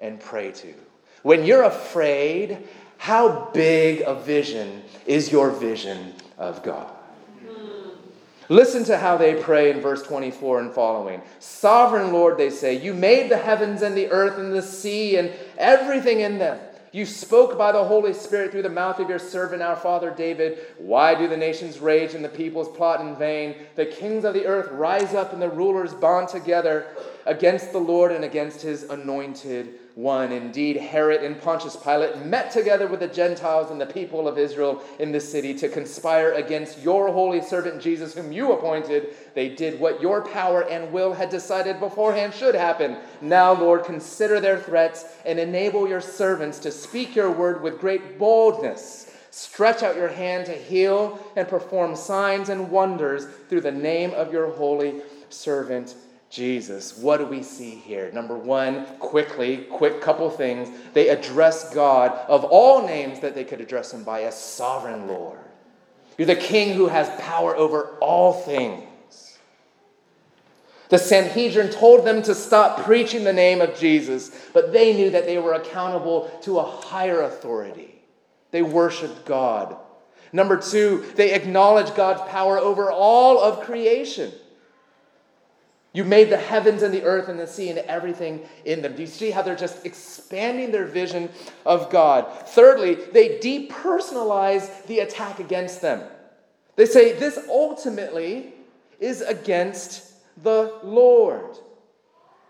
and 0.00 0.18
pray 0.18 0.50
to. 0.52 0.74
When 1.22 1.44
you're 1.44 1.64
afraid, 1.64 2.58
how 2.98 3.50
big 3.52 4.02
a 4.02 4.14
vision 4.14 4.82
is 5.06 5.30
your 5.30 5.50
vision 5.50 6.14
of 6.38 6.62
God? 6.62 6.90
Listen 8.48 8.84
to 8.84 8.96
how 8.96 9.16
they 9.16 9.34
pray 9.34 9.70
in 9.70 9.80
verse 9.80 10.02
24 10.02 10.60
and 10.60 10.72
following. 10.72 11.20
Sovereign 11.40 12.12
Lord, 12.12 12.38
they 12.38 12.50
say, 12.50 12.74
you 12.80 12.94
made 12.94 13.28
the 13.28 13.36
heavens 13.36 13.82
and 13.82 13.96
the 13.96 14.08
earth 14.10 14.38
and 14.38 14.52
the 14.52 14.62
sea 14.62 15.16
and 15.16 15.32
everything 15.58 16.20
in 16.20 16.38
them. 16.38 16.58
You 16.92 17.04
spoke 17.04 17.58
by 17.58 17.72
the 17.72 17.84
Holy 17.84 18.14
Spirit 18.14 18.52
through 18.52 18.62
the 18.62 18.70
mouth 18.70 19.00
of 19.00 19.08
your 19.08 19.18
servant, 19.18 19.62
our 19.62 19.76
father 19.76 20.10
David. 20.10 20.58
Why 20.78 21.14
do 21.14 21.28
the 21.28 21.36
nations 21.36 21.80
rage 21.80 22.14
and 22.14 22.24
the 22.24 22.28
peoples 22.28 22.74
plot 22.74 23.00
in 23.00 23.16
vain? 23.16 23.56
The 23.74 23.86
kings 23.86 24.24
of 24.24 24.32
the 24.32 24.46
earth 24.46 24.70
rise 24.70 25.12
up 25.12 25.32
and 25.32 25.42
the 25.42 25.50
rulers 25.50 25.92
bond 25.92 26.28
together 26.28 26.86
against 27.26 27.72
the 27.72 27.78
Lord 27.78 28.12
and 28.12 28.24
against 28.24 28.62
his 28.62 28.84
anointed 28.84 29.74
one. 29.96 30.30
Indeed, 30.30 30.76
Herod 30.76 31.24
and 31.24 31.40
Pontius 31.40 31.74
Pilate 31.74 32.18
met 32.18 32.50
together 32.50 32.86
with 32.86 33.00
the 33.00 33.08
Gentiles 33.08 33.70
and 33.70 33.80
the 33.80 33.86
people 33.86 34.28
of 34.28 34.36
Israel 34.36 34.82
in 34.98 35.10
the 35.10 35.18
city 35.18 35.54
to 35.54 35.70
conspire 35.70 36.32
against 36.32 36.82
your 36.82 37.10
holy 37.10 37.40
servant 37.40 37.80
Jesus, 37.80 38.14
whom 38.14 38.30
you 38.30 38.52
appointed. 38.52 39.14
They 39.32 39.48
did 39.48 39.80
what 39.80 40.02
your 40.02 40.20
power 40.20 40.68
and 40.68 40.92
will 40.92 41.14
had 41.14 41.30
decided 41.30 41.80
beforehand 41.80 42.34
should 42.34 42.54
happen. 42.54 42.98
Now, 43.22 43.54
Lord, 43.54 43.84
consider 43.84 44.38
their 44.38 44.60
threats 44.60 45.06
and 45.24 45.38
enable 45.38 45.88
your 45.88 46.02
servants 46.02 46.58
to 46.58 46.70
speak 46.70 47.16
your 47.16 47.30
word 47.30 47.62
with 47.62 47.80
great 47.80 48.18
boldness. 48.18 49.10
Stretch 49.30 49.82
out 49.82 49.96
your 49.96 50.08
hand 50.08 50.44
to 50.46 50.52
heal 50.52 51.18
and 51.36 51.48
perform 51.48 51.96
signs 51.96 52.50
and 52.50 52.70
wonders 52.70 53.26
through 53.48 53.62
the 53.62 53.72
name 53.72 54.10
of 54.10 54.30
your 54.30 54.50
holy 54.50 55.00
servant 55.30 55.94
Jesus. 56.36 56.98
What 56.98 57.16
do 57.16 57.24
we 57.24 57.42
see 57.42 57.70
here? 57.70 58.10
Number 58.12 58.36
one, 58.36 58.84
quickly, 58.98 59.56
quick 59.70 60.02
couple 60.02 60.28
things. 60.28 60.68
They 60.92 61.08
address 61.08 61.72
God 61.72 62.12
of 62.28 62.44
all 62.44 62.86
names 62.86 63.20
that 63.20 63.34
they 63.34 63.42
could 63.42 63.62
address 63.62 63.94
him 63.94 64.04
by 64.04 64.24
as 64.24 64.38
sovereign 64.38 65.08
Lord. 65.08 65.38
You're 66.18 66.26
the 66.26 66.36
king 66.36 66.74
who 66.74 66.88
has 66.88 67.08
power 67.22 67.56
over 67.56 67.96
all 68.02 68.34
things. 68.34 69.38
The 70.90 70.98
Sanhedrin 70.98 71.70
told 71.70 72.06
them 72.06 72.22
to 72.24 72.34
stop 72.34 72.84
preaching 72.84 73.24
the 73.24 73.32
name 73.32 73.62
of 73.62 73.76
Jesus, 73.78 74.30
but 74.52 74.74
they 74.74 74.92
knew 74.94 75.08
that 75.10 75.24
they 75.24 75.38
were 75.38 75.54
accountable 75.54 76.30
to 76.42 76.58
a 76.58 76.62
higher 76.62 77.22
authority. 77.22 78.02
They 78.50 78.62
worshiped 78.62 79.24
God. 79.24 79.74
Number 80.34 80.58
two, 80.58 81.06
they 81.14 81.32
acknowledge 81.32 81.94
God's 81.94 82.20
power 82.30 82.58
over 82.58 82.92
all 82.92 83.40
of 83.40 83.64
creation. 83.64 84.32
You 85.96 86.04
made 86.04 86.28
the 86.28 86.36
heavens 86.36 86.82
and 86.82 86.92
the 86.92 87.04
earth 87.04 87.30
and 87.30 87.40
the 87.40 87.46
sea 87.46 87.70
and 87.70 87.78
everything 87.78 88.46
in 88.66 88.82
them. 88.82 88.96
Do 88.96 89.00
you 89.00 89.06
see 89.06 89.30
how 89.30 89.40
they're 89.40 89.56
just 89.56 89.86
expanding 89.86 90.70
their 90.70 90.84
vision 90.84 91.30
of 91.64 91.88
God? 91.88 92.30
Thirdly, 92.48 92.96
they 92.96 93.38
depersonalize 93.38 94.84
the 94.84 94.98
attack 94.98 95.40
against 95.40 95.80
them. 95.80 96.06
They 96.74 96.84
say 96.84 97.14
this 97.14 97.38
ultimately 97.48 98.52
is 99.00 99.22
against 99.22 100.12
the 100.42 100.74
Lord. 100.82 101.56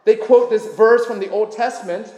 They 0.04 0.16
quote 0.16 0.50
this 0.50 0.66
verse 0.74 1.06
from 1.06 1.20
the 1.20 1.30
Old 1.30 1.52
Testament 1.52 2.12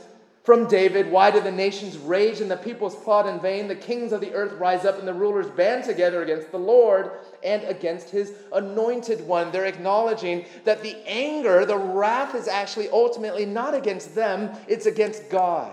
from 0.48 0.66
David, 0.66 1.10
why 1.10 1.30
do 1.30 1.42
the 1.42 1.52
nations 1.52 1.98
rage 1.98 2.40
and 2.40 2.50
the 2.50 2.56
peoples 2.56 2.96
plot 2.96 3.26
in 3.26 3.38
vain? 3.38 3.68
The 3.68 3.76
kings 3.76 4.12
of 4.12 4.22
the 4.22 4.32
earth 4.32 4.58
rise 4.58 4.86
up 4.86 4.98
and 4.98 5.06
the 5.06 5.12
rulers 5.12 5.46
band 5.48 5.84
together 5.84 6.22
against 6.22 6.50
the 6.52 6.58
Lord 6.58 7.10
and 7.44 7.62
against 7.64 8.08
his 8.08 8.32
anointed 8.50 9.26
one. 9.26 9.52
They're 9.52 9.66
acknowledging 9.66 10.46
that 10.64 10.82
the 10.82 10.96
anger, 11.06 11.66
the 11.66 11.76
wrath, 11.76 12.34
is 12.34 12.48
actually 12.48 12.88
ultimately 12.88 13.44
not 13.44 13.74
against 13.74 14.14
them, 14.14 14.50
it's 14.66 14.86
against 14.86 15.28
God, 15.28 15.70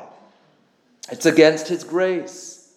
it's 1.10 1.26
against 1.26 1.70
his 1.70 1.86
grace. 1.86 2.74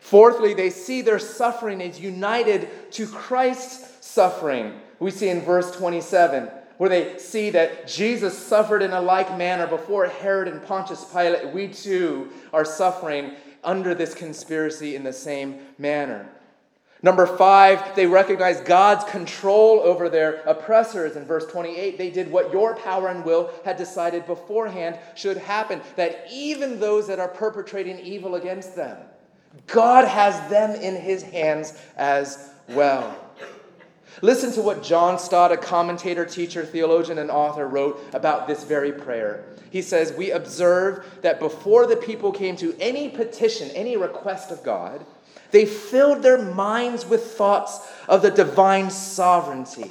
Fourthly, 0.00 0.52
they 0.52 0.70
see 0.70 1.00
their 1.00 1.20
suffering 1.20 1.80
is 1.80 2.00
united 2.00 2.90
to 2.94 3.06
Christ's 3.06 4.04
suffering. 4.04 4.80
We 4.98 5.12
see 5.12 5.28
in 5.28 5.42
verse 5.42 5.70
27 5.76 6.50
where 6.78 6.90
they 6.90 7.18
see 7.18 7.50
that 7.50 7.86
Jesus 7.86 8.36
suffered 8.36 8.82
in 8.82 8.92
a 8.92 9.00
like 9.00 9.36
manner 9.38 9.66
before 9.66 10.06
Herod 10.06 10.48
and 10.48 10.62
Pontius 10.64 11.04
Pilate. 11.04 11.52
We 11.52 11.68
too 11.68 12.30
are 12.52 12.64
suffering 12.64 13.32
under 13.62 13.94
this 13.94 14.14
conspiracy 14.14 14.96
in 14.96 15.04
the 15.04 15.12
same 15.12 15.60
manner. 15.78 16.28
Number 17.02 17.26
five, 17.26 17.94
they 17.94 18.06
recognize 18.06 18.60
God's 18.62 19.04
control 19.04 19.80
over 19.80 20.08
their 20.08 20.36
oppressors. 20.46 21.16
In 21.16 21.26
verse 21.26 21.44
28, 21.46 21.98
they 21.98 22.10
did 22.10 22.30
what 22.30 22.50
your 22.50 22.76
power 22.76 23.08
and 23.08 23.22
will 23.26 23.50
had 23.62 23.76
decided 23.76 24.26
beforehand 24.26 24.98
should 25.14 25.36
happen, 25.36 25.82
that 25.96 26.26
even 26.32 26.80
those 26.80 27.06
that 27.08 27.18
are 27.18 27.28
perpetrating 27.28 27.98
evil 27.98 28.36
against 28.36 28.74
them, 28.74 28.96
God 29.66 30.08
has 30.08 30.48
them 30.48 30.70
in 30.80 30.96
his 30.96 31.22
hands 31.22 31.78
as 31.98 32.50
well. 32.70 33.23
Listen 34.22 34.52
to 34.52 34.62
what 34.62 34.82
John 34.82 35.18
Stott, 35.18 35.52
a 35.52 35.56
commentator, 35.56 36.24
teacher, 36.24 36.64
theologian, 36.64 37.18
and 37.18 37.30
author, 37.30 37.66
wrote 37.66 38.00
about 38.12 38.46
this 38.46 38.64
very 38.64 38.92
prayer. 38.92 39.44
He 39.70 39.82
says, 39.82 40.12
We 40.12 40.30
observe 40.30 41.04
that 41.22 41.40
before 41.40 41.86
the 41.86 41.96
people 41.96 42.30
came 42.30 42.56
to 42.56 42.76
any 42.78 43.08
petition, 43.08 43.70
any 43.70 43.96
request 43.96 44.50
of 44.50 44.62
God, 44.62 45.04
they 45.50 45.66
filled 45.66 46.22
their 46.22 46.38
minds 46.38 47.06
with 47.06 47.24
thoughts 47.24 47.80
of 48.08 48.22
the 48.22 48.30
divine 48.30 48.90
sovereignty. 48.90 49.90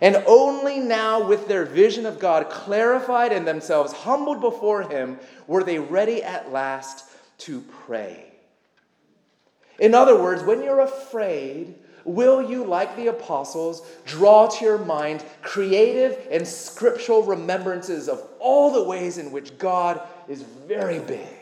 And 0.00 0.22
only 0.26 0.78
now, 0.80 1.26
with 1.26 1.46
their 1.46 1.64
vision 1.64 2.06
of 2.06 2.18
God 2.18 2.48
clarified 2.48 3.32
and 3.32 3.46
themselves 3.46 3.92
humbled 3.92 4.40
before 4.40 4.82
Him, 4.82 5.18
were 5.46 5.62
they 5.62 5.78
ready 5.78 6.22
at 6.22 6.50
last 6.50 7.04
to 7.38 7.60
pray. 7.86 8.32
In 9.78 9.94
other 9.94 10.20
words, 10.20 10.42
when 10.42 10.62
you're 10.62 10.80
afraid, 10.80 11.74
Will 12.04 12.48
you, 12.48 12.64
like 12.64 12.96
the 12.96 13.08
apostles, 13.08 13.86
draw 14.06 14.48
to 14.48 14.64
your 14.64 14.78
mind 14.78 15.24
creative 15.42 16.18
and 16.30 16.46
scriptural 16.46 17.22
remembrances 17.22 18.08
of 18.08 18.22
all 18.38 18.72
the 18.72 18.84
ways 18.84 19.18
in 19.18 19.30
which 19.30 19.56
God 19.58 20.00
is 20.28 20.42
very 20.42 20.98
big 20.98 21.40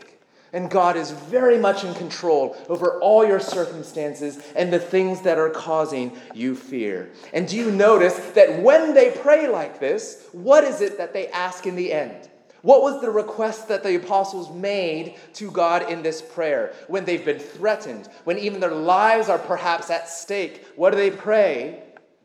and 0.52 0.70
God 0.70 0.96
is 0.96 1.10
very 1.10 1.58
much 1.58 1.84
in 1.84 1.94
control 1.94 2.56
over 2.68 2.98
all 3.00 3.26
your 3.26 3.40
circumstances 3.40 4.42
and 4.56 4.72
the 4.72 4.78
things 4.78 5.22
that 5.22 5.38
are 5.38 5.50
causing 5.50 6.16
you 6.34 6.54
fear? 6.54 7.10
And 7.32 7.46
do 7.46 7.56
you 7.56 7.70
notice 7.70 8.16
that 8.30 8.62
when 8.62 8.94
they 8.94 9.10
pray 9.10 9.48
like 9.48 9.78
this, 9.78 10.26
what 10.32 10.64
is 10.64 10.80
it 10.80 10.98
that 10.98 11.12
they 11.12 11.28
ask 11.28 11.66
in 11.66 11.76
the 11.76 11.92
end? 11.92 12.28
What 12.62 12.82
was 12.82 13.00
the 13.00 13.10
request 13.10 13.68
that 13.68 13.82
the 13.82 13.94
apostles 13.94 14.50
made 14.50 15.16
to 15.34 15.50
God 15.50 15.90
in 15.90 16.02
this 16.02 16.20
prayer 16.20 16.74
when 16.88 17.04
they've 17.04 17.24
been 17.24 17.38
threatened, 17.38 18.08
when 18.24 18.38
even 18.38 18.60
their 18.60 18.74
lives 18.74 19.28
are 19.28 19.38
perhaps 19.38 19.90
at 19.90 20.08
stake? 20.08 20.66
What 20.74 20.90
do 20.90 20.96
they 20.96 21.10
pray 21.10 21.82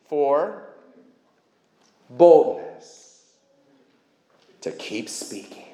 for? 0.10 0.64
Boldness 2.10 3.04
to 4.62 4.72
keep 4.72 5.10
speaking, 5.10 5.66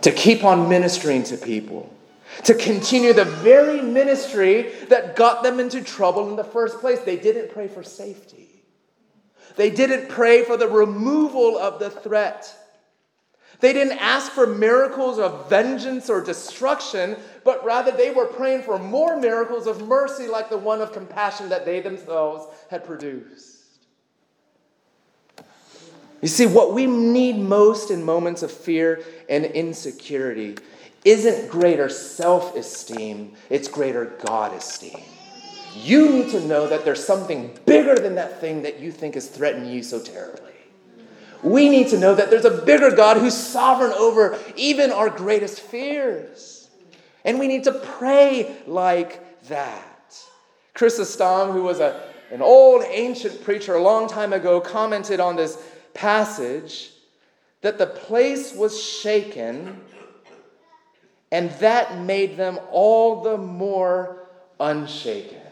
to 0.00 0.10
keep 0.10 0.42
on 0.42 0.68
ministering 0.68 1.22
to 1.22 1.36
people, 1.36 1.94
to 2.42 2.54
continue 2.54 3.12
the 3.12 3.24
very 3.24 3.80
ministry 3.80 4.72
that 4.88 5.14
got 5.14 5.42
them 5.42 5.60
into 5.60 5.80
trouble 5.80 6.28
in 6.28 6.36
the 6.36 6.44
first 6.44 6.80
place. 6.80 6.98
They 7.00 7.16
didn't 7.16 7.52
pray 7.52 7.68
for 7.68 7.82
safety. 7.82 8.64
They 9.56 9.70
didn't 9.70 10.08
pray 10.08 10.42
for 10.44 10.56
the 10.56 10.66
removal 10.66 11.56
of 11.56 11.78
the 11.78 11.90
threat. 11.90 12.52
They 13.60 13.72
didn't 13.72 13.98
ask 13.98 14.32
for 14.32 14.46
miracles 14.46 15.18
of 15.18 15.48
vengeance 15.48 16.10
or 16.10 16.20
destruction, 16.22 17.16
but 17.44 17.64
rather 17.64 17.92
they 17.92 18.10
were 18.10 18.26
praying 18.26 18.62
for 18.62 18.78
more 18.78 19.18
miracles 19.18 19.66
of 19.66 19.86
mercy 19.86 20.26
like 20.26 20.50
the 20.50 20.58
one 20.58 20.80
of 20.80 20.92
compassion 20.92 21.48
that 21.50 21.64
they 21.64 21.80
themselves 21.80 22.46
had 22.70 22.84
produced. 22.84 23.54
You 26.20 26.28
see, 26.28 26.46
what 26.46 26.72
we 26.72 26.86
need 26.86 27.36
most 27.36 27.90
in 27.90 28.02
moments 28.02 28.42
of 28.42 28.50
fear 28.50 29.02
and 29.28 29.44
insecurity 29.44 30.56
isn't 31.04 31.50
greater 31.50 31.90
self 31.90 32.56
esteem, 32.56 33.34
it's 33.50 33.68
greater 33.68 34.06
God 34.24 34.54
esteem. 34.54 35.02
You 35.74 36.08
need 36.08 36.30
to 36.30 36.40
know 36.40 36.66
that 36.66 36.84
there's 36.84 37.04
something 37.04 37.58
bigger 37.66 37.94
than 37.96 38.14
that 38.14 38.40
thing 38.40 38.62
that 38.62 38.80
you 38.80 38.90
think 38.90 39.16
is 39.16 39.28
threatening 39.28 39.70
you 39.70 39.82
so 39.82 40.00
terribly. 40.00 40.53
We 41.44 41.68
need 41.68 41.88
to 41.88 41.98
know 41.98 42.14
that 42.14 42.30
there's 42.30 42.46
a 42.46 42.62
bigger 42.62 42.90
God 42.90 43.18
who's 43.18 43.36
sovereign 43.36 43.92
over 43.92 44.38
even 44.56 44.90
our 44.90 45.10
greatest 45.10 45.60
fears. 45.60 46.68
And 47.22 47.38
we 47.38 47.46
need 47.46 47.64
to 47.64 47.72
pray 47.72 48.56
like 48.66 49.44
that. 49.48 50.16
Chrysostom, 50.72 51.50
who 51.50 51.62
was 51.62 51.80
a, 51.80 52.00
an 52.30 52.40
old 52.40 52.82
ancient 52.88 53.44
preacher 53.44 53.74
a 53.74 53.82
long 53.82 54.08
time 54.08 54.32
ago, 54.32 54.58
commented 54.58 55.20
on 55.20 55.36
this 55.36 55.62
passage 55.92 56.90
that 57.60 57.76
the 57.76 57.86
place 57.86 58.54
was 58.54 58.82
shaken 58.82 59.80
and 61.30 61.50
that 61.52 61.98
made 61.98 62.38
them 62.38 62.58
all 62.70 63.22
the 63.22 63.36
more 63.36 64.28
unshaken. 64.60 65.43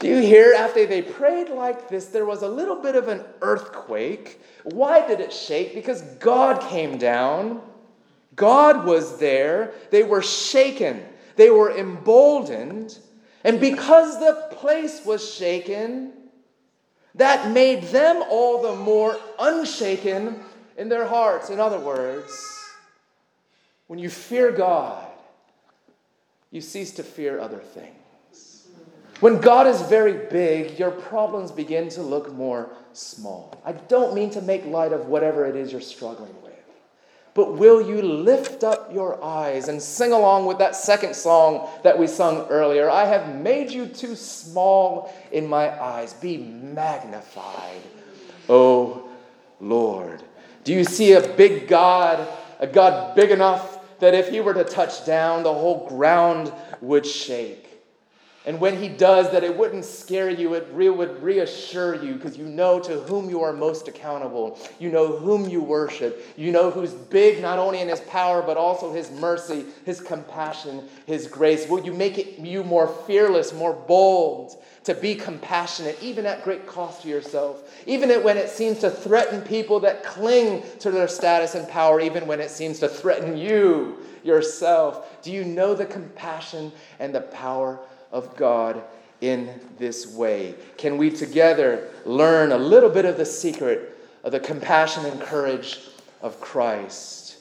Do 0.00 0.08
you 0.08 0.18
hear? 0.18 0.54
After 0.56 0.86
they 0.86 1.02
prayed 1.02 1.50
like 1.50 1.90
this, 1.90 2.06
there 2.06 2.24
was 2.24 2.40
a 2.40 2.48
little 2.48 2.76
bit 2.76 2.96
of 2.96 3.08
an 3.08 3.22
earthquake. 3.42 4.40
Why 4.64 5.06
did 5.06 5.20
it 5.20 5.30
shake? 5.30 5.74
Because 5.74 6.00
God 6.18 6.62
came 6.70 6.96
down. 6.96 7.60
God 8.34 8.86
was 8.86 9.18
there. 9.18 9.74
They 9.90 10.02
were 10.02 10.22
shaken. 10.22 11.04
They 11.36 11.50
were 11.50 11.76
emboldened. 11.76 12.98
And 13.44 13.60
because 13.60 14.18
the 14.18 14.48
place 14.52 15.04
was 15.04 15.34
shaken, 15.34 16.14
that 17.16 17.50
made 17.50 17.82
them 17.84 18.22
all 18.30 18.62
the 18.62 18.76
more 18.76 19.18
unshaken 19.38 20.40
in 20.78 20.88
their 20.88 21.06
hearts. 21.06 21.50
In 21.50 21.60
other 21.60 21.78
words, 21.78 22.58
when 23.86 23.98
you 23.98 24.08
fear 24.08 24.50
God, 24.50 25.06
you 26.50 26.62
cease 26.62 26.92
to 26.92 27.02
fear 27.02 27.38
other 27.38 27.58
things. 27.58 27.99
When 29.20 29.38
God 29.38 29.66
is 29.66 29.82
very 29.82 30.26
big, 30.30 30.78
your 30.78 30.90
problems 30.90 31.50
begin 31.50 31.90
to 31.90 32.02
look 32.02 32.32
more 32.32 32.70
small. 32.94 33.60
I 33.66 33.72
don't 33.72 34.14
mean 34.14 34.30
to 34.30 34.40
make 34.40 34.64
light 34.64 34.92
of 34.92 35.08
whatever 35.08 35.44
it 35.44 35.56
is 35.56 35.72
you're 35.72 35.82
struggling 35.82 36.34
with. 36.42 36.50
But 37.34 37.58
will 37.58 37.86
you 37.86 38.00
lift 38.00 38.64
up 38.64 38.92
your 38.92 39.22
eyes 39.22 39.68
and 39.68 39.80
sing 39.80 40.12
along 40.12 40.46
with 40.46 40.58
that 40.58 40.74
second 40.74 41.14
song 41.14 41.68
that 41.84 41.98
we 41.98 42.06
sung 42.06 42.46
earlier? 42.48 42.90
I 42.90 43.04
have 43.04 43.34
made 43.36 43.70
you 43.70 43.86
too 43.86 44.16
small 44.16 45.14
in 45.30 45.46
my 45.46 45.70
eyes. 45.80 46.14
Be 46.14 46.38
magnified, 46.38 47.82
O 48.48 49.08
Lord. 49.60 50.22
Do 50.64 50.72
you 50.72 50.84
see 50.84 51.12
a 51.12 51.28
big 51.34 51.68
God, 51.68 52.26
a 52.58 52.66
God 52.66 53.14
big 53.14 53.30
enough 53.30 53.78
that 54.00 54.14
if 54.14 54.30
he 54.30 54.40
were 54.40 54.54
to 54.54 54.64
touch 54.64 55.04
down, 55.04 55.42
the 55.42 55.52
whole 55.52 55.86
ground 55.88 56.52
would 56.80 57.06
shake? 57.06 57.69
And 58.46 58.58
when 58.58 58.80
he 58.80 58.88
does, 58.88 59.30
that 59.32 59.44
it 59.44 59.54
wouldn't 59.54 59.84
scare 59.84 60.30
you, 60.30 60.54
it 60.54 60.66
re- 60.72 60.88
would 60.88 61.22
reassure 61.22 62.02
you 62.02 62.14
because 62.14 62.38
you 62.38 62.46
know 62.46 62.80
to 62.80 63.00
whom 63.00 63.28
you 63.28 63.42
are 63.42 63.52
most 63.52 63.86
accountable. 63.86 64.58
You 64.78 64.90
know 64.90 65.18
whom 65.18 65.46
you 65.46 65.60
worship. 65.62 66.24
You 66.38 66.50
know 66.50 66.70
who's 66.70 66.94
big 66.94 67.42
not 67.42 67.58
only 67.58 67.80
in 67.80 67.88
his 67.88 68.00
power, 68.00 68.40
but 68.40 68.56
also 68.56 68.94
his 68.94 69.10
mercy, 69.10 69.66
his 69.84 70.00
compassion, 70.00 70.88
his 71.04 71.26
grace. 71.26 71.68
Will 71.68 71.84
you 71.84 71.92
make 71.92 72.16
it 72.16 72.38
you 72.38 72.64
more 72.64 72.88
fearless, 73.06 73.52
more 73.52 73.74
bold 73.74 74.56
to 74.84 74.94
be 74.94 75.14
compassionate, 75.14 76.02
even 76.02 76.24
at 76.24 76.42
great 76.42 76.66
cost 76.66 77.02
to 77.02 77.08
yourself? 77.08 77.70
Even 77.84 78.10
when 78.22 78.38
it 78.38 78.48
seems 78.48 78.78
to 78.78 78.90
threaten 78.90 79.42
people 79.42 79.80
that 79.80 80.02
cling 80.02 80.62
to 80.78 80.90
their 80.90 81.08
status 81.08 81.54
and 81.54 81.68
power, 81.68 82.00
even 82.00 82.26
when 82.26 82.40
it 82.40 82.48
seems 82.48 82.78
to 82.78 82.88
threaten 82.88 83.36
you 83.36 83.98
yourself. 84.24 85.22
Do 85.22 85.32
you 85.32 85.44
know 85.44 85.74
the 85.74 85.86
compassion 85.86 86.72
and 86.98 87.14
the 87.14 87.20
power 87.20 87.78
of 88.12 88.36
God 88.36 88.82
in 89.20 89.60
this 89.78 90.06
way? 90.06 90.54
Can 90.76 90.98
we 90.98 91.10
together 91.10 91.88
learn 92.04 92.52
a 92.52 92.58
little 92.58 92.90
bit 92.90 93.04
of 93.04 93.16
the 93.16 93.26
secret 93.26 93.98
of 94.24 94.32
the 94.32 94.40
compassion 94.40 95.04
and 95.06 95.20
courage 95.20 95.80
of 96.22 96.40
Christ? 96.40 97.38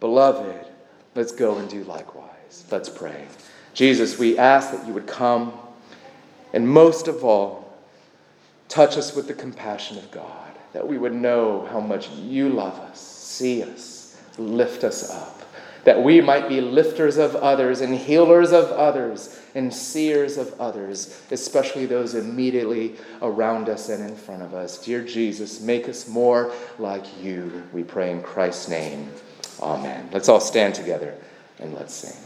Beloved, 0.00 0.66
let's 1.14 1.32
go 1.32 1.58
and 1.58 1.68
do 1.68 1.84
likewise. 1.84 2.64
Let's 2.70 2.88
pray. 2.88 3.26
Jesus, 3.74 4.18
we 4.18 4.38
ask 4.38 4.70
that 4.72 4.86
you 4.86 4.92
would 4.94 5.06
come 5.06 5.52
and 6.56 6.66
most 6.66 7.06
of 7.06 7.22
all, 7.22 7.76
touch 8.68 8.96
us 8.96 9.14
with 9.14 9.28
the 9.28 9.34
compassion 9.34 9.98
of 9.98 10.10
God, 10.10 10.52
that 10.72 10.88
we 10.88 10.96
would 10.96 11.14
know 11.14 11.68
how 11.70 11.80
much 11.80 12.08
you 12.10 12.48
love 12.48 12.78
us, 12.80 12.98
see 12.98 13.62
us, 13.62 14.18
lift 14.38 14.82
us 14.82 15.10
up 15.10 15.35
that 15.86 16.02
we 16.02 16.20
might 16.20 16.48
be 16.48 16.60
lifters 16.60 17.16
of 17.16 17.36
others 17.36 17.80
and 17.80 17.94
healers 17.94 18.50
of 18.50 18.64
others 18.72 19.40
and 19.54 19.72
seers 19.72 20.36
of 20.36 20.60
others, 20.60 21.22
especially 21.30 21.86
those 21.86 22.16
immediately 22.16 22.96
around 23.22 23.68
us 23.68 23.88
and 23.88 24.02
in 24.02 24.16
front 24.16 24.42
of 24.42 24.52
us. 24.52 24.84
Dear 24.84 25.04
Jesus, 25.04 25.60
make 25.60 25.88
us 25.88 26.08
more 26.08 26.52
like 26.80 27.04
you, 27.22 27.62
we 27.72 27.84
pray 27.84 28.10
in 28.10 28.20
Christ's 28.20 28.68
name. 28.68 29.12
Amen. 29.60 30.08
Let's 30.12 30.28
all 30.28 30.40
stand 30.40 30.74
together 30.74 31.14
and 31.60 31.72
let's 31.72 31.94
sing. 31.94 32.16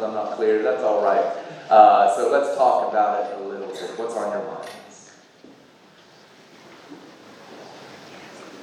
Sometimes 0.00 0.02
I'm 0.02 0.14
not 0.14 0.36
clear. 0.36 0.62
That's 0.62 0.82
all 0.82 1.02
right. 1.02 1.24
Uh, 1.68 2.14
so, 2.16 2.30
let's 2.30 2.56
talk 2.56 2.90
about 2.90 3.24
it 3.30 3.40
a 3.40 3.44
little 3.44 3.68
bit. 3.68 3.78
What's 3.96 4.16
on 4.16 4.32
your 4.32 4.44
minds? 4.46 5.12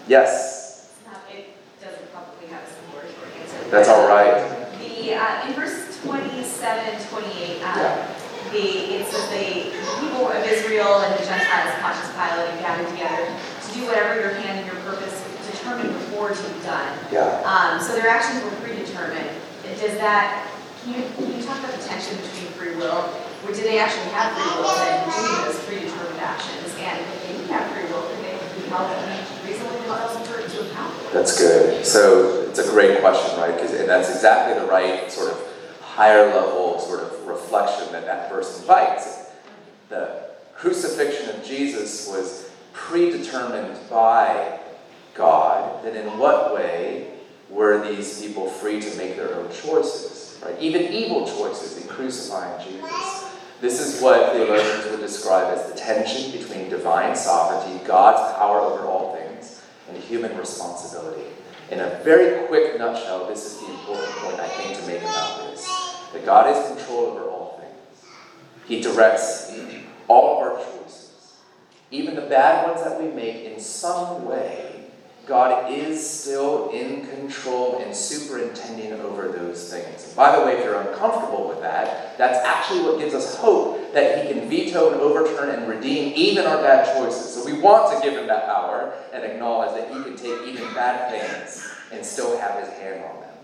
Yes. 0.07 0.93
It 1.31 1.55
doesn't 1.81 2.11
probably 2.11 2.47
have 2.47 2.63
a 2.63 2.67
simple 2.67 2.99
or 2.99 3.03
short 3.03 3.31
answer. 3.39 3.69
That's 3.69 3.89
all 3.89 4.07
right. 4.07 4.43
The, 4.79 5.13
uh, 5.15 5.47
in 5.47 5.53
verse 5.53 6.01
27, 6.03 7.07
28, 7.09 7.61
uh, 7.61 7.63
Yeah. 7.63 8.07
the, 8.51 8.59
it 8.59 9.07
says 9.07 9.29
the 9.31 9.71
people 10.01 10.27
of 10.27 10.43
Israel 10.43 10.99
and 10.99 11.13
the 11.15 11.23
Gentiles, 11.23 11.71
Pontius 11.79 12.11
Pilate, 12.11 12.49
and 12.51 12.59
gathered 12.59 12.89
together 12.89 13.25
to 13.27 13.73
do 13.73 13.85
whatever 13.85 14.19
your 14.19 14.31
hand 14.31 14.59
and 14.59 14.67
your 14.67 14.81
purpose 14.83 15.23
determined 15.51 15.93
before 15.93 16.29
to 16.31 16.43
be 16.43 16.59
done. 16.63 16.97
Yeah. 17.11 17.39
Um, 17.47 17.81
so 17.81 17.93
their 17.95 18.09
actions 18.09 18.43
were 18.43 18.51
predetermined. 18.59 19.29
Does 19.79 19.95
that, 19.99 20.47
can 20.93 21.35
you, 21.35 21.43
talk 21.43 21.59
about 21.59 21.75
the 21.75 21.83
tension 21.83 22.15
between 22.17 22.47
free 22.55 22.75
will? 22.75 23.11
Or 23.43 23.51
do 23.51 23.61
they 23.61 23.79
actually 23.79 24.09
have 24.15 24.31
free 24.31 24.63
will 24.63 24.71
and 24.71 25.11
doing 25.11 25.45
those 25.45 25.59
predetermined 25.65 26.19
actions? 26.19 26.75
And 26.79 26.99
if 26.99 27.27
they 27.27 27.33
didn't 27.33 27.49
have 27.49 27.71
free 27.71 27.83
will, 27.91 28.07
could 28.07 28.23
they 28.23 28.39
be 28.55 28.67
held 28.69 28.87
reasonably? 29.45 29.77
That's 31.13 31.37
good. 31.39 31.85
So 31.85 32.41
it's 32.49 32.59
a 32.59 32.69
great 32.69 32.99
question, 32.99 33.39
right? 33.39 33.53
Because 33.53 33.73
and 33.73 33.89
that's 33.89 34.09
exactly 34.09 34.59
the 34.59 34.69
right 34.69 35.11
sort 35.11 35.31
of 35.31 35.43
higher 35.81 36.27
level 36.27 36.79
sort 36.79 37.01
of 37.01 37.27
reflection 37.27 37.91
that 37.91 38.05
that 38.05 38.29
verse 38.29 38.59
invites. 38.59 39.25
The 39.89 40.29
crucifixion 40.55 41.29
of 41.29 41.43
Jesus 41.43 42.07
was 42.07 42.51
predetermined 42.73 43.77
by 43.89 44.59
God. 45.13 45.83
Then 45.83 45.95
in 45.95 46.17
what 46.17 46.53
way 46.53 47.13
were 47.49 47.87
these 47.87 48.21
people 48.21 48.49
free 48.49 48.81
to 48.81 48.97
make 48.97 49.15
their 49.15 49.33
own 49.35 49.49
choices? 49.51 50.16
Right? 50.47 50.61
Even 50.61 50.83
evil 50.93 51.27
choices 51.27 51.81
in 51.81 51.87
crucifying 51.89 52.63
Jesus. 52.63 53.25
This 53.59 53.79
is 53.79 54.01
what 54.01 54.33
theologians 54.33 54.89
would 54.91 54.99
describe 54.99 55.57
as 55.57 55.69
the 55.69 55.77
tension 55.77 56.31
between 56.31 56.69
divine 56.69 57.15
sovereignty, 57.15 57.83
God's 57.85 58.37
power 58.37 58.59
over 58.59 58.85
all 58.85 59.15
things, 59.15 59.63
and 59.89 59.97
human 59.97 60.37
responsibility. 60.37 61.23
In 61.71 61.79
a 61.79 61.99
very 62.03 62.47
quick 62.47 62.77
nutshell, 62.77 63.27
this 63.27 63.45
is 63.45 63.59
the 63.59 63.71
important 63.71 64.09
point 64.17 64.39
I 64.39 64.47
think 64.47 64.79
to 64.79 64.87
make 64.87 65.01
about 65.01 65.49
this 65.49 65.65
that 66.13 66.25
God 66.25 66.55
is 66.55 66.77
control 66.77 67.07
over 67.07 67.23
all 67.23 67.59
things. 67.59 68.09
He 68.67 68.79
directs 68.79 69.51
all 70.07 70.37
of 70.37 70.47
our 70.47 70.63
choices, 70.63 71.33
even 71.91 72.15
the 72.15 72.21
bad 72.21 72.67
ones 72.67 72.83
that 72.83 73.01
we 73.01 73.09
make, 73.09 73.43
in 73.43 73.59
some 73.59 74.25
way. 74.25 74.76
God 75.27 75.69
is 75.69 76.09
still 76.09 76.69
in 76.69 77.05
control 77.07 77.79
and 77.79 77.93
superintending 77.93 78.93
over 78.93 79.27
those 79.27 79.69
things. 79.69 80.13
By 80.13 80.33
the 80.33 80.45
way, 80.45 80.53
if 80.53 80.63
you're 80.63 80.79
uncomfortable 80.79 81.49
with 81.49 81.59
that, 81.59 82.17
that's 82.17 82.37
actually 82.45 82.83
what 82.83 82.97
gives 82.97 83.13
us 83.13 83.35
hope 83.35 83.91
that 83.91 84.25
He 84.25 84.33
can 84.33 84.49
veto 84.49 84.93
and 84.93 85.01
overturn 85.01 85.49
and 85.49 85.67
redeem 85.67 86.13
even 86.15 86.45
our 86.45 86.61
bad 86.61 86.95
choices. 86.95 87.33
So 87.33 87.45
we 87.45 87.59
want 87.59 87.93
to 87.93 88.01
give 88.01 88.17
Him 88.17 88.27
that 88.27 88.45
power 88.45 88.93
and 89.11 89.25
acknowledge 89.25 89.77
that 89.77 89.93
He 89.93 90.01
can 90.01 90.15
take 90.15 90.47
even 90.47 90.73
bad 90.73 91.11
things 91.11 91.69
and 91.91 92.05
still 92.05 92.39
have 92.39 92.63
His 92.63 92.69
hand 92.75 93.03
on 93.03 93.19
them. 93.19 93.35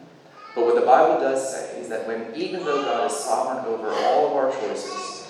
But 0.55 0.65
what 0.65 0.75
the 0.75 0.85
Bible 0.85 1.19
does 1.19 1.53
say 1.53 1.81
is 1.81 1.89
that 1.89 2.07
when, 2.07 2.33
even 2.33 2.63
though 2.63 2.81
God 2.83 3.11
is 3.11 3.17
sovereign 3.17 3.65
over 3.65 3.89
all 3.89 4.27
of 4.27 4.33
our 4.33 4.51
choices, 4.51 5.27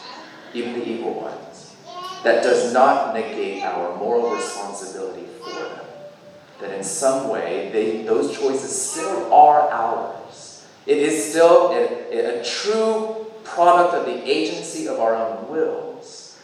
even 0.53 0.73
the 0.73 0.87
evil 0.87 1.15
ones, 1.19 1.75
that 2.23 2.43
does 2.43 2.71
not 2.71 3.15
negate 3.15 3.63
our 3.63 3.97
moral 3.97 4.35
responsibility 4.35 5.25
for 5.43 5.49
them 5.49 5.85
that 6.59 6.71
in 6.71 6.83
some 6.83 7.29
way 7.29 7.69
they, 7.71 8.03
those 8.03 8.37
choices 8.37 8.91
still 8.91 9.33
are 9.33 9.69
ours. 9.69 10.65
It 10.85 10.97
is 10.97 11.29
still 11.31 11.71
a, 11.71 12.41
a, 12.41 12.43
true 12.43 13.25
product 13.43 13.93
of 13.93 14.05
the 14.05 14.29
agency 14.29 14.87
of 14.87 14.99
our 14.99 15.15
own 15.15 15.49
wills. 15.49 16.39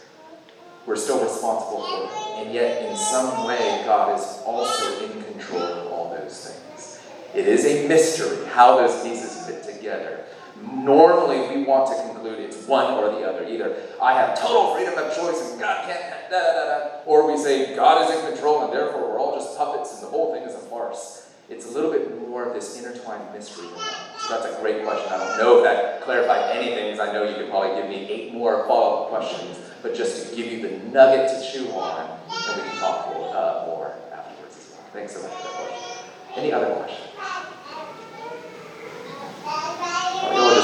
We're 0.86 0.96
still 0.96 1.22
responsible 1.22 1.86
for 1.86 2.00
them. 2.00 2.46
And 2.46 2.54
yet, 2.54 2.90
in 2.90 2.96
some 2.96 3.46
way, 3.46 3.82
God 3.84 4.18
is 4.18 4.24
also 4.46 5.04
in 5.04 5.22
control 5.24 5.62
of 5.62 5.92
all 5.92 6.16
those 6.18 6.48
things. 6.48 7.00
It 7.34 7.46
is 7.46 7.66
a 7.66 7.86
mystery 7.86 8.46
how 8.48 8.76
those 8.76 9.02
pieces 9.02 9.46
fit 9.46 9.62
together. 9.62 10.19
Normally, 10.62 11.56
we 11.56 11.64
want 11.64 11.88
to 11.88 12.02
conclude 12.02 12.38
it's 12.38 12.66
one 12.66 12.94
or 12.94 13.10
the 13.10 13.26
other. 13.26 13.46
Either 13.48 13.76
I 14.00 14.14
have 14.14 14.38
total 14.38 14.74
freedom 14.74 14.94
of 14.98 15.14
choice 15.14 15.50
and 15.50 15.60
God 15.60 15.86
can't, 15.86 16.30
da 16.30 16.38
da 16.38 16.64
da 16.64 16.90
or 17.06 17.30
we 17.30 17.38
say 17.38 17.74
God 17.74 18.08
is 18.08 18.18
in 18.18 18.32
control 18.32 18.64
and 18.64 18.72
therefore 18.72 19.08
we're 19.08 19.18
all 19.18 19.36
just 19.36 19.56
puppets 19.56 19.94
and 19.94 20.02
the 20.02 20.08
whole 20.08 20.34
thing 20.34 20.42
is 20.42 20.54
a 20.54 20.58
farce. 20.58 21.30
It's 21.48 21.66
a 21.66 21.70
little 21.70 21.90
bit 21.90 22.28
more 22.28 22.44
of 22.44 22.54
this 22.54 22.78
intertwined 22.78 23.32
mystery 23.34 23.66
than 23.66 23.78
that. 23.78 24.20
So 24.20 24.38
that's 24.38 24.56
a 24.56 24.60
great 24.60 24.84
question. 24.84 25.12
I 25.12 25.18
don't 25.18 25.38
know 25.38 25.58
if 25.58 25.64
that 25.64 26.00
clarified 26.02 26.56
anything, 26.56 26.92
because 26.92 27.08
I 27.08 27.12
know 27.12 27.24
you 27.24 27.34
could 27.34 27.50
probably 27.50 27.80
give 27.80 27.90
me 27.90 28.08
eight 28.08 28.32
more 28.32 28.64
follow 28.68 29.02
up 29.02 29.10
questions, 29.10 29.58
but 29.82 29.94
just 29.94 30.30
to 30.30 30.36
give 30.36 30.46
you 30.52 30.62
the 30.62 30.78
nugget 30.90 31.28
to 31.28 31.50
chew 31.52 31.68
on, 31.72 32.08
and 32.08 32.62
we 32.62 32.68
can 32.68 32.78
talk 32.78 33.12
more, 33.12 33.28
uh, 33.34 33.66
more 33.66 33.96
afterwards 34.12 34.56
as 34.58 34.70
well. 34.70 34.84
Thanks 34.92 35.16
so 35.16 35.22
much 35.22 35.32
for 35.32 35.42
that 35.42 35.54
question. 35.56 36.06
Any 36.36 36.52
other 36.52 36.72
questions? 36.76 37.10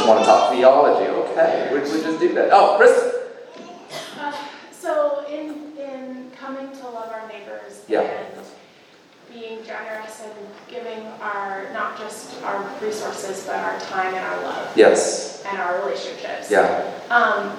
You 0.07 0.13
all 0.13 0.19
just 0.19 0.29
want 0.29 0.51
to 0.53 0.71
talk 0.71 0.97
theology. 1.01 1.31
Okay, 1.33 1.69
we, 1.73 1.81
we 1.81 2.01
just 2.01 2.21
do 2.21 2.33
that. 2.35 2.51
Oh, 2.53 2.77
Chris? 2.79 2.95
Uh, 4.21 4.33
so 4.71 5.25
in 5.29 5.73
in 5.77 6.31
coming 6.31 6.71
to 6.71 6.89
love 6.89 7.11
our 7.13 7.27
neighbors 7.29 7.83
Yeah. 7.89 8.03
and 8.03 8.45
being 9.33 9.65
generous 9.65 10.23
and 10.23 10.33
giving 10.69 11.07
our 11.21 11.69
not 11.73 11.99
just 11.99 12.41
our 12.45 12.65
resources 12.81 13.45
but 13.47 13.57
our 13.57 13.81
time 13.81 14.15
and 14.15 14.25
our 14.25 14.43
love 14.43 14.69
Yes. 14.77 15.43
and 15.45 15.59
our 15.59 15.81
relationships. 15.85 16.51
Yeah. 16.53 16.89
Um, 17.11 17.57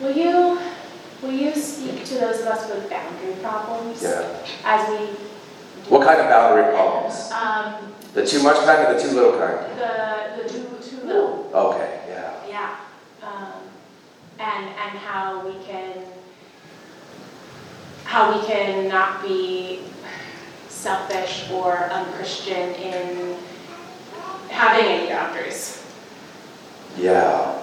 will 0.00 0.12
you 0.16 0.60
will 1.22 1.32
you 1.32 1.52
speak 1.56 2.04
to 2.04 2.14
those 2.14 2.40
of 2.42 2.46
us 2.46 2.70
with 2.70 2.88
boundary 2.88 3.34
problems 3.42 4.00
Yeah. 4.00 4.28
as 4.64 4.88
we 4.90 5.06
What 5.88 6.06
kind 6.06 6.20
of 6.20 6.28
boundary 6.28 6.72
problems? 6.72 7.30
um, 7.32 7.92
The 8.14 8.24
too 8.24 8.42
much 8.44 8.56
kind 8.64 8.86
or 8.86 8.94
the 8.94 9.00
too 9.02 9.10
little 9.10 9.32
kind? 9.38 9.58
the 9.76 10.42
the 10.42 10.48
too 10.48 10.69
little 11.10 11.50
Okay. 11.54 12.00
Yeah. 12.08 12.34
yeah 12.48 12.76
um, 13.22 13.52
and 14.38 14.66
and 14.66 14.98
how 14.98 15.46
we 15.46 15.54
can 15.64 16.04
how 18.04 18.32
we 18.34 18.46
can 18.46 18.88
not 18.88 19.22
be 19.22 19.80
selfish 20.68 21.48
or 21.50 21.76
unchristian 21.90 22.74
in 22.74 23.36
having 24.48 24.84
any 24.86 25.08
boundaries 25.08 25.82
Yeah. 26.96 27.56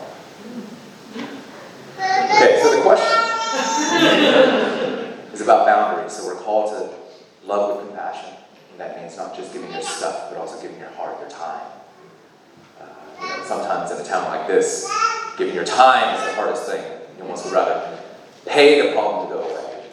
Okay, 2.00 2.60
so 2.62 2.76
the 2.76 2.82
question 2.82 3.08
is 5.34 5.42
about 5.42 5.66
boundaries. 5.66 6.14
So 6.14 6.26
we're 6.28 6.36
called 6.36 6.70
to 6.72 6.90
love 7.48 7.78
with 7.78 7.88
compassion. 7.88 8.34
And 8.72 8.80
that 8.80 9.02
means 9.02 9.18
not 9.18 9.36
just 9.36 9.52
giving 9.54 9.72
your 9.72 9.82
stuff, 9.82 10.30
but 10.30 10.38
also 10.40 10.62
giving 10.62 10.80
your 10.80 10.90
heart, 10.92 11.20
your 11.20 11.30
time. 11.30 11.62
Sometimes 13.48 13.92
in 13.92 13.98
a 13.98 14.04
town 14.04 14.26
like 14.26 14.46
this, 14.46 14.92
giving 15.38 15.56
your 15.56 15.64
time 15.64 16.16
is 16.16 16.22
the 16.28 16.36
hardest 16.36 16.70
thing. 16.70 16.84
You 17.18 17.24
almost 17.24 17.46
would 17.46 17.54
rather 17.54 17.98
pay 18.46 18.86
the 18.86 18.92
problem 18.94 19.30
to 19.30 19.34
go 19.36 19.40
away. 19.42 19.84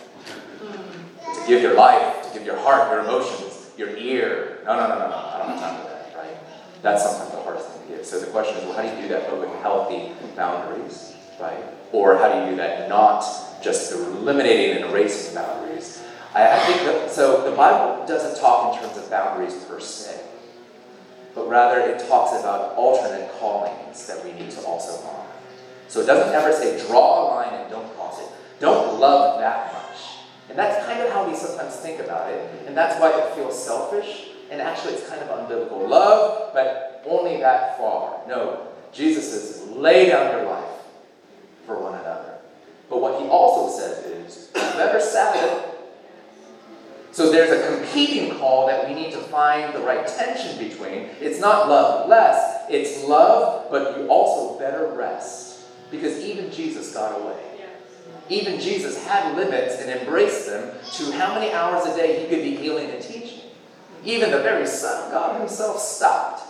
To 0.61 1.47
give 1.47 1.63
your 1.63 1.75
life, 1.75 2.27
to 2.27 2.37
give 2.37 2.45
your 2.45 2.59
heart, 2.59 2.91
your 2.91 3.01
emotions, 3.05 3.71
your 3.79 3.97
ear. 3.97 4.59
No, 4.67 4.75
no, 4.77 4.89
no, 4.89 4.99
no, 4.99 5.09
no. 5.09 5.17
I 5.17 5.39
don't 5.39 5.49
have 5.51 5.61
time 5.61 5.83
for 5.83 5.89
that, 5.89 6.17
right? 6.17 6.37
That's 6.83 7.05
sometimes 7.05 7.31
the 7.31 7.43
hardest 7.43 7.69
thing 7.69 7.83
to 7.87 7.97
give. 7.97 8.07
So 8.07 8.19
the 8.19 8.27
question 8.27 8.57
is, 8.59 8.65
well, 8.65 8.75
how 8.75 8.83
do 8.83 8.89
you 8.89 9.03
do 9.03 9.09
that 9.09 9.31
but 9.31 9.39
with 9.39 9.51
healthy 9.61 10.13
boundaries, 10.35 11.15
right? 11.41 11.65
Or 11.93 12.19
how 12.19 12.33
do 12.33 12.45
you 12.45 12.51
do 12.51 12.57
that 12.57 12.89
not 12.89 13.25
just 13.63 13.93
eliminating 13.93 14.83
and 14.83 14.91
erasing 14.91 15.37
boundaries? 15.37 16.03
I, 16.35 16.57
I 16.57 16.59
think 16.59 16.81
that, 16.83 17.11
so 17.13 17.49
the 17.49 17.55
Bible 17.55 18.05
doesn't 18.05 18.41
talk 18.41 18.75
in 18.75 18.83
terms 18.83 18.99
of 18.99 19.09
boundaries 19.09 19.55
per 19.65 19.79
se, 19.79 20.21
but 21.35 21.49
rather 21.49 21.81
it 21.81 21.99
talks 22.09 22.39
about 22.39 22.75
alternate 22.77 23.31
callings 23.39 24.07
that 24.07 24.25
we 24.25 24.33
need 24.33 24.51
to 24.53 24.61
also 24.63 25.05
honor. 25.07 25.31
So 25.89 26.01
it 26.01 26.07
doesn't 26.07 26.35
ever 26.35 26.53
say 26.53 26.85
draw 26.87 27.23
a 27.23 27.35
line 27.35 27.61
and 27.61 27.71
don't 27.71 27.95
cross 27.97 28.21
it. 28.21 28.29
Don't 28.61 28.99
love 29.01 29.41
that 29.41 29.73
much. 29.73 29.99
And 30.49 30.59
that's 30.59 30.85
kind 30.87 31.01
of 31.03 31.13
how 31.13 31.29
we 31.29 31.35
sometimes 31.35 31.77
think 31.77 32.01
about 32.01 32.31
it, 32.31 32.67
and 32.67 32.77
that's 32.77 33.01
why 33.01 33.11
it 33.11 33.35
feels 33.35 33.61
selfish, 33.63 34.29
and 34.51 34.61
actually 34.61 34.95
it's 34.95 35.09
kind 35.09 35.21
of 35.23 35.29
unbiblical. 35.29 35.89
Love, 35.89 36.53
but 36.53 37.03
only 37.07 37.39
that 37.39 37.77
far. 37.79 38.21
No, 38.29 38.69
Jesus 38.93 39.31
says, 39.31 39.69
lay 39.71 40.09
down 40.09 40.37
your 40.37 40.47
life 40.49 40.71
for 41.67 41.81
one 41.81 41.95
another. 41.95 42.39
But 42.89 43.01
what 43.01 43.21
he 43.21 43.29
also 43.29 43.77
says 43.77 44.05
is, 44.05 44.51
better 44.55 45.01
Sabbath. 45.01 45.74
So 47.15 47.31
there's 47.31 47.53
a 47.53 47.77
competing 47.77 48.37
call 48.41 48.67
that 48.67 48.89
we 48.89 48.93
need 48.93 49.13
to 49.13 49.19
find 49.19 49.73
the 49.73 49.79
right 49.79 50.05
tension 50.05 50.59
between. 50.59 51.11
It's 51.21 51.39
not 51.39 51.69
love 51.69 52.09
less, 52.09 52.65
it's 52.69 53.05
love, 53.05 53.71
but 53.71 53.97
you 53.97 54.09
also 54.09 54.59
better 54.59 54.89
rest. 54.89 55.65
Because 55.93 56.19
even 56.19 56.51
Jesus 56.51 56.93
got 56.93 57.21
away. 57.21 57.39
Even 58.29 58.59
Jesus 58.59 59.07
had 59.07 59.37
limits 59.37 59.77
and 59.77 59.91
embraced 59.91 60.47
them 60.47 60.77
to 60.95 61.13
how 61.13 61.39
many 61.39 61.53
hours 61.53 61.87
a 61.87 61.95
day 61.95 62.21
he 62.21 62.27
could 62.27 62.43
be 62.43 62.57
healing 62.57 62.91
and 62.91 63.01
teaching. 63.01 63.43
Even 64.05 64.33
the 64.33 64.41
very 64.41 64.67
Son 64.67 65.05
of 65.05 65.13
God 65.13 65.39
himself 65.39 65.79
stopped. 65.79 66.43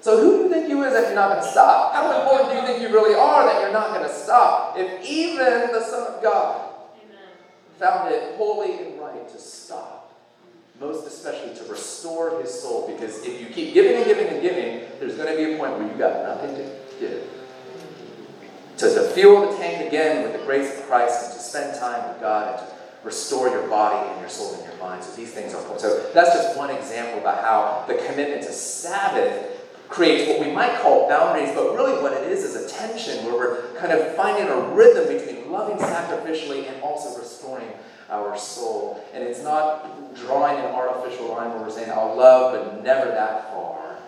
So 0.00 0.20
who 0.20 0.36
do 0.36 0.42
you 0.44 0.48
think 0.48 0.68
you 0.68 0.84
is 0.84 0.92
that 0.92 1.06
you're 1.06 1.16
not 1.16 1.32
going 1.32 1.42
to 1.42 1.50
stop? 1.50 1.92
How 1.92 2.20
important 2.20 2.50
do 2.50 2.56
you 2.56 2.62
think 2.64 2.80
you 2.82 2.96
really 2.96 3.16
are 3.18 3.44
that 3.46 3.62
you're 3.62 3.72
not 3.72 3.88
going 3.88 4.08
to 4.08 4.14
stop? 4.14 4.78
If 4.78 5.04
even 5.04 5.72
the 5.72 5.82
Son 5.82 6.14
of 6.14 6.22
God 6.22 6.68
found 7.78 8.12
it 8.12 8.36
holy 8.36 8.72
and 8.78 8.97
to 9.30 9.38
stop, 9.38 10.14
most 10.80 11.06
especially 11.06 11.54
to 11.56 11.64
restore 11.70 12.40
his 12.40 12.52
soul, 12.52 12.88
because 12.88 13.24
if 13.24 13.40
you 13.40 13.46
keep 13.48 13.74
giving 13.74 13.96
and 13.96 14.04
giving 14.04 14.28
and 14.28 14.42
giving, 14.42 14.88
there's 15.00 15.16
going 15.16 15.28
to 15.28 15.36
be 15.36 15.54
a 15.54 15.58
point 15.58 15.78
where 15.78 15.86
you've 15.86 15.98
got 15.98 16.22
nothing 16.22 16.56
to 16.56 16.70
give. 17.00 17.30
To, 18.78 18.94
to 18.94 19.02
fuel 19.10 19.50
the 19.50 19.56
tank 19.56 19.88
again 19.88 20.22
with 20.22 20.38
the 20.38 20.46
grace 20.46 20.78
of 20.78 20.86
Christ 20.86 21.24
and 21.24 21.34
to 21.34 21.40
spend 21.40 21.78
time 21.78 22.08
with 22.08 22.20
God 22.20 22.60
and 22.60 22.68
to 22.68 22.74
restore 23.02 23.48
your 23.48 23.66
body 23.68 24.08
and 24.08 24.20
your 24.20 24.28
soul 24.28 24.54
and 24.54 24.64
your 24.64 24.76
mind. 24.76 25.02
So 25.02 25.16
these 25.16 25.32
things 25.32 25.52
are 25.54 25.58
important. 25.58 25.80
So 25.80 26.10
that's 26.14 26.32
just 26.34 26.56
one 26.56 26.70
example 26.70 27.20
about 27.20 27.42
how 27.42 27.84
the 27.88 28.00
commitment 28.06 28.42
to 28.42 28.52
Sabbath 28.52 29.56
creates 29.88 30.28
what 30.28 30.46
we 30.46 30.52
might 30.52 30.78
call 30.80 31.08
boundaries, 31.08 31.50
but 31.54 31.74
really 31.74 32.00
what 32.02 32.12
it 32.12 32.30
is 32.30 32.44
is 32.44 32.54
a 32.54 32.68
tension 32.68 33.24
where 33.24 33.34
we're 33.34 33.74
kind 33.76 33.92
of 33.92 34.14
finding 34.14 34.46
a 34.46 34.60
rhythm 34.74 35.08
between 35.08 35.50
loving 35.50 35.78
sacrificially 35.78 36.68
and 36.68 36.80
also 36.82 37.18
restoring 37.18 37.68
our 38.10 38.36
soul. 38.36 39.04
And 39.12 39.22
it's 39.22 39.42
not 39.42 40.14
drawing 40.14 40.58
an 40.58 40.66
artificial 40.66 41.28
line 41.28 41.50
where 41.50 41.60
we're 41.60 41.70
saying, 41.70 41.90
I'll 41.90 42.16
love, 42.16 42.52
but 42.52 42.82
never 42.82 43.10
that 43.10 43.52
far. 43.52 43.98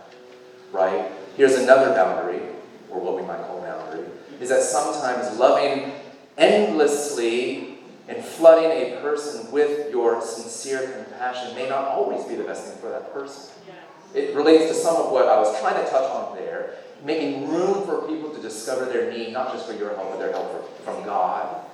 Right? 0.72 1.10
Here's 1.36 1.54
another 1.54 1.94
boundary, 1.94 2.42
or 2.90 3.00
what 3.00 3.16
we 3.16 3.22
might 3.22 3.40
call 3.46 3.60
boundary, 3.60 4.06
is 4.40 4.48
that 4.48 4.62
sometimes 4.62 5.38
loving 5.38 5.92
endlessly 6.38 7.78
and 8.08 8.24
flooding 8.24 8.70
a 8.70 9.00
person 9.00 9.50
with 9.52 9.90
your 9.90 10.20
sincere 10.20 10.90
compassion 10.90 11.54
may 11.54 11.68
not 11.68 11.84
always 11.84 12.24
be 12.24 12.34
the 12.34 12.44
best 12.44 12.64
thing 12.64 12.80
for 12.80 12.88
that 12.88 13.12
person. 13.12 13.52
It 14.12 14.34
relates 14.34 14.68
to 14.68 14.74
some 14.74 14.96
of 14.96 15.12
what 15.12 15.28
I 15.28 15.38
was 15.38 15.60
trying 15.60 15.82
to 15.84 15.88
touch 15.88 16.10
on 16.10 16.36
there, 16.36 16.74
making 17.04 17.48
room 17.48 17.86
for 17.86 18.08
people 18.08 18.30
to 18.30 18.42
discover 18.42 18.86
their 18.86 19.12
need, 19.12 19.32
not 19.32 19.52
just 19.52 19.66
for 19.68 19.72
your 19.74 19.94
help, 19.94 20.10
but 20.10 20.18
their 20.18 20.32
help 20.32 20.82
from 20.82 21.04
God. 21.04 21.64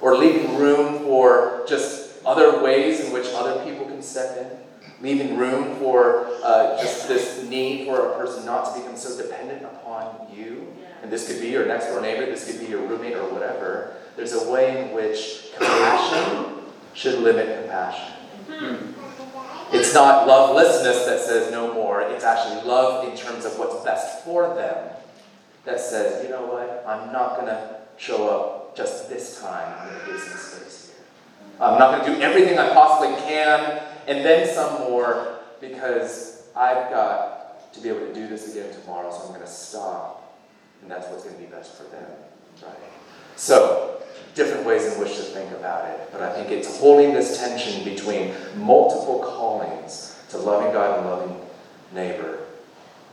Or 0.00 0.16
leaving 0.16 0.56
room 0.56 1.00
for 1.00 1.64
just 1.68 2.24
other 2.24 2.62
ways 2.62 3.00
in 3.00 3.12
which 3.12 3.26
other 3.34 3.64
people 3.64 3.86
can 3.86 4.02
step 4.02 4.36
in. 4.36 4.58
Leaving 5.00 5.36
room 5.36 5.76
for 5.76 6.28
uh, 6.42 6.80
just 6.80 7.08
this 7.08 7.44
need 7.44 7.86
for 7.86 8.10
a 8.10 8.18
person 8.18 8.44
not 8.44 8.74
to 8.74 8.80
become 8.80 8.96
so 8.96 9.16
dependent 9.20 9.62
upon 9.62 10.26
you. 10.34 10.74
And 11.02 11.12
this 11.12 11.28
could 11.28 11.40
be 11.40 11.48
your 11.48 11.66
next 11.66 11.86
door 11.86 12.00
neighbor, 12.00 12.26
this 12.26 12.50
could 12.50 12.60
be 12.60 12.66
your 12.66 12.86
roommate 12.86 13.14
or 13.14 13.28
whatever. 13.32 13.96
There's 14.16 14.32
a 14.32 14.50
way 14.50 14.82
in 14.82 14.94
which 14.94 15.50
compassion 15.56 16.64
should 16.94 17.20
limit 17.20 17.60
compassion. 17.60 18.14
It's 19.72 19.92
not 19.92 20.26
lovelessness 20.26 21.04
that 21.04 21.20
says 21.20 21.50
no 21.50 21.74
more. 21.74 22.00
It's 22.00 22.24
actually 22.24 22.66
love 22.68 23.08
in 23.08 23.16
terms 23.16 23.44
of 23.44 23.58
what's 23.58 23.84
best 23.84 24.24
for 24.24 24.54
them 24.54 24.90
that 25.64 25.80
says, 25.80 26.22
you 26.24 26.30
know 26.30 26.46
what, 26.46 26.84
I'm 26.86 27.12
not 27.12 27.34
going 27.34 27.46
to 27.48 27.80
show 27.96 28.28
up 28.28 28.65
just 28.76 29.08
this 29.08 29.40
time. 29.40 29.88
I'm 29.88 30.18
space 30.18 30.92
here. 30.92 31.04
I'm 31.60 31.78
not 31.78 31.98
going 31.98 32.12
to 32.12 32.16
do 32.16 32.22
everything 32.22 32.58
I 32.58 32.68
possibly 32.74 33.16
can 33.22 33.82
and 34.06 34.24
then 34.24 34.46
some 34.46 34.80
more 34.80 35.38
because 35.60 36.48
I've 36.54 36.90
got 36.90 37.72
to 37.72 37.80
be 37.80 37.88
able 37.88 38.00
to 38.00 38.14
do 38.14 38.28
this 38.28 38.54
again 38.54 38.72
tomorrow, 38.80 39.10
so 39.10 39.22
I'm 39.22 39.28
going 39.28 39.40
to 39.40 39.46
stop. 39.46 40.38
And 40.82 40.90
that's 40.90 41.08
what's 41.08 41.24
going 41.24 41.36
to 41.36 41.42
be 41.42 41.48
best 41.48 41.74
for 41.74 41.84
them. 41.84 42.08
Right? 42.62 42.76
So, 43.36 44.02
different 44.34 44.66
ways 44.66 44.92
in 44.92 45.00
which 45.00 45.16
to 45.16 45.22
think 45.22 45.50
about 45.52 45.88
it. 45.90 46.08
But 46.12 46.22
I 46.22 46.32
think 46.32 46.50
it's 46.50 46.78
holding 46.78 47.12
this 47.12 47.38
tension 47.38 47.84
between 47.84 48.34
multiple 48.56 49.20
callings 49.20 50.18
to 50.30 50.38
loving 50.38 50.72
God 50.72 50.98
and 50.98 51.08
loving 51.08 51.40
neighbor 51.92 52.40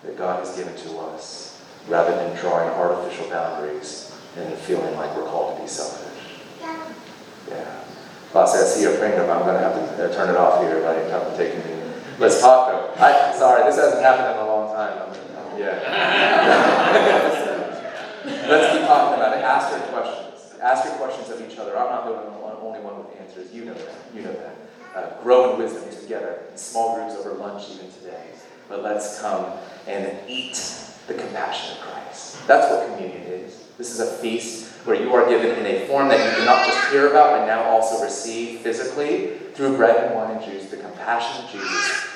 that 0.04 0.18
God 0.18 0.46
has 0.46 0.56
given 0.56 0.76
to 0.76 0.98
us, 1.00 1.62
rather 1.88 2.16
than 2.16 2.38
drawing 2.40 2.70
artificial 2.70 3.30
boundaries 3.30 4.13
and 4.38 4.54
feeling 4.60 4.96
like 4.96 5.16
we're 5.16 5.26
called 5.26 5.58
to 5.58 5.62
be 5.62 5.68
selfish. 5.68 6.42
Yeah. 7.50 7.84
Boss, 8.32 8.56
I 8.56 8.64
see 8.66 8.82
you're 8.82 8.98
praying 8.98 9.20
I'm 9.20 9.28
going 9.28 9.54
to 9.54 9.60
have 9.60 9.76
to 9.76 10.10
uh, 10.10 10.14
turn 10.14 10.30
it 10.30 10.38
off 10.38 10.62
here, 10.62 10.82
right? 10.82 11.12
I'm 11.12 11.38
taking 11.38 11.60
me. 11.60 11.84
Let's 12.20 12.42
talk 12.42 12.68
though. 12.70 12.94
I, 13.04 13.36
sorry, 13.38 13.64
this 13.64 13.76
hasn't 13.76 14.02
happened 14.02 14.40
in 14.40 14.44
a 14.44 14.48
long 14.48 14.74
time. 14.74 14.98
I'm, 14.98 15.10
I'm, 15.38 15.60
yeah. 15.60 15.80
Let's 18.26 18.78
keep 18.78 18.88
talking 18.88 19.20
about 19.20 19.38
it. 19.38 19.44
Ask 19.44 19.72
your 19.72 19.82
questions. 19.90 20.60
Ask 20.62 20.86
your 20.86 20.96
questions 20.96 21.30
of 21.30 21.42
each 21.42 21.58
other. 21.60 21.78
I'm 21.78 21.90
not 21.90 22.06
the 22.06 22.34
only 22.62 22.80
one 22.80 22.98
with 22.98 23.20
answers. 23.20 23.54
You 23.54 23.66
know 23.66 23.74
that. 23.74 23.96
You 24.16 24.22
know 24.22 24.34
that. 24.34 24.56
Uh, 24.96 25.22
grow 25.24 25.54
in 25.54 25.60
wisdom 25.60 25.90
together 26.02 26.44
in 26.52 26.58
small 26.58 26.96
groups 26.96 27.16
over 27.16 27.34
lunch 27.34 27.70
even 27.72 27.92
today. 27.92 28.28
But 28.70 28.84
let's 28.84 29.20
come 29.20 29.46
and 29.88 30.18
eat 30.28 30.56
the 31.08 31.14
compassion 31.14 31.78
of 31.78 31.84
Christ. 31.84 32.48
That's 32.48 32.72
what 32.72 32.88
communion 32.88 33.24
is. 33.24 33.63
This 33.78 33.92
is 33.92 34.00
a 34.00 34.06
feast 34.18 34.72
where 34.86 35.02
you 35.02 35.14
are 35.14 35.28
given 35.28 35.52
in 35.58 35.66
a 35.66 35.88
form 35.88 36.10
that 36.10 36.20
you 36.20 36.40
do 36.40 36.46
not 36.46 36.66
just 36.66 36.92
hear 36.92 37.10
about, 37.10 37.40
but 37.40 37.48
now 37.48 37.64
also 37.64 38.04
receive 38.04 38.60
physically 38.60 39.38
through 39.54 39.78
bread 39.78 40.06
and 40.06 40.16
wine 40.16 40.38
and 40.38 40.44
juice, 40.44 40.70
the 40.70 40.78
compassion 40.78 41.44
of 41.44 41.52
Jesus 41.52 42.10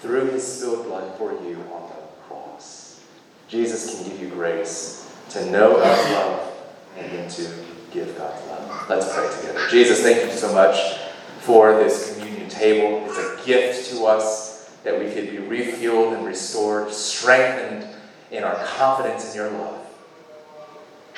through 0.00 0.26
his 0.30 0.46
spilled 0.46 0.86
blood 0.86 1.16
for 1.16 1.30
you 1.30 1.64
on 1.72 1.88
the 1.88 2.26
cross. 2.26 3.00
Jesus 3.48 3.94
can 3.94 4.10
give 4.10 4.20
you 4.20 4.28
grace 4.28 5.14
to 5.30 5.48
know 5.50 5.76
God's 5.76 6.10
love 6.12 6.52
and 6.98 7.12
then 7.12 7.30
to 7.30 7.48
give 7.92 8.18
God's 8.18 8.44
love. 8.48 8.86
Let's 8.88 9.14
pray 9.14 9.30
together. 9.40 9.68
Jesus, 9.70 10.02
thank 10.02 10.28
you 10.28 10.36
so 10.36 10.52
much 10.52 10.98
for 11.40 11.76
this 11.76 12.14
communion 12.14 12.48
table. 12.48 13.04
It's 13.06 13.18
a 13.18 13.46
gift 13.46 13.90
to 13.90 14.04
us 14.06 14.70
that 14.82 14.98
we 14.98 15.06
could 15.12 15.30
be 15.30 15.36
refueled 15.36 16.16
and 16.16 16.26
restored, 16.26 16.92
strengthened 16.92 17.86
in 18.32 18.42
our 18.42 18.56
confidence 18.56 19.30
in 19.30 19.36
your 19.36 19.50
love. 19.50 19.81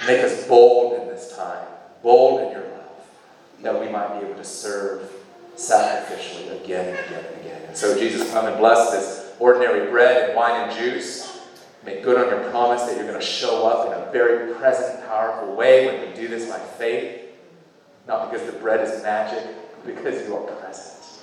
Make 0.07 0.23
us 0.23 0.47
bold 0.47 1.01
in 1.01 1.09
this 1.09 1.35
time, 1.37 1.67
bold 2.03 2.43
in 2.43 2.53
your 2.53 2.63
love, 2.63 3.07
that 3.63 3.81
we 3.81 3.89
might 3.89 4.21
be 4.21 4.27
able 4.27 4.37
to 4.37 4.45
serve 4.45 5.11
sacrificially 5.57 6.63
again 6.63 6.89
and 6.89 6.99
again 7.07 7.25
and 7.25 7.41
again. 7.41 7.63
And 7.69 7.77
so, 7.77 7.99
Jesus, 7.99 8.31
come 8.33 8.47
and 8.47 8.57
bless 8.59 8.91
this 8.91 9.33
ordinary 9.39 9.91
bread 9.91 10.29
and 10.31 10.37
wine 10.37 10.69
and 10.69 10.77
juice. 10.77 11.41
Make 11.85 12.03
good 12.03 12.19
on 12.19 12.29
your 12.29 12.51
promise 12.51 12.83
that 12.83 12.97
you're 12.97 13.07
going 13.07 13.21
to 13.21 13.25
show 13.25 13.67
up 13.67 13.87
in 13.87 13.93
a 13.93 14.11
very 14.11 14.55
present 14.55 15.07
powerful 15.07 15.55
way 15.55 15.87
when 15.87 16.09
we 16.09 16.17
do 16.17 16.29
this 16.29 16.49
by 16.49 16.59
faith. 16.59 17.23
Not 18.07 18.31
because 18.31 18.47
the 18.47 18.59
bread 18.59 18.87
is 18.87 19.03
magic, 19.03 19.45
but 19.77 19.95
because 19.95 20.27
you 20.27 20.37
are 20.37 20.43
present. 20.43 21.23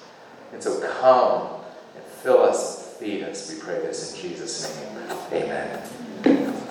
And 0.54 0.62
so 0.62 0.80
come 1.00 1.62
and 1.96 2.04
fill 2.06 2.44
us 2.44 2.88
and 2.88 2.98
feed 2.98 3.24
us. 3.24 3.52
We 3.52 3.60
pray 3.60 3.80
this 3.80 4.14
in 4.14 4.22
Jesus' 4.22 4.76
name. 4.76 5.44
Amen. 5.44 6.01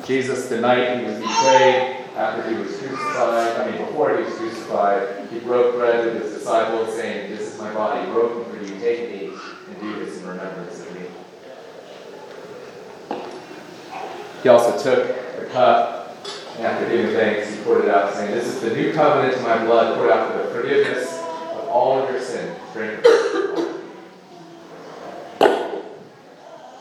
Jesus, 0.06 0.48
the 0.48 0.60
night 0.60 0.98
he 0.98 1.04
was 1.04 1.14
betrayed, 1.16 1.96
after 2.16 2.48
he 2.50 2.56
was 2.56 2.76
crucified, 2.76 3.56
I 3.56 3.70
mean, 3.70 3.86
before 3.86 4.16
he 4.16 4.24
was 4.24 4.34
crucified, 4.34 5.28
he 5.30 5.38
broke 5.40 5.76
bread 5.76 6.04
with 6.04 6.22
his 6.22 6.34
disciples, 6.34 6.94
saying, 6.94 7.30
This 7.30 7.54
is 7.54 7.58
my 7.58 7.72
body 7.72 8.10
broken 8.10 8.44
for 8.50 8.62
you. 8.62 8.78
Take 8.80 9.10
me 9.10 9.32
and 9.68 9.80
do 9.80 10.04
this 10.04 10.18
in 10.18 10.26
remembrance 10.26 10.80
of 10.80 10.94
me. 10.94 11.02
He 14.42 14.48
also 14.48 14.72
took 14.82 15.38
the 15.38 15.46
cup, 15.46 16.16
and 16.56 16.66
after 16.66 16.88
giving 16.88 17.14
thanks, 17.14 17.54
he 17.54 17.62
poured 17.62 17.84
it 17.84 17.90
out, 17.90 18.12
saying, 18.14 18.32
This 18.32 18.46
is 18.46 18.60
the 18.60 18.74
new 18.74 18.92
covenant 18.92 19.36
in 19.36 19.42
my 19.42 19.64
blood, 19.64 19.96
poured 19.96 20.10
out 20.10 20.32
for 20.32 20.38
the 20.38 20.54
forgiveness 20.54 21.12
of 21.12 21.68
all 21.68 22.02
of 22.02 22.10
your 22.10 22.20
sins. 22.20 22.56
Drink 22.72 23.04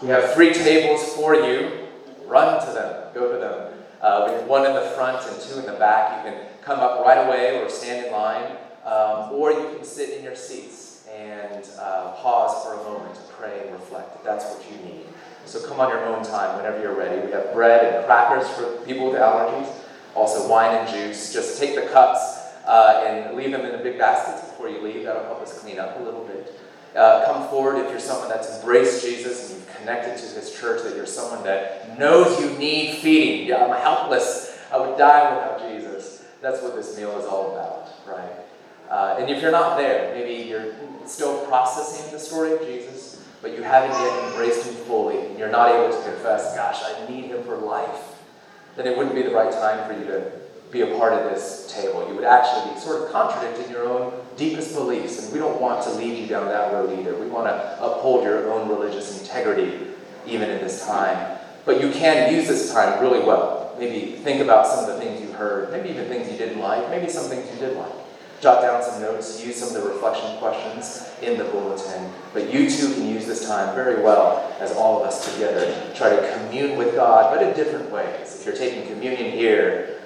We 0.02 0.08
have 0.08 0.34
three 0.34 0.54
tables 0.54 1.04
for 1.14 1.36
you. 1.36 1.89
Run 2.30 2.64
to 2.64 2.72
them, 2.72 3.14
go 3.16 3.32
to 3.34 3.40
them. 3.40 3.74
Uh, 4.02 4.26
we 4.28 4.34
have 4.36 4.48
one 4.48 4.64
in 4.66 4.74
the 4.74 4.92
front 4.92 5.26
and 5.28 5.42
two 5.42 5.60
in 5.60 5.66
the 5.66 5.74
back. 5.74 6.24
You 6.24 6.32
can 6.32 6.46
come 6.62 6.80
up 6.80 7.04
right 7.04 7.26
away 7.28 7.60
or 7.60 7.68
stand 7.70 8.06
in 8.06 8.12
line, 8.12 8.56
um, 8.86 9.32
or 9.34 9.52
you 9.52 9.76
can 9.76 9.84
sit 9.84 10.16
in 10.16 10.24
your 10.24 10.36
seats 10.36 11.08
and 11.12 11.68
uh, 11.80 12.14
pause 12.18 12.64
for 12.64 12.80
a 12.80 12.84
moment 12.84 13.16
to 13.16 13.22
pray 13.34 13.62
and 13.64 13.72
reflect 13.72 14.16
if 14.16 14.24
that's 14.24 14.46
what 14.46 14.64
you 14.72 14.78
need. 14.86 15.06
So 15.46 15.68
come 15.68 15.80
on 15.80 15.90
your 15.90 16.06
own 16.06 16.24
time 16.24 16.56
whenever 16.56 16.80
you're 16.80 16.96
ready. 16.96 17.26
We 17.26 17.32
have 17.32 17.52
bread 17.52 17.96
and 17.96 18.06
crackers 18.06 18.48
for 18.50 18.86
people 18.86 19.10
with 19.10 19.20
allergies, 19.20 19.74
also 20.14 20.48
wine 20.48 20.76
and 20.76 20.88
juice. 20.88 21.34
Just 21.34 21.60
take 21.60 21.74
the 21.74 21.90
cups 21.92 22.22
uh, 22.68 23.04
and 23.08 23.36
leave 23.36 23.52
them 23.52 23.66
in 23.66 23.72
the 23.72 23.80
big 23.80 23.98
baskets 23.98 24.48
before 24.48 24.70
you 24.70 24.82
leave. 24.82 25.06
That'll 25.06 25.24
help 25.24 25.42
us 25.42 25.58
clean 25.58 25.80
up 25.80 26.00
a 26.00 26.04
little 26.04 26.24
bit. 26.26 26.59
Uh, 26.96 27.26
come 27.26 27.48
forward 27.50 27.78
if 27.78 27.90
you're 27.92 28.00
someone 28.00 28.30
that's 28.30 28.60
embraced 28.60 29.04
Jesus 29.04 29.50
and 29.52 29.60
you've 29.60 29.76
connected 29.78 30.18
to 30.18 30.40
his 30.40 30.54
church, 30.60 30.84
that 30.84 30.96
you're 30.96 31.06
someone 31.06 31.44
that 31.44 31.98
knows 32.00 32.40
you 32.40 32.50
need 32.58 32.98
feeding. 32.98 33.48
Yeah, 33.48 33.66
I'm 33.66 33.82
helpless. 33.82 34.58
I 34.72 34.78
would 34.78 34.98
die 34.98 35.34
without 35.36 35.72
Jesus. 35.72 36.26
That's 36.42 36.62
what 36.62 36.76
this 36.76 36.98
meal 36.98 37.18
is 37.20 37.26
all 37.26 37.52
about, 37.52 37.90
right? 38.08 38.32
Uh, 38.90 39.18
and 39.20 39.30
if 39.30 39.42
you're 39.42 39.52
not 39.52 39.78
there, 39.78 40.14
maybe 40.16 40.50
you're 40.50 40.74
still 41.06 41.46
processing 41.46 42.12
the 42.12 42.20
story 42.20 42.54
of 42.54 42.62
Jesus, 42.62 43.24
but 43.42 43.56
you 43.56 43.62
haven't 43.62 43.92
yet 43.92 44.30
embraced 44.32 44.66
him 44.66 44.74
fully, 44.86 45.26
and 45.26 45.38
you're 45.38 45.52
not 45.52 45.70
able 45.70 45.96
to 45.96 46.04
confess, 46.04 46.56
gosh, 46.56 46.82
I 46.84 47.08
need 47.10 47.26
him 47.26 47.44
for 47.44 47.58
life, 47.58 48.16
then 48.76 48.88
it 48.88 48.98
wouldn't 48.98 49.16
be 49.16 49.22
the 49.22 49.32
right 49.32 49.52
time 49.52 49.88
for 49.88 50.00
you 50.00 50.06
to 50.06 50.32
be 50.72 50.82
a 50.82 50.98
part 50.98 51.14
of 51.14 51.32
this 51.32 51.72
table. 51.74 52.08
You 52.08 52.16
would 52.16 52.24
actually 52.24 52.74
be 52.74 52.80
sort 52.80 53.02
of 53.02 53.12
contradicting 53.12 53.72
your 53.72 53.88
own 53.90 54.14
deepest 54.38 54.76
beliefs, 54.76 55.24
and 55.24 55.34
we 55.34 55.40
don't 55.40 55.60
want 55.60 55.84
to 55.84 55.92
lead 55.92 56.18
you 56.18 56.28
down 56.28 56.46
that 56.46 56.72
road 56.74 56.98
either. 57.00 57.16
We 57.16 57.28
want 57.28 57.48
to 57.48 57.84
uphold 57.84 58.24
your 58.24 58.52
own 58.52 58.70
religious 58.70 59.22
integrity 59.22 59.88
even 60.28 60.50
in 60.50 60.60
this 60.60 60.86
time. 60.86 61.38
But 61.66 61.82
you 61.82 61.92
can 61.92 62.34
use 62.34 62.48
this 62.48 62.72
time 62.72 63.02
really 63.02 63.20
well. 63.20 63.76
Maybe 63.80 64.18
think 64.18 64.42
about 64.42 64.68
some 64.68 64.80
of 64.80 64.88
the 64.88 65.00
things 65.00 65.22
you 65.22 65.32
heard, 65.32 65.72
maybe 65.72 65.90
even 65.90 66.08
things 66.08 66.32
you 66.32 66.38
didn't 66.38 66.60
like, 66.60 66.90
maybe 66.90 67.10
some 67.10 67.30
things 67.30 67.50
you 67.52 67.60
did 67.60 67.78
like. 67.78 67.92
Jot 68.42 68.62
down 68.62 68.82
some 68.82 69.02
notes, 69.02 69.44
use 69.46 69.58
some 69.58 69.76
of 69.76 69.84
the 69.84 69.90
reflection 69.90 70.38
questions 70.38 71.10
in 71.22 71.38
the 71.38 71.44
bulletin. 71.46 72.10
But 72.34 72.54
you 72.54 72.70
too 72.70 72.94
can 72.94 73.08
use 73.08 73.26
this 73.26 73.48
time 73.48 73.76
very 73.76 74.02
well 74.02 74.56
as 74.60 74.72
all 74.74 75.02
of 75.02 75.08
us 75.08 75.34
together 75.34 75.92
try 75.94 76.10
to 76.10 76.34
commune 76.34 76.78
with 76.78 76.96
God, 76.96 77.36
but 77.36 77.46
in 77.46 77.54
different 77.56 77.92
ways. 77.92 78.40
If 78.40 78.46
you're 78.46 78.56
taking 78.56 78.88
communion 78.88 79.32
here, 79.32 79.99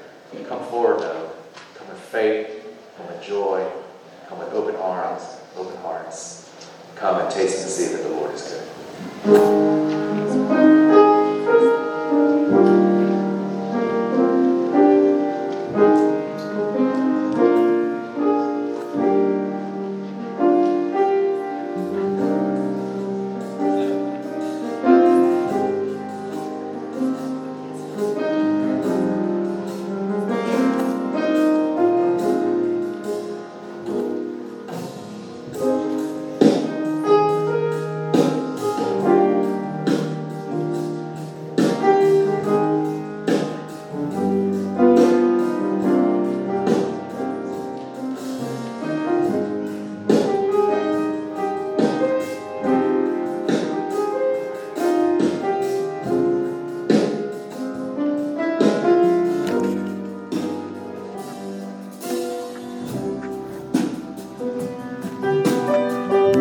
come 0.47 0.63
forward 0.65 0.99
though. 1.01 1.31
Come 1.75 1.87
with 1.89 1.99
faith, 1.99 2.65
come 2.97 3.07
with 3.07 3.21
joy, 3.23 3.65
come 4.27 4.39
with 4.39 4.49
open 4.53 4.75
arms, 4.75 5.23
open 5.55 5.75
hearts. 5.77 6.49
Come 6.95 7.21
and 7.21 7.31
taste 7.31 7.61
and 7.63 7.69
see 7.69 7.93
that 7.95 8.03
the 8.03 8.09
Lord 8.09 8.33
is 8.33 8.41
good. 9.25 10.82